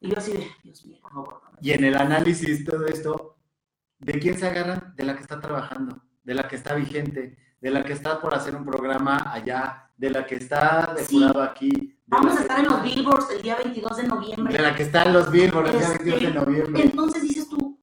Y 0.00 0.10
yo 0.10 0.18
así 0.18 0.32
de, 0.32 0.50
Dios 0.62 0.84
mío, 0.86 0.98
por 1.02 1.12
favor. 1.12 1.42
Y 1.60 1.72
en 1.72 1.84
el 1.84 1.96
análisis 1.96 2.64
todo 2.64 2.86
esto, 2.86 3.36
¿de 3.98 4.18
quién 4.18 4.38
se 4.38 4.46
agarran? 4.46 4.94
De 4.96 5.04
la 5.04 5.14
que 5.14 5.22
está 5.22 5.40
trabajando, 5.40 6.02
de 6.22 6.34
la 6.34 6.48
que 6.48 6.56
está 6.56 6.74
vigente, 6.74 7.36
de 7.64 7.70
la 7.70 7.82
que 7.82 7.94
está 7.94 8.20
por 8.20 8.34
hacer 8.34 8.54
un 8.54 8.62
programa 8.66 9.32
allá, 9.32 9.90
de 9.96 10.10
la 10.10 10.26
que 10.26 10.34
está 10.34 10.92
de 10.94 11.02
Sí. 11.02 11.24
aquí. 11.40 11.70
de 11.70 11.96
Vamos 12.08 12.36
a 12.36 12.42
estar 12.42 12.58
en 12.60 12.66
los 12.66 12.82
Billboards 12.82 13.30
el 13.30 13.40
día 13.40 13.56
22 13.56 13.96
de 13.96 14.02
noviembre. 14.02 14.52
De 14.52 14.62
la 14.62 14.74
que 14.76 14.82
está 14.82 15.04
en 15.04 15.12
los 15.14 15.30
Billboard 15.30 15.68
el 15.68 15.72
día 15.78 15.80
Este, 15.92 16.04
22 16.04 16.20
de 16.20 16.40
noviembre. 16.40 16.82
Entonces 16.82 17.22
dices 17.22 17.48
tú, 17.48 17.80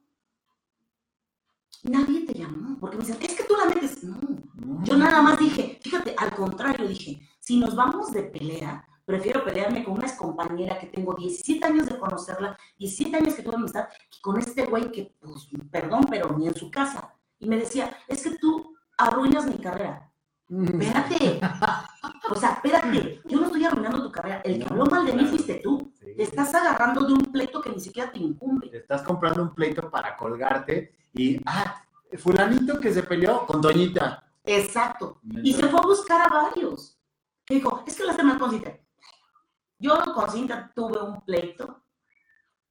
nadie 1.82 2.28
te 2.28 2.34
llamó, 2.38 2.78
porque 2.80 2.98
me 2.98 3.06
dicen, 3.06 3.18
es 3.24 3.34
que 3.34 3.44
tú 3.44 3.56
la 3.58 3.66
metes. 3.74 4.04
No, 4.04 4.20
No. 4.54 4.84
yo 4.84 4.98
nada 4.98 5.20
más 5.24 5.40
dije, 5.40 5.80
fíjate, 5.82 6.14
al 6.16 6.32
contrario, 6.36 6.88
dije, 6.88 7.28
si 7.40 7.60
nos 7.60 7.76
vamos 7.76 8.12
de 8.12 8.22
pelea, 8.22 8.88
prefiero 9.04 9.44
pelearme 9.44 9.84
con 9.84 9.96
una 9.96 10.06
excompañera 10.06 10.78
que 10.78 10.86
tengo 10.88 11.16
17 11.16 11.66
años 11.66 11.88
de 11.88 11.98
conocerla, 11.98 12.56
17 12.78 13.18
años 13.18 13.34
que 13.34 13.42
tuve 13.42 13.56
amistad, 13.56 13.88
que 14.12 14.22
con 14.22 14.38
este 14.38 14.66
güey 14.66 14.92
que, 14.92 15.16
pues, 15.20 15.48
perdón, 15.72 16.06
pero 16.08 16.38
ni 16.38 16.46
en 16.48 16.54
su 16.54 16.70
casa. 16.70 17.16
Y 17.40 17.48
me 17.48 17.58
decía, 17.58 17.98
es 18.08 18.22
que 18.22 18.38
tú 18.38 18.71
arruinas 19.08 19.46
mi 19.46 19.58
carrera. 19.58 20.12
Espérate. 20.50 21.40
O 22.30 22.36
sea, 22.36 22.52
espérate. 22.52 23.22
Yo 23.26 23.40
no 23.40 23.48
estoy 23.48 23.66
arruinando 23.66 24.04
tu 24.04 24.12
carrera. 24.12 24.42
El 24.44 24.60
que 24.60 24.66
habló 24.70 24.86
mal 24.86 25.06
de 25.06 25.14
mí 25.14 25.26
fuiste 25.26 25.56
tú. 25.64 25.94
Sí. 26.00 26.14
Te 26.16 26.24
estás 26.24 26.54
agarrando 26.54 27.06
de 27.06 27.14
un 27.14 27.26
pleito 27.26 27.62
que 27.62 27.70
ni 27.70 27.80
siquiera 27.80 28.12
te 28.12 28.20
incumbe. 28.20 28.70
Te 28.70 28.78
estás 28.78 29.02
comprando 29.04 29.44
un 29.44 29.54
pleito 29.54 29.90
para 29.90 30.18
colgarte 30.18 30.96
y, 31.14 31.42
ah, 31.46 31.84
fulanito 32.18 32.80
que 32.80 32.94
se 32.94 33.04
peleó 33.04 33.46
con 33.46 33.62
Doñita. 33.62 34.24
Exacto. 34.44 35.20
Y 35.44 35.54
se 35.54 35.68
fue 35.68 35.80
a 35.80 35.84
buscar 35.84 36.22
a 36.22 36.44
varios. 36.44 36.98
Que 37.46 37.56
dijo, 37.56 37.84
es 37.86 37.96
que 37.96 38.04
las 38.04 38.18
demás 38.18 38.38
con 38.38 38.52
Cintia. 38.52 38.80
Yo 39.80 40.00
con 40.14 40.30
Cintia 40.30 40.72
tuve 40.76 41.02
un 41.02 41.22
pleito, 41.22 41.84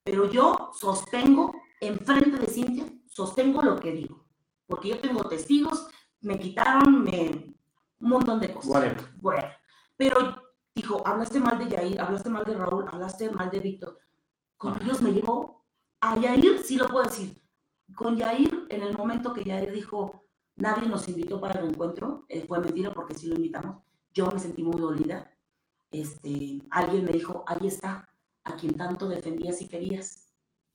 pero 0.04 0.30
yo 0.30 0.70
sostengo, 0.72 1.54
enfrente 1.80 2.38
de 2.38 2.46
Cintia, 2.46 2.86
sostengo 3.06 3.62
lo 3.62 3.78
que 3.78 3.92
digo. 3.92 4.26
Porque 4.66 4.90
yo 4.90 5.00
tengo 5.00 5.24
testigos, 5.28 5.88
me 6.20 6.38
quitaron 6.38 7.04
me, 7.04 7.54
un 8.00 8.08
montón 8.08 8.40
de 8.40 8.52
cosas. 8.52 8.70
Whatever. 8.70 9.04
Bueno, 9.20 9.48
pero 9.96 10.42
dijo, 10.74 11.06
hablaste 11.06 11.40
mal 11.40 11.58
de 11.58 11.68
Yair, 11.68 12.00
hablaste 12.00 12.30
mal 12.30 12.44
de 12.44 12.56
Raúl, 12.56 12.86
hablaste 12.90 13.30
mal 13.30 13.50
de 13.50 13.60
Víctor. 13.60 13.98
Con 14.56 14.80
ellos 14.82 15.00
me 15.02 15.12
llevó 15.12 15.64
a 16.00 16.18
Yair, 16.18 16.58
sí 16.62 16.76
lo 16.76 16.88
puedo 16.88 17.04
decir. 17.04 17.40
Con 17.94 18.16
Yair, 18.16 18.66
en 18.68 18.82
el 18.82 18.96
momento 18.96 19.32
que 19.32 19.44
Yair 19.44 19.72
dijo, 19.72 20.24
nadie 20.56 20.88
nos 20.88 21.08
invitó 21.08 21.40
para 21.40 21.60
el 21.60 21.70
encuentro, 21.70 22.24
eh, 22.28 22.44
fue 22.46 22.60
mentira 22.60 22.92
porque 22.92 23.14
sí 23.14 23.26
lo 23.26 23.36
invitamos, 23.36 23.82
yo 24.12 24.30
me 24.30 24.38
sentí 24.38 24.62
muy 24.62 24.80
dolida. 24.80 25.30
Este, 25.90 26.62
alguien 26.70 27.04
me 27.04 27.12
dijo, 27.12 27.44
ahí 27.46 27.66
está, 27.66 28.08
a 28.44 28.56
quien 28.56 28.74
tanto 28.74 29.08
defendías 29.08 29.60
y 29.60 29.68
querías. 29.68 30.19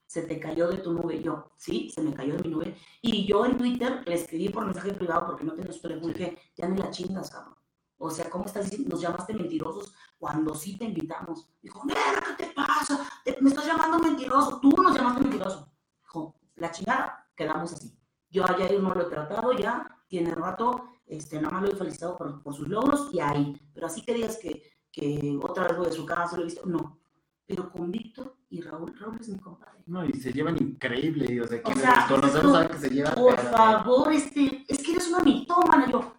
Se 0.07 0.21
te 0.23 0.39
cayó 0.39 0.67
de 0.69 0.77
tu 0.77 0.93
nube. 0.93 1.21
Yo, 1.21 1.51
sí, 1.57 1.89
se 1.89 2.01
me 2.01 2.13
cayó 2.13 2.35
de 2.37 2.43
mi 2.43 2.49
nube. 2.49 2.77
Y 3.01 3.25
yo 3.25 3.45
en 3.45 3.57
Twitter 3.57 4.03
le 4.05 4.15
escribí 4.15 4.49
por 4.49 4.65
mensaje 4.65 4.93
privado 4.93 5.25
porque 5.27 5.43
no 5.43 5.53
teléfono 5.53 6.09
y 6.09 6.13
dije, 6.13 6.37
ya 6.55 6.67
ni 6.67 6.77
la 6.77 6.89
chingas, 6.91 7.29
cabrón. 7.31 7.55
O 7.97 8.09
sea, 8.09 8.29
¿cómo 8.29 8.45
estás 8.45 8.65
diciendo? 8.65 8.89
Nos 8.89 9.01
llamaste 9.01 9.33
mentirosos 9.33 9.93
cuando 10.17 10.53
sí 10.53 10.77
te 10.77 10.85
invitamos. 10.85 11.47
Dijo, 11.61 11.83
"Nena, 11.85 12.35
¿qué 12.37 12.45
te 12.45 12.53
pasa? 12.53 13.07
Te- 13.23 13.37
me 13.41 13.49
estás 13.49 13.65
llamando 13.65 13.99
mentiroso. 13.99 14.59
Tú 14.59 14.69
nos 14.71 14.95
llamaste 14.95 15.21
mentiroso. 15.21 15.69
Dijo, 16.01 16.35
la 16.55 16.71
chingada, 16.71 17.27
quedamos 17.35 17.73
así. 17.73 17.97
Yo 18.29 18.43
a 18.45 18.57
Yair 18.57 18.81
no 18.81 18.93
lo 18.93 19.01
he 19.03 19.09
tratado 19.09 19.53
ya, 19.53 20.03
tiene 20.07 20.35
rato, 20.35 20.89
este, 21.05 21.37
nada 21.41 21.53
más 21.53 21.63
lo 21.63 21.69
he 21.71 21.75
felicitado 21.75 22.17
por, 22.17 22.43
por 22.43 22.53
sus 22.53 22.67
logros 22.67 23.09
y 23.13 23.19
ahí. 23.21 23.55
Pero 23.73 23.87
así 23.87 24.01
que 24.03 24.13
digas 24.13 24.37
que, 24.37 24.61
que 24.91 25.39
otra 25.41 25.63
vez 25.67 25.77
voy 25.77 25.87
a 25.87 25.91
su 25.91 26.05
casa, 26.05 26.35
lo 26.35 26.41
he 26.41 26.45
visto, 26.45 26.65
no. 26.65 26.99
Pero 27.47 27.71
con 27.71 27.91
Víctor 27.91 28.35
y 28.49 28.61
Raúl, 28.61 28.97
Raúl 28.99 29.17
es 29.19 29.29
mi 29.29 29.37
compadre. 29.37 29.83
No, 29.85 30.03
y 30.03 30.13
se 30.13 30.31
llevan 30.33 30.57
increíble, 30.61 31.31
y, 31.31 31.39
o 31.39 31.47
sea, 31.47 31.61
quienes 31.61 31.83
los 31.85 32.05
conocemos 32.05 32.51
saben 32.53 32.69
que 32.69 32.77
se 32.79 32.89
llevan. 32.89 33.13
Por 33.13 33.35
pero- 33.35 33.49
favor, 33.49 34.11
este, 34.13 34.65
es 34.67 34.81
que 34.83 34.91
eres 34.93 35.07
una 35.09 35.19
mitómana. 35.19 35.91
Yo, 35.91 36.13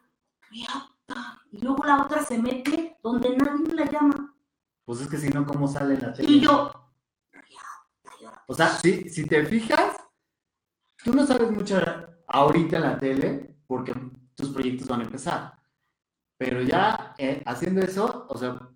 y 1.50 1.58
luego 1.60 1.84
la 1.84 2.02
otra 2.04 2.22
se 2.22 2.40
mete 2.40 2.98
donde 3.02 3.36
nadie 3.36 3.74
la 3.74 3.90
llama. 3.90 4.34
Pues 4.84 5.00
es 5.00 5.08
que 5.08 5.16
si 5.16 5.28
no, 5.30 5.44
¿cómo 5.44 5.66
sale 5.66 5.98
la 5.98 6.12
tele? 6.12 6.30
Y 6.30 6.40
yo, 6.40 6.72
O 8.46 8.54
sea, 8.54 8.68
si, 8.68 9.08
si 9.08 9.26
te 9.26 9.44
fijas, 9.44 9.96
tú 11.02 11.12
no 11.12 11.26
sabes 11.26 11.50
mucho 11.50 11.80
ahorita 12.28 12.76
en 12.76 12.82
la 12.82 12.98
tele 12.98 13.56
porque 13.66 13.92
tus 14.36 14.50
proyectos 14.50 14.86
van 14.86 15.00
a 15.00 15.04
empezar. 15.04 15.58
Pero 16.38 16.62
ya 16.62 17.14
eh, 17.18 17.42
haciendo 17.46 17.80
eso, 17.80 18.26
o 18.28 18.38
sea, 18.38 18.68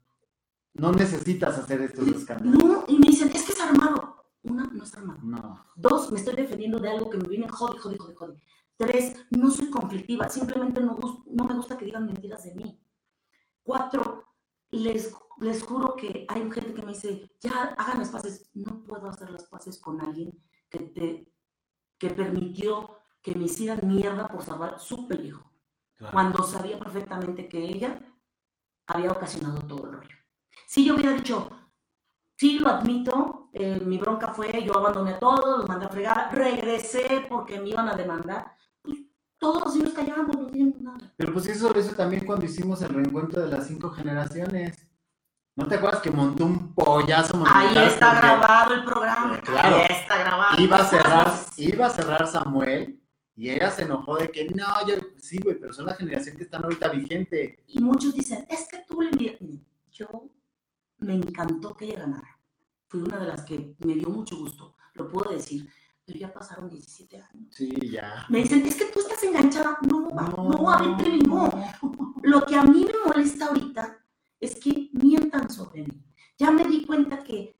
no 0.75 0.93
necesitas 0.93 1.59
hacer 1.59 1.83
estos 1.83 2.09
escándalos. 2.09 2.65
No, 2.65 2.85
y 2.87 2.99
me 2.99 3.09
dicen, 3.09 3.31
es 3.35 3.45
que 3.45 3.53
es 3.53 3.61
armado. 3.61 4.17
Una, 4.43 4.65
no 4.65 4.83
es 4.83 4.95
armado. 4.95 5.21
No. 5.23 5.67
Dos, 5.77 6.11
me 6.13 6.19
estoy 6.19 6.37
defendiendo 6.37 6.79
de 6.79 6.91
algo 6.91 7.11
que 7.11 7.19
me 7.19 7.29
viene 7.29 7.49
jode, 7.49 7.79
jode, 7.79 7.99
jode, 7.99 8.15
jode. 8.15 8.43
Tres, 8.77 9.27
no 9.31 9.51
soy 9.51 9.69
conflictiva, 9.69 10.29
simplemente 10.29 10.81
no, 10.81 10.97
me 11.27 11.55
gusta 11.55 11.77
que 11.77 11.85
digan 11.85 12.07
mentiras 12.07 12.45
de 12.45 12.55
mí. 12.55 12.81
Cuatro, 13.63 14.25
les, 14.71 15.15
les 15.39 15.63
juro 15.63 15.95
que 15.97 16.25
hay 16.29 16.51
gente 16.51 16.73
que 16.73 16.83
me 16.83 16.93
dice, 16.93 17.31
ya 17.41 17.75
hagan 17.77 17.99
las 17.99 18.09
paces. 18.09 18.49
No 18.55 18.83
puedo 18.85 19.07
hacer 19.09 19.31
las 19.31 19.45
paces 19.45 19.79
con 19.79 20.01
alguien 20.01 20.33
que, 20.71 20.79
te, 20.79 21.35
que 21.99 22.11
permitió 22.11 22.97
que 23.21 23.35
me 23.35 23.45
hicieran 23.45 23.87
mierda 23.87 24.29
por 24.29 24.43
salvar 24.43 24.81
su 24.81 25.07
pellejo, 25.07 25.53
cuando 26.11 26.43
sabía 26.43 26.79
perfectamente 26.79 27.49
que 27.49 27.63
ella 27.63 28.01
había 28.87 29.13
ocasionado 29.13 29.61
todo 29.67 29.85
el 29.85 29.93
rollo. 29.93 30.20
Si 30.71 30.85
yo 30.85 30.95
hubiera 30.95 31.15
dicho, 31.15 31.51
sí, 32.37 32.61
lo 32.61 32.69
admito, 32.69 33.51
eh, 33.53 33.83
mi 33.85 33.99
bronca 33.99 34.29
fue, 34.29 34.63
yo 34.65 34.79
abandoné 34.79 35.15
a 35.15 35.19
todos, 35.19 35.59
los 35.59 35.69
mandé 35.69 35.87
a 35.87 35.89
fregar, 35.89 36.33
regresé 36.33 37.27
porque 37.29 37.59
me 37.59 37.71
iban 37.71 37.89
a 37.89 37.97
demandar, 37.97 38.53
todos 39.37 39.65
los 39.65 39.75
niños 39.75 39.95
callamos, 39.95 40.39
no 40.39 40.47
tienen 40.47 40.77
nada. 40.81 41.13
Pero 41.17 41.33
pues 41.33 41.49
eso, 41.49 41.75
eso 41.75 41.97
también 41.97 42.25
cuando 42.25 42.45
hicimos 42.45 42.81
el 42.83 42.91
reencuentro 42.91 43.43
de 43.43 43.49
las 43.49 43.67
cinco 43.67 43.91
generaciones. 43.91 44.87
¿No 45.57 45.67
te 45.67 45.75
acuerdas 45.75 46.03
que 46.03 46.13
montó 46.13 46.45
un 46.45 46.73
pollazo 46.73 47.43
Ahí 47.49 47.77
está 47.77 48.13
porque 48.13 48.27
grabado 48.29 48.75
el 48.75 48.85
programa, 48.85 49.41
claro. 49.41 49.77
ahí 49.77 49.87
está 49.91 50.19
grabado. 50.19 50.63
Iba 50.63 50.77
a 50.77 50.85
cerrar, 50.85 51.33
iba 51.57 51.87
a 51.87 51.91
cerrar 51.91 52.27
Samuel 52.29 53.03
y 53.35 53.51
ella 53.51 53.73
se 53.73 53.83
enojó 53.83 54.19
de 54.19 54.31
que 54.31 54.47
no, 54.51 54.87
yo 54.87 54.95
sí, 55.19 55.41
güey, 55.43 55.59
pero 55.59 55.73
son 55.73 55.87
la 55.87 55.95
generación 55.95 56.37
que 56.37 56.45
están 56.45 56.63
ahorita 56.63 56.91
vigente. 56.91 57.65
Y 57.67 57.81
muchos 57.81 58.15
dicen, 58.15 58.47
es 58.49 58.69
que 58.71 58.85
tú 58.87 59.01
le 59.01 59.37
Yo 59.91 60.07
me 61.01 61.15
encantó 61.15 61.75
que 61.75 61.87
ella 61.87 62.01
ganara. 62.01 62.39
Fui 62.89 63.01
una 63.03 63.19
de 63.19 63.27
las 63.27 63.43
que 63.43 63.77
me 63.85 63.95
dio 63.95 64.09
mucho 64.09 64.37
gusto, 64.37 64.77
lo 64.95 65.09
puedo 65.09 65.31
decir, 65.31 65.69
pero 66.05 66.19
ya 66.19 66.33
pasaron 66.33 66.69
17 66.69 67.17
años. 67.23 67.55
Sí, 67.55 67.73
ya. 67.91 68.27
Me 68.29 68.39
dicen, 68.39 68.67
es 68.67 68.77
que 68.77 68.87
tú 68.87 69.01
estás 69.01 69.23
enganchada. 69.23 69.79
No, 69.89 70.09
No, 70.11 70.49
no, 70.51 70.71
a 70.71 70.97
Trevi, 70.97 71.21
no. 71.21 71.49
Lo 72.23 72.45
que 72.45 72.57
a 72.57 72.65
mí 72.65 72.85
me 72.85 72.93
molesta 73.07 73.47
ahorita 73.47 74.05
es 74.41 74.57
que 74.59 74.91
mientan 74.93 75.49
sobre 75.51 75.83
mí. 75.83 76.05
Ya 76.37 76.51
me 76.51 76.65
di 76.65 76.85
cuenta 76.85 77.23
que 77.23 77.57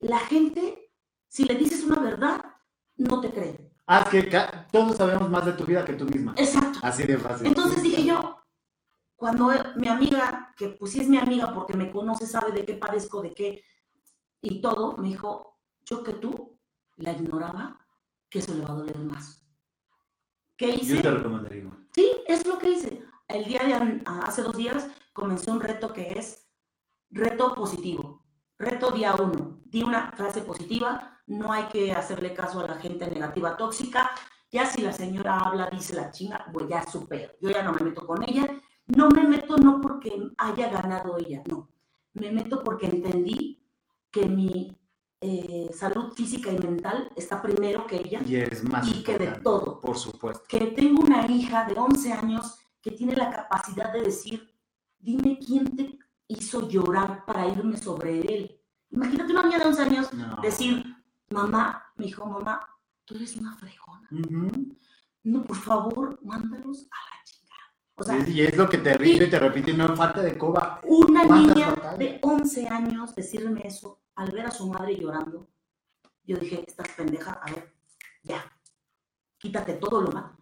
la 0.00 0.18
gente, 0.20 0.90
si 1.28 1.44
le 1.44 1.54
dices 1.54 1.84
una 1.84 2.00
verdad, 2.00 2.42
no 2.96 3.20
te 3.20 3.30
cree. 3.30 3.72
Ah, 3.86 4.08
es 4.10 4.24
que 4.24 4.40
todos 4.70 4.96
sabemos 4.96 5.28
más 5.28 5.44
de 5.44 5.52
tu 5.52 5.64
vida 5.64 5.84
que 5.84 5.92
tú 5.94 6.06
misma. 6.06 6.34
Exacto. 6.38 6.78
Así 6.82 7.02
de 7.02 7.18
fácil. 7.18 7.46
Entonces 7.48 7.82
dije 7.82 8.04
yo, 8.04 8.41
cuando 9.22 9.52
mi 9.76 9.86
amiga, 9.86 10.52
que 10.56 10.70
pues 10.70 10.90
sí 10.90 11.00
es 11.00 11.08
mi 11.08 11.16
amiga 11.16 11.54
porque 11.54 11.74
me 11.76 11.92
conoce, 11.92 12.26
sabe 12.26 12.50
de 12.50 12.64
qué 12.64 12.74
padezco, 12.74 13.22
de 13.22 13.32
qué 13.32 13.62
y 14.40 14.60
todo, 14.60 14.96
me 14.96 15.10
dijo, 15.10 15.60
yo 15.84 16.02
que 16.02 16.14
tú 16.14 16.58
la 16.96 17.12
ignoraba, 17.12 17.86
que 18.28 18.40
eso 18.40 18.52
le 18.52 18.64
va 18.64 18.70
a 18.70 18.78
doler 18.78 18.98
más. 18.98 19.46
¿Qué 20.56 20.70
hice? 20.70 20.96
Yo 20.96 21.02
te 21.02 21.10
recomendaría. 21.12 21.70
Sí, 21.94 22.10
es 22.26 22.44
lo 22.44 22.58
que 22.58 22.70
hice. 22.70 23.04
El 23.28 23.44
día 23.44 23.60
de 23.60 24.02
hace 24.24 24.42
dos 24.42 24.56
días 24.56 24.88
comencé 25.12 25.52
un 25.52 25.60
reto 25.60 25.92
que 25.92 26.18
es 26.18 26.48
reto 27.08 27.54
positivo. 27.54 28.24
Reto 28.58 28.90
día 28.90 29.14
uno. 29.14 29.60
Di 29.66 29.84
una 29.84 30.10
frase 30.16 30.40
positiva. 30.40 31.22
No 31.28 31.52
hay 31.52 31.66
que 31.66 31.92
hacerle 31.92 32.34
caso 32.34 32.58
a 32.58 32.66
la 32.66 32.74
gente 32.74 33.06
negativa 33.06 33.56
tóxica. 33.56 34.10
Ya 34.50 34.66
si 34.66 34.82
la 34.82 34.92
señora 34.92 35.38
habla, 35.38 35.70
dice 35.70 35.94
la 35.94 36.10
chinga, 36.10 36.44
pues 36.52 36.66
ya 36.68 36.84
supero. 36.90 37.34
Yo 37.40 37.50
ya 37.50 37.62
no 37.62 37.72
me 37.72 37.82
meto 37.82 38.04
con 38.04 38.28
ella. 38.28 38.60
No 38.86 39.08
me 39.10 39.22
meto 39.24 39.56
no 39.56 39.80
porque 39.80 40.12
haya 40.38 40.68
ganado 40.70 41.16
ella, 41.18 41.42
no. 41.48 41.68
Me 42.14 42.30
meto 42.30 42.62
porque 42.62 42.86
entendí 42.86 43.62
que 44.10 44.26
mi 44.26 44.76
eh, 45.20 45.70
salud 45.72 46.12
física 46.12 46.50
y 46.52 46.58
mental 46.58 47.10
está 47.16 47.40
primero 47.40 47.86
que 47.86 47.96
ella 47.96 48.20
Y 48.26 48.34
eres 48.36 48.64
más. 48.64 48.86
y 48.88 49.02
que 49.02 49.16
de 49.18 49.28
todo 49.40 49.80
Por 49.80 49.96
supuesto. 49.96 50.44
que 50.48 50.66
tengo 50.72 51.02
una 51.02 51.24
hija 51.30 51.64
de 51.64 51.74
11 51.78 52.12
años 52.12 52.58
que 52.82 52.90
tiene 52.90 53.14
la 53.14 53.30
capacidad 53.30 53.92
de 53.92 54.02
decir, 54.02 54.52
dime 54.98 55.38
quién 55.38 55.76
te 55.76 55.98
hizo 56.26 56.68
llorar 56.68 57.24
para 57.24 57.46
irme 57.46 57.76
sobre 57.76 58.20
él. 58.20 58.60
Imagínate 58.90 59.32
una 59.32 59.44
niña 59.44 59.58
de 59.60 59.64
11 59.66 59.82
años 59.82 60.12
No. 60.12 60.36
decir, 60.42 60.84
mamá, 61.30 61.84
me 61.96 62.06
dijo, 62.06 62.26
mamá, 62.26 62.60
tú 63.04 63.14
eres 63.14 63.36
una 63.36 63.54
fregona. 63.56 64.08
No, 65.22 65.44
por 65.44 65.56
favor, 65.56 66.18
mándalos 66.24 66.88
a 66.90 66.96
la. 67.16 67.21
O 67.96 68.02
sea, 68.04 68.26
Y 68.28 68.40
es 68.40 68.56
lo 68.56 68.68
que 68.68 68.78
te 68.78 68.92
repite 68.96 69.24
y 69.24 69.30
te 69.30 69.38
repite, 69.38 69.72
no 69.74 69.94
falta 69.96 70.22
de 70.22 70.36
coba. 70.38 70.80
una 70.84 71.26
¿Cuántas 71.26 71.54
niña 71.56 71.70
batallas? 71.70 71.98
de 71.98 72.18
11 72.22 72.68
años 72.68 73.14
decirme 73.14 73.62
eso, 73.64 74.00
al 74.14 74.30
ver 74.30 74.46
a 74.46 74.50
su 74.50 74.66
madre 74.68 74.96
llorando, 74.96 75.48
yo 76.24 76.36
dije, 76.36 76.64
estás 76.66 76.88
pendeja, 76.96 77.32
a 77.32 77.50
ver, 77.50 77.74
ya, 78.22 78.44
quítate 79.38 79.74
todo 79.74 80.00
lo 80.02 80.12
malo. 80.12 80.36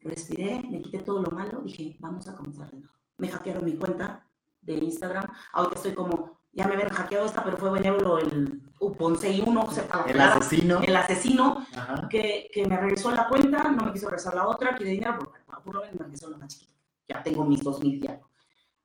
Respiré, 0.00 0.62
me 0.70 0.82
quité 0.82 0.98
todo 1.00 1.22
lo 1.22 1.30
malo, 1.30 1.60
dije, 1.62 1.96
vamos 1.98 2.28
a 2.28 2.36
comenzar 2.36 2.70
de 2.70 2.78
nuevo. 2.78 2.94
Me 3.18 3.28
hackearon 3.28 3.64
mi 3.64 3.76
cuenta 3.76 4.26
de 4.60 4.74
Instagram, 4.74 5.24
ahorita 5.52 5.76
estoy 5.76 5.94
como, 5.94 6.40
ya 6.56 6.66
me 6.66 6.74
habían 6.74 6.88
hackeado 6.88 7.26
esta, 7.26 7.44
pero 7.44 7.58
fue 7.58 7.70
Benévolo 7.70 8.18
el 8.18 8.62
Uponsei 8.80 9.42
1, 9.46 9.62
o 9.62 9.70
sea, 9.70 9.84
El 10.06 10.20
asesino. 10.20 10.80
el 10.82 10.96
asesino, 10.96 11.66
que, 12.08 12.48
que 12.52 12.66
me 12.66 12.78
regresó 12.78 13.10
la 13.10 13.28
cuenta, 13.28 13.62
no 13.64 13.84
me 13.84 13.92
quiso 13.92 14.06
regresar 14.08 14.34
la 14.34 14.48
otra, 14.48 14.74
quiere 14.74 14.92
dinero, 14.92 15.18
por, 15.18 15.62
por 15.62 15.82
me 15.92 15.98
regresó 15.98 16.30
la 16.30 16.38
más 16.38 16.48
chiquita. 16.48 16.72
Ya 17.08 17.22
tengo 17.22 17.44
mis 17.44 17.62
dos 17.62 17.80
mil 17.80 18.00
ya. 18.00 18.20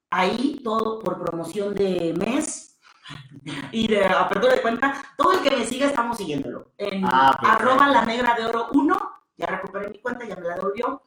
Ahí 0.09 0.59
todo 0.63 0.99
por 0.99 1.23
promoción 1.23 1.73
de 1.73 2.13
mes 2.13 2.77
y 3.71 3.87
de 3.87 4.05
apertura 4.05 4.53
de 4.55 4.61
cuenta. 4.61 5.01
Todo 5.17 5.33
el 5.33 5.39
que 5.41 5.55
me 5.55 5.65
siga 5.65 5.87
estamos 5.87 6.17
siguiéndolo. 6.17 6.73
En 6.77 7.05
Ah, 7.05 7.31
arroba 7.41 7.87
la 7.87 8.03
negra 8.05 8.35
de 8.35 8.45
oro 8.45 8.67
1, 8.73 9.11
ya 9.37 9.45
recuperé 9.47 9.89
mi 9.89 9.99
cuenta, 9.99 10.25
ya 10.25 10.35
me 10.35 10.41
la 10.47 10.55
devolvió. 10.55 11.01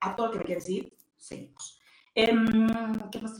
A 0.00 0.14
todo 0.14 0.26
el 0.26 0.32
que 0.32 0.38
me 0.40 0.44
quiere 0.44 0.60
seguir, 0.60 0.92
seguimos. 1.16 1.78
Em, 2.14 2.46
¿Qué 3.10 3.20
más. 3.22 3.38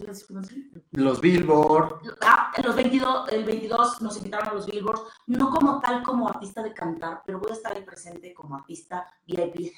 Los 0.93 1.21
Billboard. 1.21 2.01
Ah, 2.23 2.51
los 2.65 2.75
22, 2.75 3.29
el 3.33 3.45
22 3.45 4.01
nos 4.01 4.17
invitaron 4.17 4.49
a 4.49 4.53
los 4.55 4.67
Billboards, 4.67 5.03
no 5.27 5.51
como 5.51 5.79
tal 5.81 6.03
como 6.03 6.27
artista 6.29 6.63
de 6.63 6.73
cantar, 6.73 7.23
pero 7.27 7.39
voy 7.39 7.51
a 7.51 7.55
estar 7.55 7.77
ahí 7.77 7.83
presente 7.85 8.33
como 8.33 8.57
artista 8.57 9.07
VIP, 9.27 9.73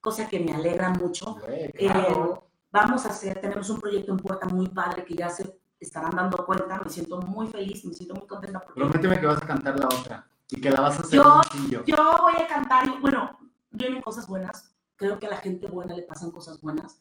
cosa 0.00 0.28
que 0.28 0.38
me 0.38 0.54
alegra 0.54 0.90
mucho. 0.90 1.34
Güey, 1.34 1.64
Eh, 1.64 1.72
claro. 1.78 2.48
vamos 2.70 3.04
a 3.06 3.08
hacer, 3.08 3.40
tenemos 3.40 3.68
un 3.70 3.80
proyecto 3.80 4.12
en 4.12 4.18
puerta 4.18 4.46
muy 4.46 4.68
padre 4.68 5.04
que 5.04 5.14
ya 5.16 5.28
se 5.28 5.60
estarán 5.80 6.12
dando 6.14 6.44
cuenta, 6.46 6.80
me 6.80 6.90
siento 6.90 7.20
muy 7.22 7.48
feliz, 7.48 7.84
me 7.84 7.94
siento 7.94 8.14
muy 8.14 8.26
contenta 8.28 8.60
porque 8.60 8.80
Prométeme 8.80 9.18
que 9.18 9.26
vas 9.26 9.42
a 9.42 9.46
cantar 9.46 9.78
la 9.80 9.86
otra 9.86 10.28
y 10.50 10.60
que 10.60 10.70
la 10.70 10.80
vas 10.80 10.98
a 10.98 11.02
hacer 11.02 11.16
Yo- 11.20 11.40
sencillo. 11.50 11.82
yo 11.86 11.96
voy 12.22 12.34
a 12.40 12.46
cantar, 12.46 13.00
bueno, 13.00 13.36
vienen 13.70 14.00
cosas 14.00 14.28
buenas, 14.28 14.76
creo 14.96 15.18
que 15.18 15.26
a 15.26 15.30
la 15.30 15.36
gente 15.38 15.66
buena 15.66 15.94
le 15.94 16.02
pasan 16.02 16.30
cosas 16.30 16.60
buenas 16.60 17.00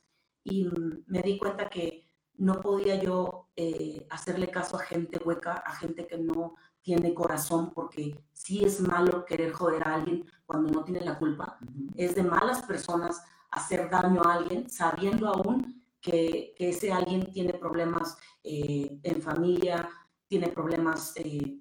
y 0.49 0.65
mm, 0.65 1.03
me 1.07 1.21
di 1.21 1.37
cuenta 1.37 1.69
que 1.69 2.07
no 2.37 2.61
podía 2.61 3.01
yo 3.01 3.49
eh, 3.55 4.05
hacerle 4.09 4.49
caso 4.49 4.77
a 4.77 4.83
gente 4.83 5.19
hueca, 5.23 5.53
a 5.53 5.75
gente 5.75 6.05
que 6.05 6.17
no 6.17 6.55
tiene 6.81 7.13
corazón, 7.13 7.71
porque 7.73 8.23
sí 8.31 8.63
es 8.63 8.79
malo 8.79 9.25
querer 9.25 9.51
joder 9.51 9.87
a 9.87 9.95
alguien 9.95 10.25
cuando 10.45 10.71
no 10.71 10.83
tiene 10.83 11.01
la 11.01 11.17
culpa. 11.17 11.57
Es 11.95 12.15
de 12.15 12.23
malas 12.23 12.61
personas 12.61 13.21
hacer 13.51 13.89
daño 13.89 14.21
a 14.23 14.35
alguien 14.35 14.69
sabiendo 14.69 15.27
aún 15.27 15.83
que, 15.99 16.53
que 16.55 16.69
ese 16.69 16.91
alguien 16.91 17.31
tiene 17.31 17.53
problemas 17.53 18.17
eh, 18.43 18.99
en 19.03 19.21
familia, 19.21 19.89
tiene 20.27 20.49
problemas 20.49 21.13
eh, 21.15 21.59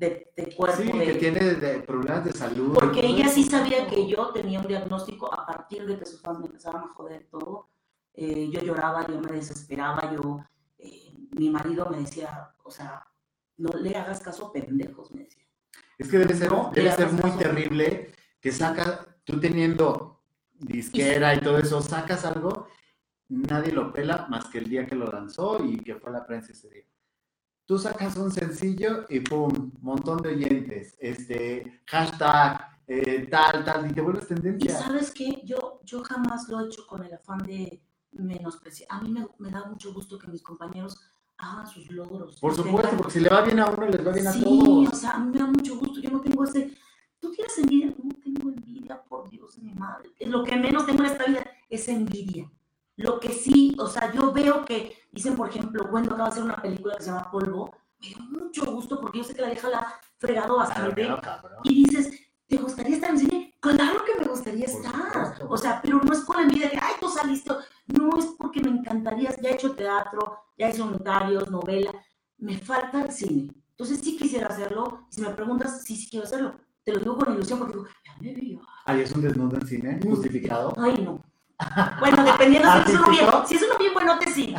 de, 0.00 0.32
de 0.36 0.54
cuerpo. 0.54 0.82
Sí, 0.82 0.90
de- 0.90 1.04
que 1.04 1.14
tiene 1.14 1.40
de- 1.54 1.80
problemas 1.80 2.24
de 2.24 2.32
salud. 2.32 2.74
porque 2.74 3.06
y 3.06 3.14
ella 3.16 3.28
sí 3.28 3.44
sabía 3.44 3.86
que 3.86 4.08
yo 4.08 4.30
tenía 4.30 4.58
un 4.60 4.66
diagnóstico 4.66 5.32
a 5.32 5.46
partir 5.46 5.86
de 5.86 5.98
que 5.98 6.06
sus 6.06 6.20
fans 6.22 6.40
me 6.40 6.46
empezaron 6.46 6.82
a 6.84 6.88
joder 6.88 7.28
todo. 7.30 7.68
Eh, 8.14 8.48
yo 8.50 8.60
lloraba, 8.60 9.06
yo 9.06 9.20
me 9.20 9.30
desesperaba, 9.32 10.12
yo, 10.14 10.40
eh, 10.78 11.12
mi 11.38 11.50
marido 11.50 11.88
me 11.90 11.98
decía, 11.98 12.54
o 12.64 12.70
sea, 12.70 13.06
no 13.58 13.70
le 13.78 13.94
hagas 13.94 14.20
caso 14.20 14.46
a 14.46 14.52
pendejos, 14.52 15.12
me 15.12 15.24
decía. 15.24 15.44
Es 15.98 16.08
que 16.08 16.18
debe 16.18 16.34
ser, 16.34 16.50
No, 16.50 16.70
debe 16.74 16.90
ser 16.92 17.12
muy 17.12 17.30
terrible 17.32 18.10
que 18.40 18.50
saca, 18.52 19.06
tú 19.24 19.38
teniendo 19.38 20.22
disquera 20.54 21.34
y 21.34 21.40
todo 21.40 21.58
eso, 21.58 21.80
sacas 21.82 22.24
algo, 22.24 22.66
nadie 23.28 23.70
lo 23.72 23.92
pela 23.92 24.26
más 24.30 24.46
que 24.46 24.58
el 24.58 24.68
día 24.68 24.86
que 24.86 24.94
lo 24.94 25.06
lanzó 25.06 25.62
y 25.64 25.76
que 25.78 25.94
fue 25.96 26.10
a 26.10 26.14
la 26.14 26.26
prensa 26.26 26.52
ese 26.52 26.68
día. 26.70 26.84
Tú 27.70 27.78
sacas 27.78 28.16
un 28.16 28.32
sencillo 28.32 29.06
y 29.08 29.20
pum, 29.20 29.70
montón 29.80 30.20
de 30.22 30.30
oyentes, 30.30 30.96
este, 30.98 31.80
hashtag, 31.86 32.66
eh, 32.88 33.28
tal, 33.30 33.64
tal, 33.64 33.88
y 33.88 33.94
te 33.94 34.00
vuelves 34.00 34.24
Y 34.24 34.34
tendencia. 34.34 34.76
sabes 34.76 35.12
qué, 35.12 35.40
yo, 35.44 35.78
yo 35.84 36.02
jamás 36.02 36.48
lo 36.48 36.58
he 36.58 36.66
hecho 36.66 36.84
con 36.84 37.04
el 37.04 37.14
afán 37.14 37.38
de 37.44 37.80
menospreciar. 38.10 38.88
A 38.90 39.00
mí 39.00 39.10
me, 39.12 39.24
me 39.38 39.52
da 39.52 39.66
mucho 39.66 39.94
gusto 39.94 40.18
que 40.18 40.26
mis 40.26 40.42
compañeros 40.42 41.00
hagan 41.38 41.64
sus 41.68 41.88
logros. 41.92 42.40
Por 42.40 42.56
supuesto, 42.56 42.80
tengan- 42.88 42.96
porque 42.96 43.12
si 43.12 43.20
le 43.20 43.28
va 43.28 43.42
bien 43.42 43.60
a 43.60 43.66
uno, 43.70 43.86
les 43.86 44.04
va 44.04 44.10
bien 44.14 44.26
a 44.26 44.32
Sí, 44.32 44.42
todos. 44.42 44.88
o 44.88 44.96
sea, 44.96 45.10
a 45.12 45.18
mí 45.20 45.30
me 45.30 45.38
da 45.38 45.46
mucho 45.46 45.78
gusto. 45.78 46.00
Yo 46.00 46.10
no 46.10 46.20
tengo 46.22 46.42
ese. 46.42 46.72
¿Tú 47.20 47.30
tienes 47.30 47.56
envidia? 47.56 47.94
No 48.02 48.10
tengo 48.20 48.50
envidia, 48.50 49.00
por 49.04 49.30
Dios 49.30 49.54
de 49.54 49.62
mi 49.62 49.74
madre. 49.74 50.10
Lo 50.26 50.42
que 50.42 50.56
menos 50.56 50.86
tengo 50.86 51.04
en 51.04 51.10
esta 51.12 51.24
vida 51.24 51.44
es 51.68 51.86
envidia. 51.86 52.50
Lo 53.00 53.18
que 53.18 53.32
sí, 53.32 53.74
o 53.78 53.86
sea, 53.86 54.12
yo 54.12 54.30
veo 54.30 54.62
que 54.62 54.94
dicen, 55.10 55.34
por 55.34 55.48
ejemplo, 55.48 55.88
bueno, 55.90 56.08
acaba 56.08 56.24
de 56.24 56.32
hacer 56.32 56.42
una 56.42 56.60
película 56.60 56.96
que 56.96 57.04
se 57.04 57.10
llama 57.10 57.30
Polvo. 57.30 57.74
Me 57.98 58.08
dio 58.08 58.18
mucho 58.18 58.70
gusto 58.70 59.00
porque 59.00 59.18
yo 59.18 59.24
sé 59.24 59.34
que 59.34 59.40
la 59.40 59.48
vieja 59.48 59.70
la 59.70 59.78
ha 59.78 60.00
fregado 60.18 60.58
bastante. 60.58 61.08
Y 61.64 61.84
dices, 61.84 62.12
¿te 62.46 62.58
gustaría 62.58 62.96
estar 62.96 63.10
en 63.10 63.18
cine? 63.18 63.56
Claro 63.58 64.04
que 64.04 64.20
me 64.20 64.26
gustaría 64.26 64.66
estar. 64.66 65.46
O 65.48 65.56
sea, 65.56 65.80
pero 65.82 65.98
no 66.02 66.12
es 66.12 66.20
por 66.20 66.40
envidia 66.40 66.68
de, 66.68 66.76
ay, 66.76 66.94
tú 67.00 67.08
saliste. 67.08 67.52
No, 67.86 68.10
es 68.18 68.26
porque 68.38 68.60
me 68.60 68.68
encantaría. 68.68 69.34
Ya 69.40 69.48
he 69.48 69.54
hecho 69.54 69.74
teatro, 69.74 70.38
ya 70.58 70.68
he 70.68 70.70
hecho 70.70 70.84
unitarios, 70.84 71.50
novela. 71.50 71.92
Me 72.36 72.58
falta 72.58 73.02
el 73.02 73.12
cine. 73.12 73.50
Entonces 73.70 74.00
sí 74.00 74.18
quisiera 74.18 74.48
hacerlo. 74.48 75.06
Y 75.10 75.14
si 75.14 75.22
me 75.22 75.30
preguntas, 75.30 75.84
sí, 75.84 75.96
sí 75.96 76.10
quiero 76.10 76.26
hacerlo. 76.26 76.54
Te 76.84 76.92
lo 76.92 76.98
digo 76.98 77.16
con 77.16 77.32
ilusión 77.32 77.60
porque 77.60 77.74
digo, 77.76 77.86
ya 78.04 78.16
me 78.20 78.34
veo. 78.34 78.60
Ahí 78.84 79.00
es 79.00 79.12
un 79.12 79.22
desnudo 79.22 79.56
en 79.56 79.66
cine, 79.66 80.00
justificado. 80.02 80.74
Ay, 80.76 81.02
no. 81.02 81.29
Bueno, 81.98 82.24
dependiendo 82.24 82.68
si 82.86 82.92
es 82.92 82.98
uno 82.98 83.10
bien, 83.10 83.26
si 83.46 83.54
es 83.56 83.62
uno 83.62 83.78
bien 83.78 83.92
buenote, 83.94 84.30
sí. 84.32 84.54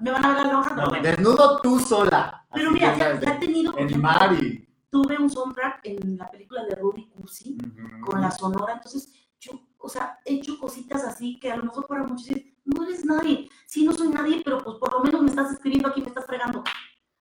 Me 0.00 0.10
van 0.10 0.24
a 0.24 0.34
ver 0.34 0.46
la 0.46 0.52
lonja, 0.52 0.70
pero 0.70 0.82
No, 0.82 0.88
bueno. 0.90 1.02
desnudo 1.02 1.60
tú 1.60 1.78
sola. 1.80 2.46
Pero 2.52 2.68
Así 2.70 2.74
mira, 2.74 2.96
ya, 2.96 3.20
ya 3.20 3.32
he 3.34 3.38
tenido, 3.38 3.72
por 3.72 3.80
en 3.80 4.00
Mari. 4.00 4.68
tuve 4.90 5.18
un 5.18 5.30
soundtrack 5.30 5.80
en 5.84 6.16
la 6.18 6.30
película 6.30 6.64
de 6.64 6.74
Ruby 6.76 7.08
Cursi. 7.08 7.56
Con 8.04 8.20
la 8.20 8.30
sonora, 8.30 8.74
entonces 8.74 9.12
yo, 9.40 9.52
o 9.78 9.88
sea, 9.88 10.18
he 10.24 10.34
hecho 10.34 10.58
cositas 10.58 11.02
así 11.04 11.38
que 11.40 11.50
a 11.50 11.56
lo 11.56 11.64
mejor 11.64 11.86
para 11.86 12.02
muchos 12.02 12.26
dicen, 12.26 12.54
no 12.64 12.84
eres 12.84 13.04
nadie, 13.04 13.48
sí, 13.66 13.84
no 13.84 13.92
soy 13.92 14.08
nadie, 14.08 14.40
pero 14.44 14.58
pues 14.58 14.76
por 14.78 14.92
lo 14.92 15.00
menos 15.00 15.22
me 15.22 15.28
estás 15.30 15.50
escribiendo 15.52 15.88
aquí, 15.88 16.00
me 16.00 16.08
estás 16.08 16.26
fregando. 16.26 16.62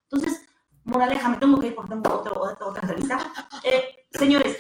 Entonces, 0.10 0.46
moraleja, 0.84 1.30
me 1.30 1.38
tengo 1.38 1.60
que 1.60 1.68
ir 1.68 1.76
porque 1.76 1.90
tengo 1.92 2.14
otro, 2.14 2.42
otra, 2.42 2.66
otra 2.68 2.82
entrevista. 2.82 3.20
Eh, 3.64 4.06
señores, 4.12 4.58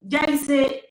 ya 0.00 0.24
hice, 0.28 0.89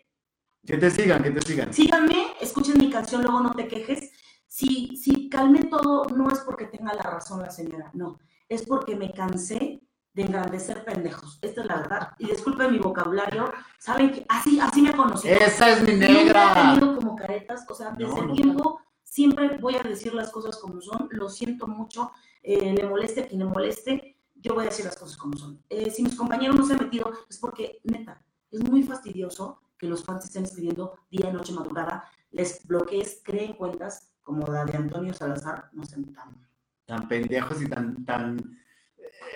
Que 0.69 0.77
te 0.77 0.91
sigan, 0.91 1.23
que 1.23 1.31
te 1.31 1.41
sigan. 1.41 1.73
síganme, 1.73 2.27
escuchen 2.39 2.77
mi 2.77 2.91
canción, 2.91 3.23
luego 3.23 3.39
no 3.41 3.51
te 3.55 3.67
quejes. 3.67 4.11
Si, 4.45 4.95
si 4.97 5.27
calmé 5.27 5.63
todo, 5.63 6.05
no 6.15 6.29
es 6.29 6.39
porque 6.41 6.65
tenga 6.67 6.93
la 6.93 7.01
razón 7.01 7.41
la 7.41 7.49
señora, 7.49 7.89
no, 7.95 8.19
es 8.47 8.67
porque 8.67 8.95
me 8.95 9.11
cansé 9.11 9.81
de 10.13 10.21
engrandecer 10.21 10.85
pendejos. 10.85 11.39
Esta 11.41 11.61
es 11.61 11.67
la 11.67 11.77
verdad. 11.77 12.09
Y 12.19 12.27
disculpen 12.27 12.71
mi 12.71 12.77
vocabulario, 12.77 13.51
saben 13.79 14.11
que 14.11 14.25
así, 14.29 14.59
así 14.59 14.83
me 14.83 14.95
conocí. 14.95 15.27
Esa 15.29 15.71
es 15.71 15.81
mi 15.81 15.93
Nunca 15.93 16.05
he 16.07 16.13
negra. 16.23 16.53
tenido 16.75 16.95
como 16.97 17.15
caretas, 17.15 17.65
o 17.67 17.73
sea, 17.73 17.89
No, 17.91 17.97
desde 17.97 18.19
el 18.19 18.27
nunca. 18.27 18.33
tiempo 18.41 18.81
siempre 19.03 19.57
voy 19.57 19.75
a 19.75 19.81
decir 19.81 20.13
las 20.13 20.31
cosas 20.31 20.55
como 20.57 20.79
son, 20.81 21.07
lo 21.09 21.29
siento 21.29 21.65
mucho, 21.65 22.11
eh, 22.43 22.73
le 22.73 22.87
moleste 22.87 23.21
a 23.21 23.27
quien 23.27 23.39
le 23.39 23.45
moleste, 23.45 24.17
yo 24.35 24.53
voy 24.53 24.65
a 24.65 24.69
decir 24.69 24.85
las 24.85 24.97
cosas 24.97 25.17
como 25.17 25.35
son. 25.35 25.63
Eh, 25.67 25.89
si 25.89 26.03
mis 26.03 26.15
compañeros 26.15 26.55
no 26.55 26.63
se 26.63 26.73
han 26.73 26.79
metido, 26.83 27.11
es 27.27 27.39
porque, 27.39 27.79
neta, 27.85 28.21
es 28.51 28.61
muy 28.63 28.83
fastidioso 28.83 29.61
que 29.79 29.87
los 29.87 30.03
fans 30.03 30.25
estén 30.25 30.43
escribiendo 30.43 30.93
día, 31.09 31.31
noche, 31.31 31.53
madrugada, 31.53 32.03
les 32.31 32.67
bloquees, 32.67 33.21
creen 33.23 33.53
cuentas 33.53 34.11
como 34.21 34.45
la 34.45 34.65
de 34.65 34.77
Antonio 34.77 35.13
Salazar, 35.13 35.69
no 35.71 35.83
sean 35.85 36.13
tan... 36.13 36.47
Tan 36.85 37.07
pendejos 37.07 37.61
y 37.61 37.67
tan, 37.67 38.03
tan 38.03 38.59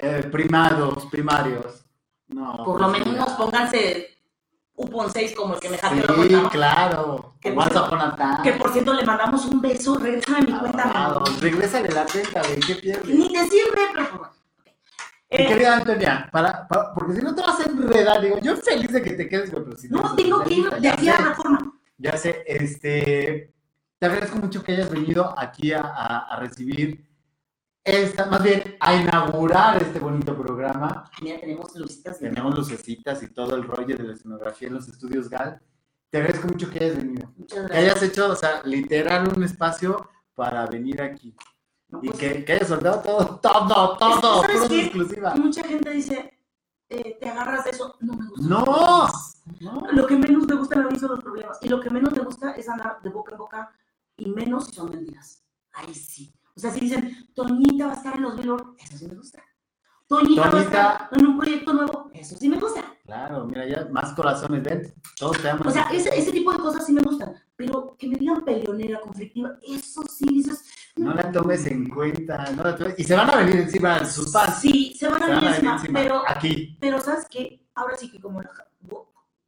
eh, 0.01 0.27
primados, 0.31 1.05
primarios. 1.05 1.85
No. 2.27 2.63
Por 2.65 2.81
lo 2.81 2.89
pues, 2.91 3.05
menos 3.05 3.29
pónganse 3.33 4.07
Upon 4.75 5.11
6 5.11 5.35
como 5.35 5.53
el 5.53 5.59
que 5.59 5.69
me 5.69 5.77
la 5.77 5.89
Sí, 5.89 6.33
¿no? 6.33 6.49
claro. 6.49 7.35
Que 7.39 7.51
por- 7.51 7.63
a 7.63 8.15
time. 8.15 8.37
Que 8.43 8.53
por 8.53 8.73
cierto 8.73 8.93
le 8.93 9.05
mandamos 9.05 9.45
un 9.45 9.61
beso, 9.61 9.99
regrésame 9.99 10.47
mi 10.47 10.57
cuenta. 10.57 10.91
Ah, 10.95 11.23
Regrésale 11.39 11.89
la 11.89 12.05
cuenta. 12.05 12.41
¿Qué 12.65 12.75
pierdes? 12.75 13.15
Ni 13.15 13.31
te 13.31 13.47
sirve, 13.49 13.81
pero. 13.93 14.32
Mi 15.37 15.43
Eh, 15.45 15.47
querida 15.47 15.77
Antonia, 15.77 16.29
para, 16.31 16.67
para- 16.67 16.93
porque 16.93 17.13
si 17.15 17.21
no 17.21 17.33
te 17.33 17.41
vas 17.41 17.59
a 17.59 17.63
enredar, 17.69 18.21
digo, 18.21 18.39
yo 18.39 18.55
feliz 18.57 18.91
de 18.91 19.01
que 19.01 19.11
te 19.13 19.27
quedes, 19.27 19.51
güey, 19.51 19.63
pero 19.63 19.77
si 19.77 19.87
te 19.89 19.95
no, 19.95 20.15
tengo 20.15 20.43
que 20.43 20.53
ir 20.53 20.69
de 20.69 20.89
aquí 20.89 21.09
a 21.09 21.17
reforma. 21.17 21.73
Ya 21.97 22.17
sé, 22.17 22.43
este, 22.45 23.53
te 23.99 24.05
agradezco 24.05 24.37
mucho 24.37 24.63
que 24.63 24.73
hayas 24.73 24.89
venido 24.91 25.33
aquí 25.37 25.71
a, 25.73 25.81
a- 25.81 26.35
a 26.35 26.39
recibir 26.39 27.07
esta, 27.83 28.27
más 28.27 28.43
bien 28.43 28.75
a 28.79 28.93
inaugurar 28.95 29.81
este 29.81 29.99
bonito 29.99 30.37
programa. 30.37 31.09
Mira, 31.21 31.39
tenemos 31.39 31.75
lucitas. 31.75 32.19
Tenemos 32.19 32.55
lucecitas 32.55 33.23
y 33.23 33.27
todo 33.33 33.55
el 33.55 33.63
rollo 33.63 33.97
de 33.97 34.03
la 34.03 34.13
escenografía 34.13 34.67
en 34.67 34.75
los 34.75 34.87
estudios 34.87 35.29
GAL. 35.29 35.59
Te 36.09 36.19
agradezco 36.19 36.47
mucho 36.47 36.69
que 36.69 36.79
hayas 36.83 36.97
venido. 36.97 37.33
Muchas 37.35 37.57
Que 37.59 37.65
gracias. 37.67 37.79
hayas 37.95 38.03
hecho, 38.03 38.29
o 38.31 38.35
sea, 38.35 38.61
literal 38.63 39.27
un 39.35 39.43
espacio 39.43 40.07
para 40.35 40.65
venir 40.67 41.01
aquí. 41.01 41.35
No, 41.93 41.99
Y 42.01 42.07
pues, 42.07 42.17
que, 42.17 42.43
que 42.43 42.65
soltado 42.65 43.01
todo, 43.01 43.39
todo, 43.39 43.97
todo, 43.97 44.41
¿sabes 44.41 44.61
pura 44.61 44.67
qué? 44.67 44.81
exclusiva. 44.81 45.35
Mucha 45.35 45.63
gente 45.63 45.91
dice, 45.91 46.39
eh, 46.89 47.17
te 47.21 47.29
agarras 47.29 47.65
de 47.65 47.69
eso. 47.69 47.95
No 47.99 48.13
me 48.13 48.29
gusta. 48.29 48.47
No. 48.47 49.07
No. 49.59 49.91
Lo 49.91 50.07
que 50.07 50.15
menos 50.17 50.47
me 50.47 50.55
gusta 50.55 50.75
mí 50.89 50.97
son 50.97 51.11
los 51.11 51.19
problemas. 51.19 51.59
Y 51.61 51.69
lo 51.69 51.79
que 51.79 51.91
menos 51.91 52.11
me 52.11 52.23
gusta 52.23 52.53
es 52.53 52.67
andar 52.67 52.99
de 53.03 53.09
boca 53.11 53.33
en 53.33 53.37
boca 53.37 53.71
y 54.17 54.27
menos 54.27 54.65
si 54.65 54.73
son 54.73 54.89
mentiras. 54.89 55.43
Ahí 55.71 55.93
sí. 55.93 56.33
O 56.55 56.59
sea, 56.59 56.71
si 56.71 56.79
dicen, 56.79 57.27
Toñita 57.35 57.85
va 57.85 57.93
a 57.93 57.95
estar 57.95 58.15
en 58.15 58.23
los 58.23 58.37
Billboard, 58.37 58.75
eso 58.79 58.97
sí 58.97 59.07
me 59.07 59.13
gusta. 59.15 59.43
Toñita 60.07 60.49
va 60.49 60.59
a 60.59 60.63
estar 60.63 61.09
en 61.11 61.27
un 61.27 61.37
proyecto 61.37 61.73
nuevo. 61.73 62.09
Eso 62.11 62.35
sí 62.35 62.49
me 62.49 62.59
gusta. 62.59 62.83
Claro, 63.05 63.45
mira, 63.45 63.67
ya 63.67 63.87
más 63.91 64.13
corazones, 64.13 64.63
ven. 64.63 64.93
Todos 65.19 65.39
te 65.39 65.47
aman. 65.47 65.67
O 65.67 65.71
sea, 65.71 65.89
ese, 65.91 66.09
ese 66.17 66.31
tipo 66.31 66.51
de 66.51 66.57
cosas 66.57 66.87
sí 66.87 66.93
me 66.93 67.01
gustan. 67.03 67.35
Pero 67.55 67.95
que 67.99 68.07
me 68.07 68.15
digan 68.15 68.43
peleonera, 68.43 68.99
conflictiva, 68.99 69.57
eso 69.61 70.03
sí 70.09 70.25
dices. 70.25 70.63
No 70.95 71.13
la 71.13 71.31
tomes 71.31 71.65
en 71.65 71.89
cuenta. 71.89 72.51
no 72.51 72.63
la 72.63 72.75
tomes- 72.77 72.95
Y 72.97 73.03
se 73.03 73.15
van 73.15 73.29
a 73.29 73.37
venir 73.37 73.55
encima 73.57 74.05
sus 74.05 74.31
fans. 74.31 74.59
Sí, 74.61 74.95
se 74.97 75.07
van 75.09 75.17
Se 75.19 75.23
a 75.25 75.27
van 75.27 75.35
venir 75.39 75.49
a 75.49 75.57
venir 75.57 75.71
encima. 75.73 75.99
Pero, 75.99 76.23
Aquí. 76.27 76.77
pero 76.79 77.01
¿sabes 77.01 77.25
qué? 77.29 77.65
Ahora 77.75 77.97
sí 77.97 78.11
que 78.11 78.19
como 78.21 78.41
la, 78.41 78.51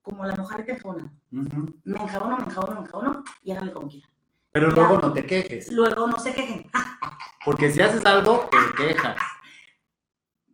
como 0.01 0.25
la 0.25 0.35
mojarra 0.35 0.65
tefona, 0.65 1.11
Ujú. 1.31 1.75
me 1.83 1.99
enjabono, 1.99 2.37
me 2.37 2.43
enjabono, 2.45 2.73
me 2.81 2.85
enjabono 2.87 3.23
y 3.43 3.51
háganle 3.51 3.73
como 3.73 3.87
quieran. 3.87 4.09
Pero 4.51 4.69
Ya. 4.69 4.75
luego 4.75 4.97
no 4.99 5.13
te 5.13 5.25
quejes. 5.25 5.71
Luego 5.71 6.07
no 6.07 6.17
se 6.19 6.33
quejen. 6.33 6.69
Porque 7.43 7.71
si 7.71 7.81
haces 7.81 8.03
algo, 8.05 8.49
te 8.49 8.83
quejas. 8.87 9.15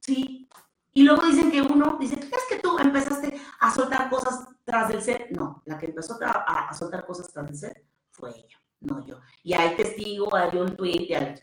Sí. 0.02 0.50
Y 0.94 1.04
luego 1.04 1.26
dicen 1.26 1.52
que 1.52 1.62
uno, 1.62 1.98
dice, 2.00 2.16
es 2.20 2.44
que 2.50 2.58
tú 2.60 2.78
empezaste 2.78 3.40
a 3.62 3.72
soltar 3.74 4.10
cosas 4.10 4.46
tras 4.66 4.90
del 4.90 5.02
set. 5.02 5.30
No, 5.32 5.62
la 5.66 5.78
que 5.78 5.86
empezó 5.86 6.18
a, 6.22 6.68
a 6.70 6.74
soltar 6.74 7.06
cosas 7.06 7.32
tras 7.32 7.46
del 7.46 7.56
set 7.56 7.86
fue 8.10 8.32
ella, 8.32 8.61
no 8.82 9.06
yo. 9.06 9.20
Y 9.44 9.54
hay 9.54 9.76
testigo, 9.76 10.36
hay 10.36 10.58
un 10.58 10.76
tweet, 10.76 11.06
y 11.10 11.14
hay- 11.14 11.36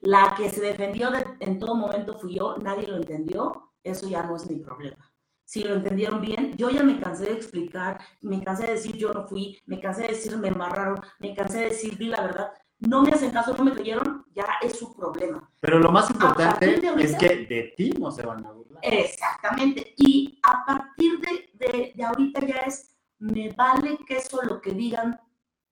La 0.00 0.34
que 0.36 0.50
se 0.50 0.60
defendió 0.60 1.10
de- 1.12 1.24
en 1.38 1.58
todo 1.60 1.76
momento 1.76 2.18
fui 2.18 2.34
yo, 2.34 2.56
nadie 2.58 2.88
lo 2.88 2.96
entendió, 2.96 3.70
eso 3.84 4.08
ya 4.08 4.24
no 4.24 4.34
es 4.34 4.50
mi 4.50 4.56
problema. 4.56 4.96
Si 5.44 5.62
lo 5.62 5.74
entendieron 5.74 6.20
bien, 6.20 6.56
yo 6.56 6.70
ya 6.70 6.82
me 6.82 6.98
cansé 6.98 7.26
de 7.26 7.32
explicar, 7.34 8.00
me 8.22 8.42
cansé 8.42 8.66
de 8.66 8.72
decir 8.72 8.96
yo 8.96 9.12
no 9.12 9.28
fui, 9.28 9.60
me 9.66 9.78
cansé 9.80 10.02
de 10.02 10.08
decir 10.08 10.36
me 10.38 10.48
embarraron, 10.48 10.98
me 11.20 11.34
cansé 11.34 11.58
de 11.58 11.64
decir 11.66 11.96
di 11.98 12.06
la 12.06 12.20
verdad. 12.22 12.52
No 12.80 13.02
me 13.02 13.10
hacen 13.12 13.30
caso, 13.30 13.54
no 13.56 13.62
me 13.64 13.72
creyeron, 13.72 14.24
ya 14.34 14.44
es 14.60 14.76
su 14.76 14.92
problema. 14.96 15.48
Pero 15.60 15.78
lo 15.78 15.92
más 15.92 16.10
importante 16.10 16.66
ahorita- 16.88 16.94
es 17.00 17.14
que 17.16 17.36
de 17.46 17.74
ti 17.76 17.90
no 17.90 18.10
se 18.10 18.26
van 18.26 18.44
a 18.44 18.50
burlar. 18.50 18.80
Exactamente. 18.82 19.94
Y 19.98 20.40
a 20.42 20.64
partir 20.66 21.20
de, 21.20 21.50
de, 21.54 21.92
de 21.94 22.04
ahorita 22.04 22.44
ya 22.44 22.56
es, 22.66 22.96
me 23.20 23.50
vale 23.52 23.98
que 24.06 24.16
eso 24.16 24.42
lo 24.42 24.60
que 24.60 24.72
digan 24.72 25.20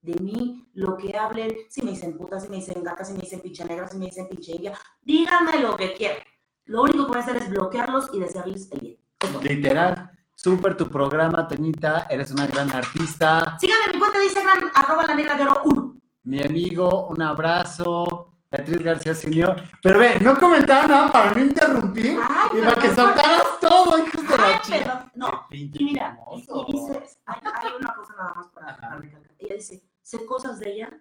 de 0.03 0.15
mí, 0.21 0.67
lo 0.75 0.97
que 0.97 1.17
hablen, 1.17 1.55
si 1.69 1.83
me 1.83 1.91
dicen 1.91 2.17
puta, 2.17 2.41
si 2.41 2.49
me 2.49 2.57
dicen 2.57 2.83
gata, 2.83 3.05
si 3.05 3.13
me 3.13 3.21
dicen 3.21 3.41
pinche 3.41 3.65
negra, 3.65 3.89
si 3.89 3.99
me 3.99 4.07
dicen 4.07 4.29
pinche 4.29 4.53
india, 4.53 4.73
díganme 5.03 5.59
lo 5.61 5.77
que 5.77 5.93
quieran. 5.95 6.19
Lo 6.65 6.83
único 6.83 7.05
que 7.05 7.09
voy 7.09 7.19
a 7.19 7.21
hacer 7.21 7.37
es 7.37 7.51
bloquearlos 7.51 8.11
y 8.13 8.21
desearles 8.21 8.71
el 8.73 8.81
bien. 8.81 8.97
Literal. 9.43 10.11
Súper 10.35 10.75
tu 10.77 10.89
programa, 10.89 11.47
Toñita. 11.47 12.07
Eres 12.09 12.31
una 12.31 12.47
gran 12.47 12.71
artista. 12.71 13.59
Síganme 13.61 13.85
en 13.87 13.93
mi 13.93 13.99
cuenta 13.99 14.19
de 14.19 14.25
Instagram, 14.25 14.71
arroba 14.75 15.07
la 15.07 15.15
negra 15.15 15.37
guerrero 15.37 15.61
1. 15.65 15.97
Mi 16.23 16.43
amigo, 16.43 17.09
un 17.09 17.21
abrazo. 17.21 18.31
Beatriz 18.51 18.83
García 18.83 19.15
Senior. 19.15 19.63
Pero 19.83 19.99
ve, 19.99 20.19
no 20.21 20.39
comentaba 20.39 20.87
nada 20.87 21.13
para 21.13 21.35
no 21.35 21.41
interrumpir 21.41 22.19
Ay, 22.21 22.59
y 22.59 22.63
para 22.63 22.83
que 22.83 22.89
soltaras 22.95 23.61
todo, 23.61 23.99
hijos 23.99 24.29
de 24.29 24.35
Ay, 24.35 24.53
la 24.53 24.61
chica. 24.63 25.13
No, 25.15 25.47
Y 25.51 25.85
mira, 25.85 26.19
y, 26.35 26.73
dice, 26.73 27.03
hay, 27.27 27.41
hay 27.45 27.73
una 27.79 27.95
cosa 27.95 28.15
nada 28.17 28.35
más 28.35 28.49
para, 28.49 28.77
para 28.77 28.97
recalcar. 28.97 29.33
Ella 29.39 29.55
dice, 29.55 29.83
sé 30.11 30.27
cosas 30.27 30.59
de 30.59 30.73
ella 30.73 31.01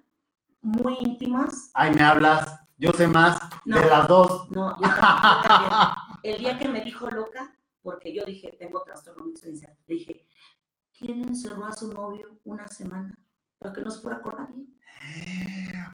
muy 0.62 0.96
íntimas. 1.00 1.72
Ay, 1.74 1.94
me 1.96 2.02
hablas. 2.02 2.60
Yo 2.78 2.92
sé 2.94 3.08
más 3.08 3.40
No. 3.66 3.80
de 3.80 3.86
las 3.90 4.08
dos. 4.08 4.52
No, 4.52 4.76
yo 4.80 4.88
también. 4.88 5.72
El 6.22 6.38
día 6.38 6.60
que 6.60 6.68
me 6.68 6.82
dijo 6.82 7.10
loca, 7.10 7.52
porque 7.82 8.14
yo 8.14 8.24
dije, 8.24 8.56
tengo 8.60 8.84
trastorno 8.84 9.26
le 9.88 9.96
dije, 9.96 10.28
¿quién 10.98 11.24
encerró 11.24 11.66
a 11.66 11.74
su 11.74 11.92
novio 11.92 12.40
una 12.44 12.68
semana 12.68 13.18
para 13.58 13.74
que 13.74 13.82
no 13.82 13.90
se 13.90 14.02
fuera 14.02 14.22
con 14.22 14.36
nadie? 14.36 14.66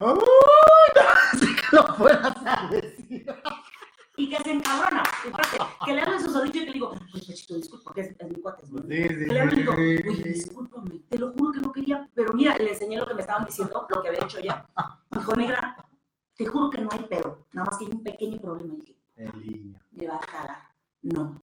¡Uy! 0.01 0.17
No, 1.71 1.95
fueras 1.95 2.35
a 2.45 2.67
decir. 2.69 3.25
Y 4.17 4.29
que 4.29 4.37
se 4.43 4.51
encabrona. 4.51 5.03
Que 5.85 5.93
le 5.93 6.01
hablen 6.01 6.21
susodicho 6.21 6.57
y 6.57 6.61
que 6.61 6.65
le 6.67 6.73
digo, 6.73 6.95
pues 7.11 7.27
disculpa, 7.47 7.83
porque 7.83 8.01
es, 8.01 8.15
es 8.17 8.27
mi 8.29 8.41
cuate. 8.41 8.63
mi 8.67 8.79
Sí, 8.81 9.07
sí, 9.09 9.25
le 9.25 9.39
hablo 9.41 9.53
y 9.53 9.55
digo, 9.57 9.73
oye, 9.73 10.23
discúlpame, 10.23 10.99
te 11.09 11.17
lo 11.19 11.31
juro 11.33 11.51
que 11.51 11.59
no 11.59 11.71
quería, 11.71 12.09
pero 12.13 12.33
mira, 12.33 12.57
le 12.57 12.71
enseñé 12.71 12.97
lo 12.97 13.05
que 13.07 13.13
me 13.13 13.21
estaban 13.21 13.45
diciendo, 13.45 13.85
lo 13.89 14.01
que 14.01 14.07
había 14.07 14.23
hecho 14.23 14.39
ya. 14.39 14.67
Dijo, 15.11 15.33
negra, 15.35 15.85
te 16.35 16.45
juro 16.45 16.69
que 16.69 16.81
no 16.81 16.89
hay 16.91 17.05
pero, 17.09 17.47
nada 17.51 17.65
más 17.69 17.77
que 17.77 17.85
hay 17.85 17.91
un 17.91 18.03
pequeño 18.03 18.39
problema. 18.39 18.73
Y 18.75 18.77
dije, 18.77 18.97
El 19.17 19.39
niño. 19.39 19.79
me 19.91 20.07
va 20.07 20.15
a 20.15 20.19
cagar. 20.19 20.69
No. 21.01 21.41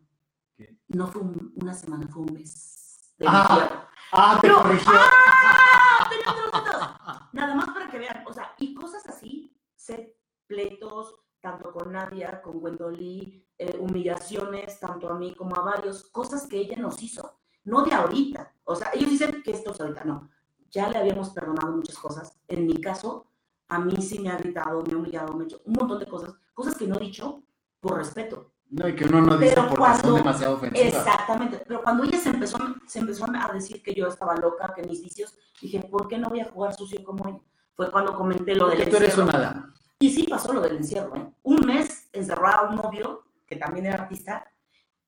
¿Qué? 0.56 0.76
No 0.88 1.06
fue 1.08 1.22
un- 1.22 1.52
una 1.56 1.74
semana, 1.74 2.06
fue 2.08 2.22
un 2.22 2.32
mes. 2.34 3.12
De 3.18 3.26
Ah. 3.28 3.88
Ah, 4.12 4.38
te 4.40 4.48
No. 4.48 4.62
corrigió. 4.62 4.92
¡Ah! 4.94 6.08
Tenía 6.10 6.30
otros 6.30 6.52
datos. 6.52 7.28
Nada 7.32 7.54
más 7.54 7.66
para 7.70 7.90
que 7.90 7.98
vean, 7.98 8.24
o 8.26 8.32
sea, 8.32 8.54
y 8.58 8.74
cosas 8.74 9.06
así, 9.08 9.54
ser 9.74 10.16
pleitos, 10.46 11.14
tanto 11.42 11.72
con 11.72 11.92
Nadia, 11.92 12.40
con 12.40 12.60
Gwendolyn, 12.60 13.44
eh, 13.58 13.76
humillaciones, 13.78 14.78
tanto 14.78 15.10
a 15.10 15.18
mí 15.18 15.34
como 15.34 15.56
a 15.56 15.60
varios, 15.62 16.04
cosas 16.04 16.46
que 16.46 16.56
ella 16.56 16.76
nos 16.78 17.02
hizo, 17.02 17.40
no 17.64 17.82
de 17.84 17.92
ahorita. 17.92 18.54
O 18.64 18.76
sea, 18.76 18.90
ellos 18.94 19.10
dicen 19.10 19.42
que 19.42 19.50
esto 19.50 19.72
es 19.72 19.80
ahorita, 19.80 20.04
no. 20.04 20.30
Ya 20.70 20.88
le 20.88 20.98
habíamos 20.98 21.30
perdonado 21.30 21.72
muchas 21.72 21.98
cosas. 21.98 22.40
En 22.46 22.66
mi 22.66 22.80
caso, 22.80 23.26
a 23.68 23.78
mí 23.80 23.96
sí 24.00 24.20
me 24.20 24.30
ha 24.30 24.36
gritado, 24.38 24.82
me 24.82 24.92
ha 24.94 24.96
humillado, 24.96 25.34
me 25.34 25.42
ha 25.42 25.46
hecho 25.46 25.60
un 25.66 25.74
montón 25.74 25.98
de 25.98 26.06
cosas, 26.06 26.32
cosas 26.54 26.76
que 26.76 26.86
no 26.86 26.96
he 26.96 27.00
dicho 27.00 27.42
por 27.80 27.98
respeto. 27.98 28.52
No, 28.70 28.88
y 28.88 28.94
que 28.94 29.04
uno 29.04 29.20
no 29.20 29.36
dice 29.36 29.54
son 29.56 29.76
cuando- 29.76 30.14
demasiado 30.14 30.54
ofensivas. 30.54 30.94
Exactamente, 30.94 31.62
pero 31.66 31.82
cuando 31.82 32.04
ella 32.04 32.18
se 32.18 32.30
empezó, 32.30 32.56
se 32.86 33.00
empezó 33.00 33.26
a 33.26 33.52
decir 33.52 33.82
que 33.82 33.92
yo 33.94 34.06
estaba 34.06 34.34
loca, 34.36 34.72
que 34.74 34.82
mis 34.84 35.02
vicios, 35.02 35.36
dije, 35.60 35.80
¿por 35.90 36.06
qué 36.08 36.16
no 36.18 36.28
voy 36.30 36.40
a 36.40 36.50
jugar 36.50 36.72
sucio 36.72 37.02
como 37.04 37.28
ella? 37.28 37.40
Fue 37.74 37.90
cuando 37.90 38.14
comenté 38.14 38.54
lo 38.54 38.68
del 38.68 38.88
tú 38.88 38.96
eres 38.96 39.18
una 39.18 39.32
dama. 39.38 39.74
Y 40.02 40.10
sí 40.10 40.24
pasó 40.24 40.52
lo 40.52 40.60
del 40.60 40.78
encierro, 40.78 41.14
¿eh? 41.14 41.32
Un 41.44 41.64
mes 41.64 42.08
encerró 42.12 42.48
a 42.48 42.68
un 42.68 42.74
novio, 42.74 43.22
que 43.46 43.54
también 43.54 43.86
era 43.86 44.02
artista, 44.02 44.44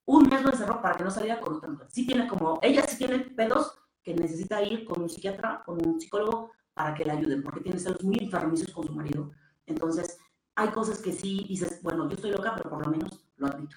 un 0.04 0.28
mes 0.28 0.40
lo 0.40 0.52
encerró 0.52 0.80
para 0.80 0.96
que 0.96 1.02
no 1.02 1.10
saliera 1.10 1.40
con 1.40 1.54
otra 1.54 1.68
mujer. 1.68 1.88
Sí 1.90 2.06
tiene 2.06 2.28
como, 2.28 2.60
ella 2.62 2.86
sí 2.86 2.96
tiene 2.98 3.18
pedos 3.18 3.76
que 4.04 4.14
necesita 4.14 4.62
ir 4.62 4.84
con 4.84 5.02
un 5.02 5.08
psiquiatra, 5.08 5.64
con 5.66 5.84
un 5.84 6.00
psicólogo, 6.00 6.52
para 6.74 6.94
que 6.94 7.04
la 7.04 7.14
ayuden, 7.14 7.42
porque 7.42 7.62
tiene 7.62 7.80
celos 7.80 8.04
muy 8.04 8.18
enfermizos 8.20 8.70
con 8.70 8.86
su 8.86 8.92
marido. 8.92 9.32
Entonces, 9.66 10.16
hay 10.54 10.68
cosas 10.68 11.00
que 11.00 11.12
sí 11.12 11.44
dices, 11.48 11.82
bueno, 11.82 12.08
yo 12.08 12.14
estoy 12.14 12.30
loca, 12.30 12.54
pero 12.56 12.70
por 12.70 12.86
lo 12.86 12.92
menos 12.92 13.26
lo 13.34 13.48
admito. 13.48 13.76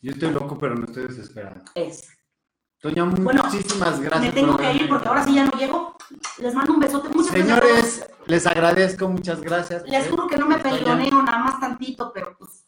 Yo 0.00 0.12
estoy 0.12 0.30
loco, 0.30 0.56
pero 0.56 0.76
no 0.76 0.84
estoy 0.84 1.08
desesperado. 1.08 1.60
Es. 1.74 2.13
Toña, 2.84 3.04
Bueno, 3.04 3.42
muchísimas 3.44 3.98
gracias. 3.98 4.20
Me 4.20 4.32
tengo 4.42 4.58
que 4.58 4.74
ir 4.74 4.86
porque 4.90 5.08
ahora 5.08 5.24
sí 5.24 5.34
ya 5.34 5.46
no 5.46 5.52
llego. 5.52 5.96
Les 6.36 6.54
mando 6.54 6.74
un 6.74 6.80
besote. 6.80 7.08
Muchas 7.08 7.32
gracias. 7.32 7.46
Señores, 7.46 8.06
les 8.26 8.46
agradezco, 8.46 9.08
muchas 9.08 9.40
gracias. 9.40 9.88
Les 9.88 10.06
juro 10.06 10.26
que 10.26 10.36
no 10.36 10.46
me 10.46 10.58
peloneo 10.58 11.22
nada 11.22 11.38
más 11.38 11.58
tantito, 11.58 12.12
pero 12.12 12.36
pues 12.36 12.66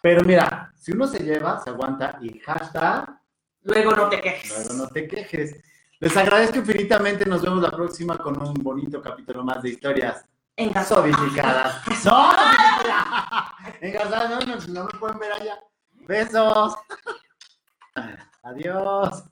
Pero 0.00 0.24
mira, 0.24 0.72
si 0.74 0.92
uno 0.92 1.06
se 1.06 1.18
lleva, 1.18 1.62
se 1.62 1.68
aguanta 1.68 2.18
y 2.22 2.38
hashtag, 2.38 3.20
luego 3.64 3.92
no 3.92 4.08
te 4.08 4.22
quejes. 4.22 4.68
luego 4.68 4.84
no 4.84 4.88
te 4.88 5.06
quejes. 5.06 5.62
Les 6.00 6.16
agradezco 6.16 6.60
infinitamente. 6.60 7.26
Nos 7.26 7.42
vemos 7.42 7.60
la 7.60 7.70
próxima 7.70 8.16
con 8.16 8.42
un 8.42 8.54
bonito 8.54 9.02
capítulo 9.02 9.44
más 9.44 9.62
de 9.62 9.68
historias 9.68 10.24
sofisticadas. 10.86 11.82
¡No! 12.06 12.30
Engarzadas, 13.82 14.30
no, 14.30 14.56
no, 14.56 14.66
no 14.66 14.84
me 14.84 14.98
pueden 14.98 15.18
ver 15.18 15.32
allá. 15.32 15.58
Besos. 16.06 16.74
Adiós. 18.42 19.24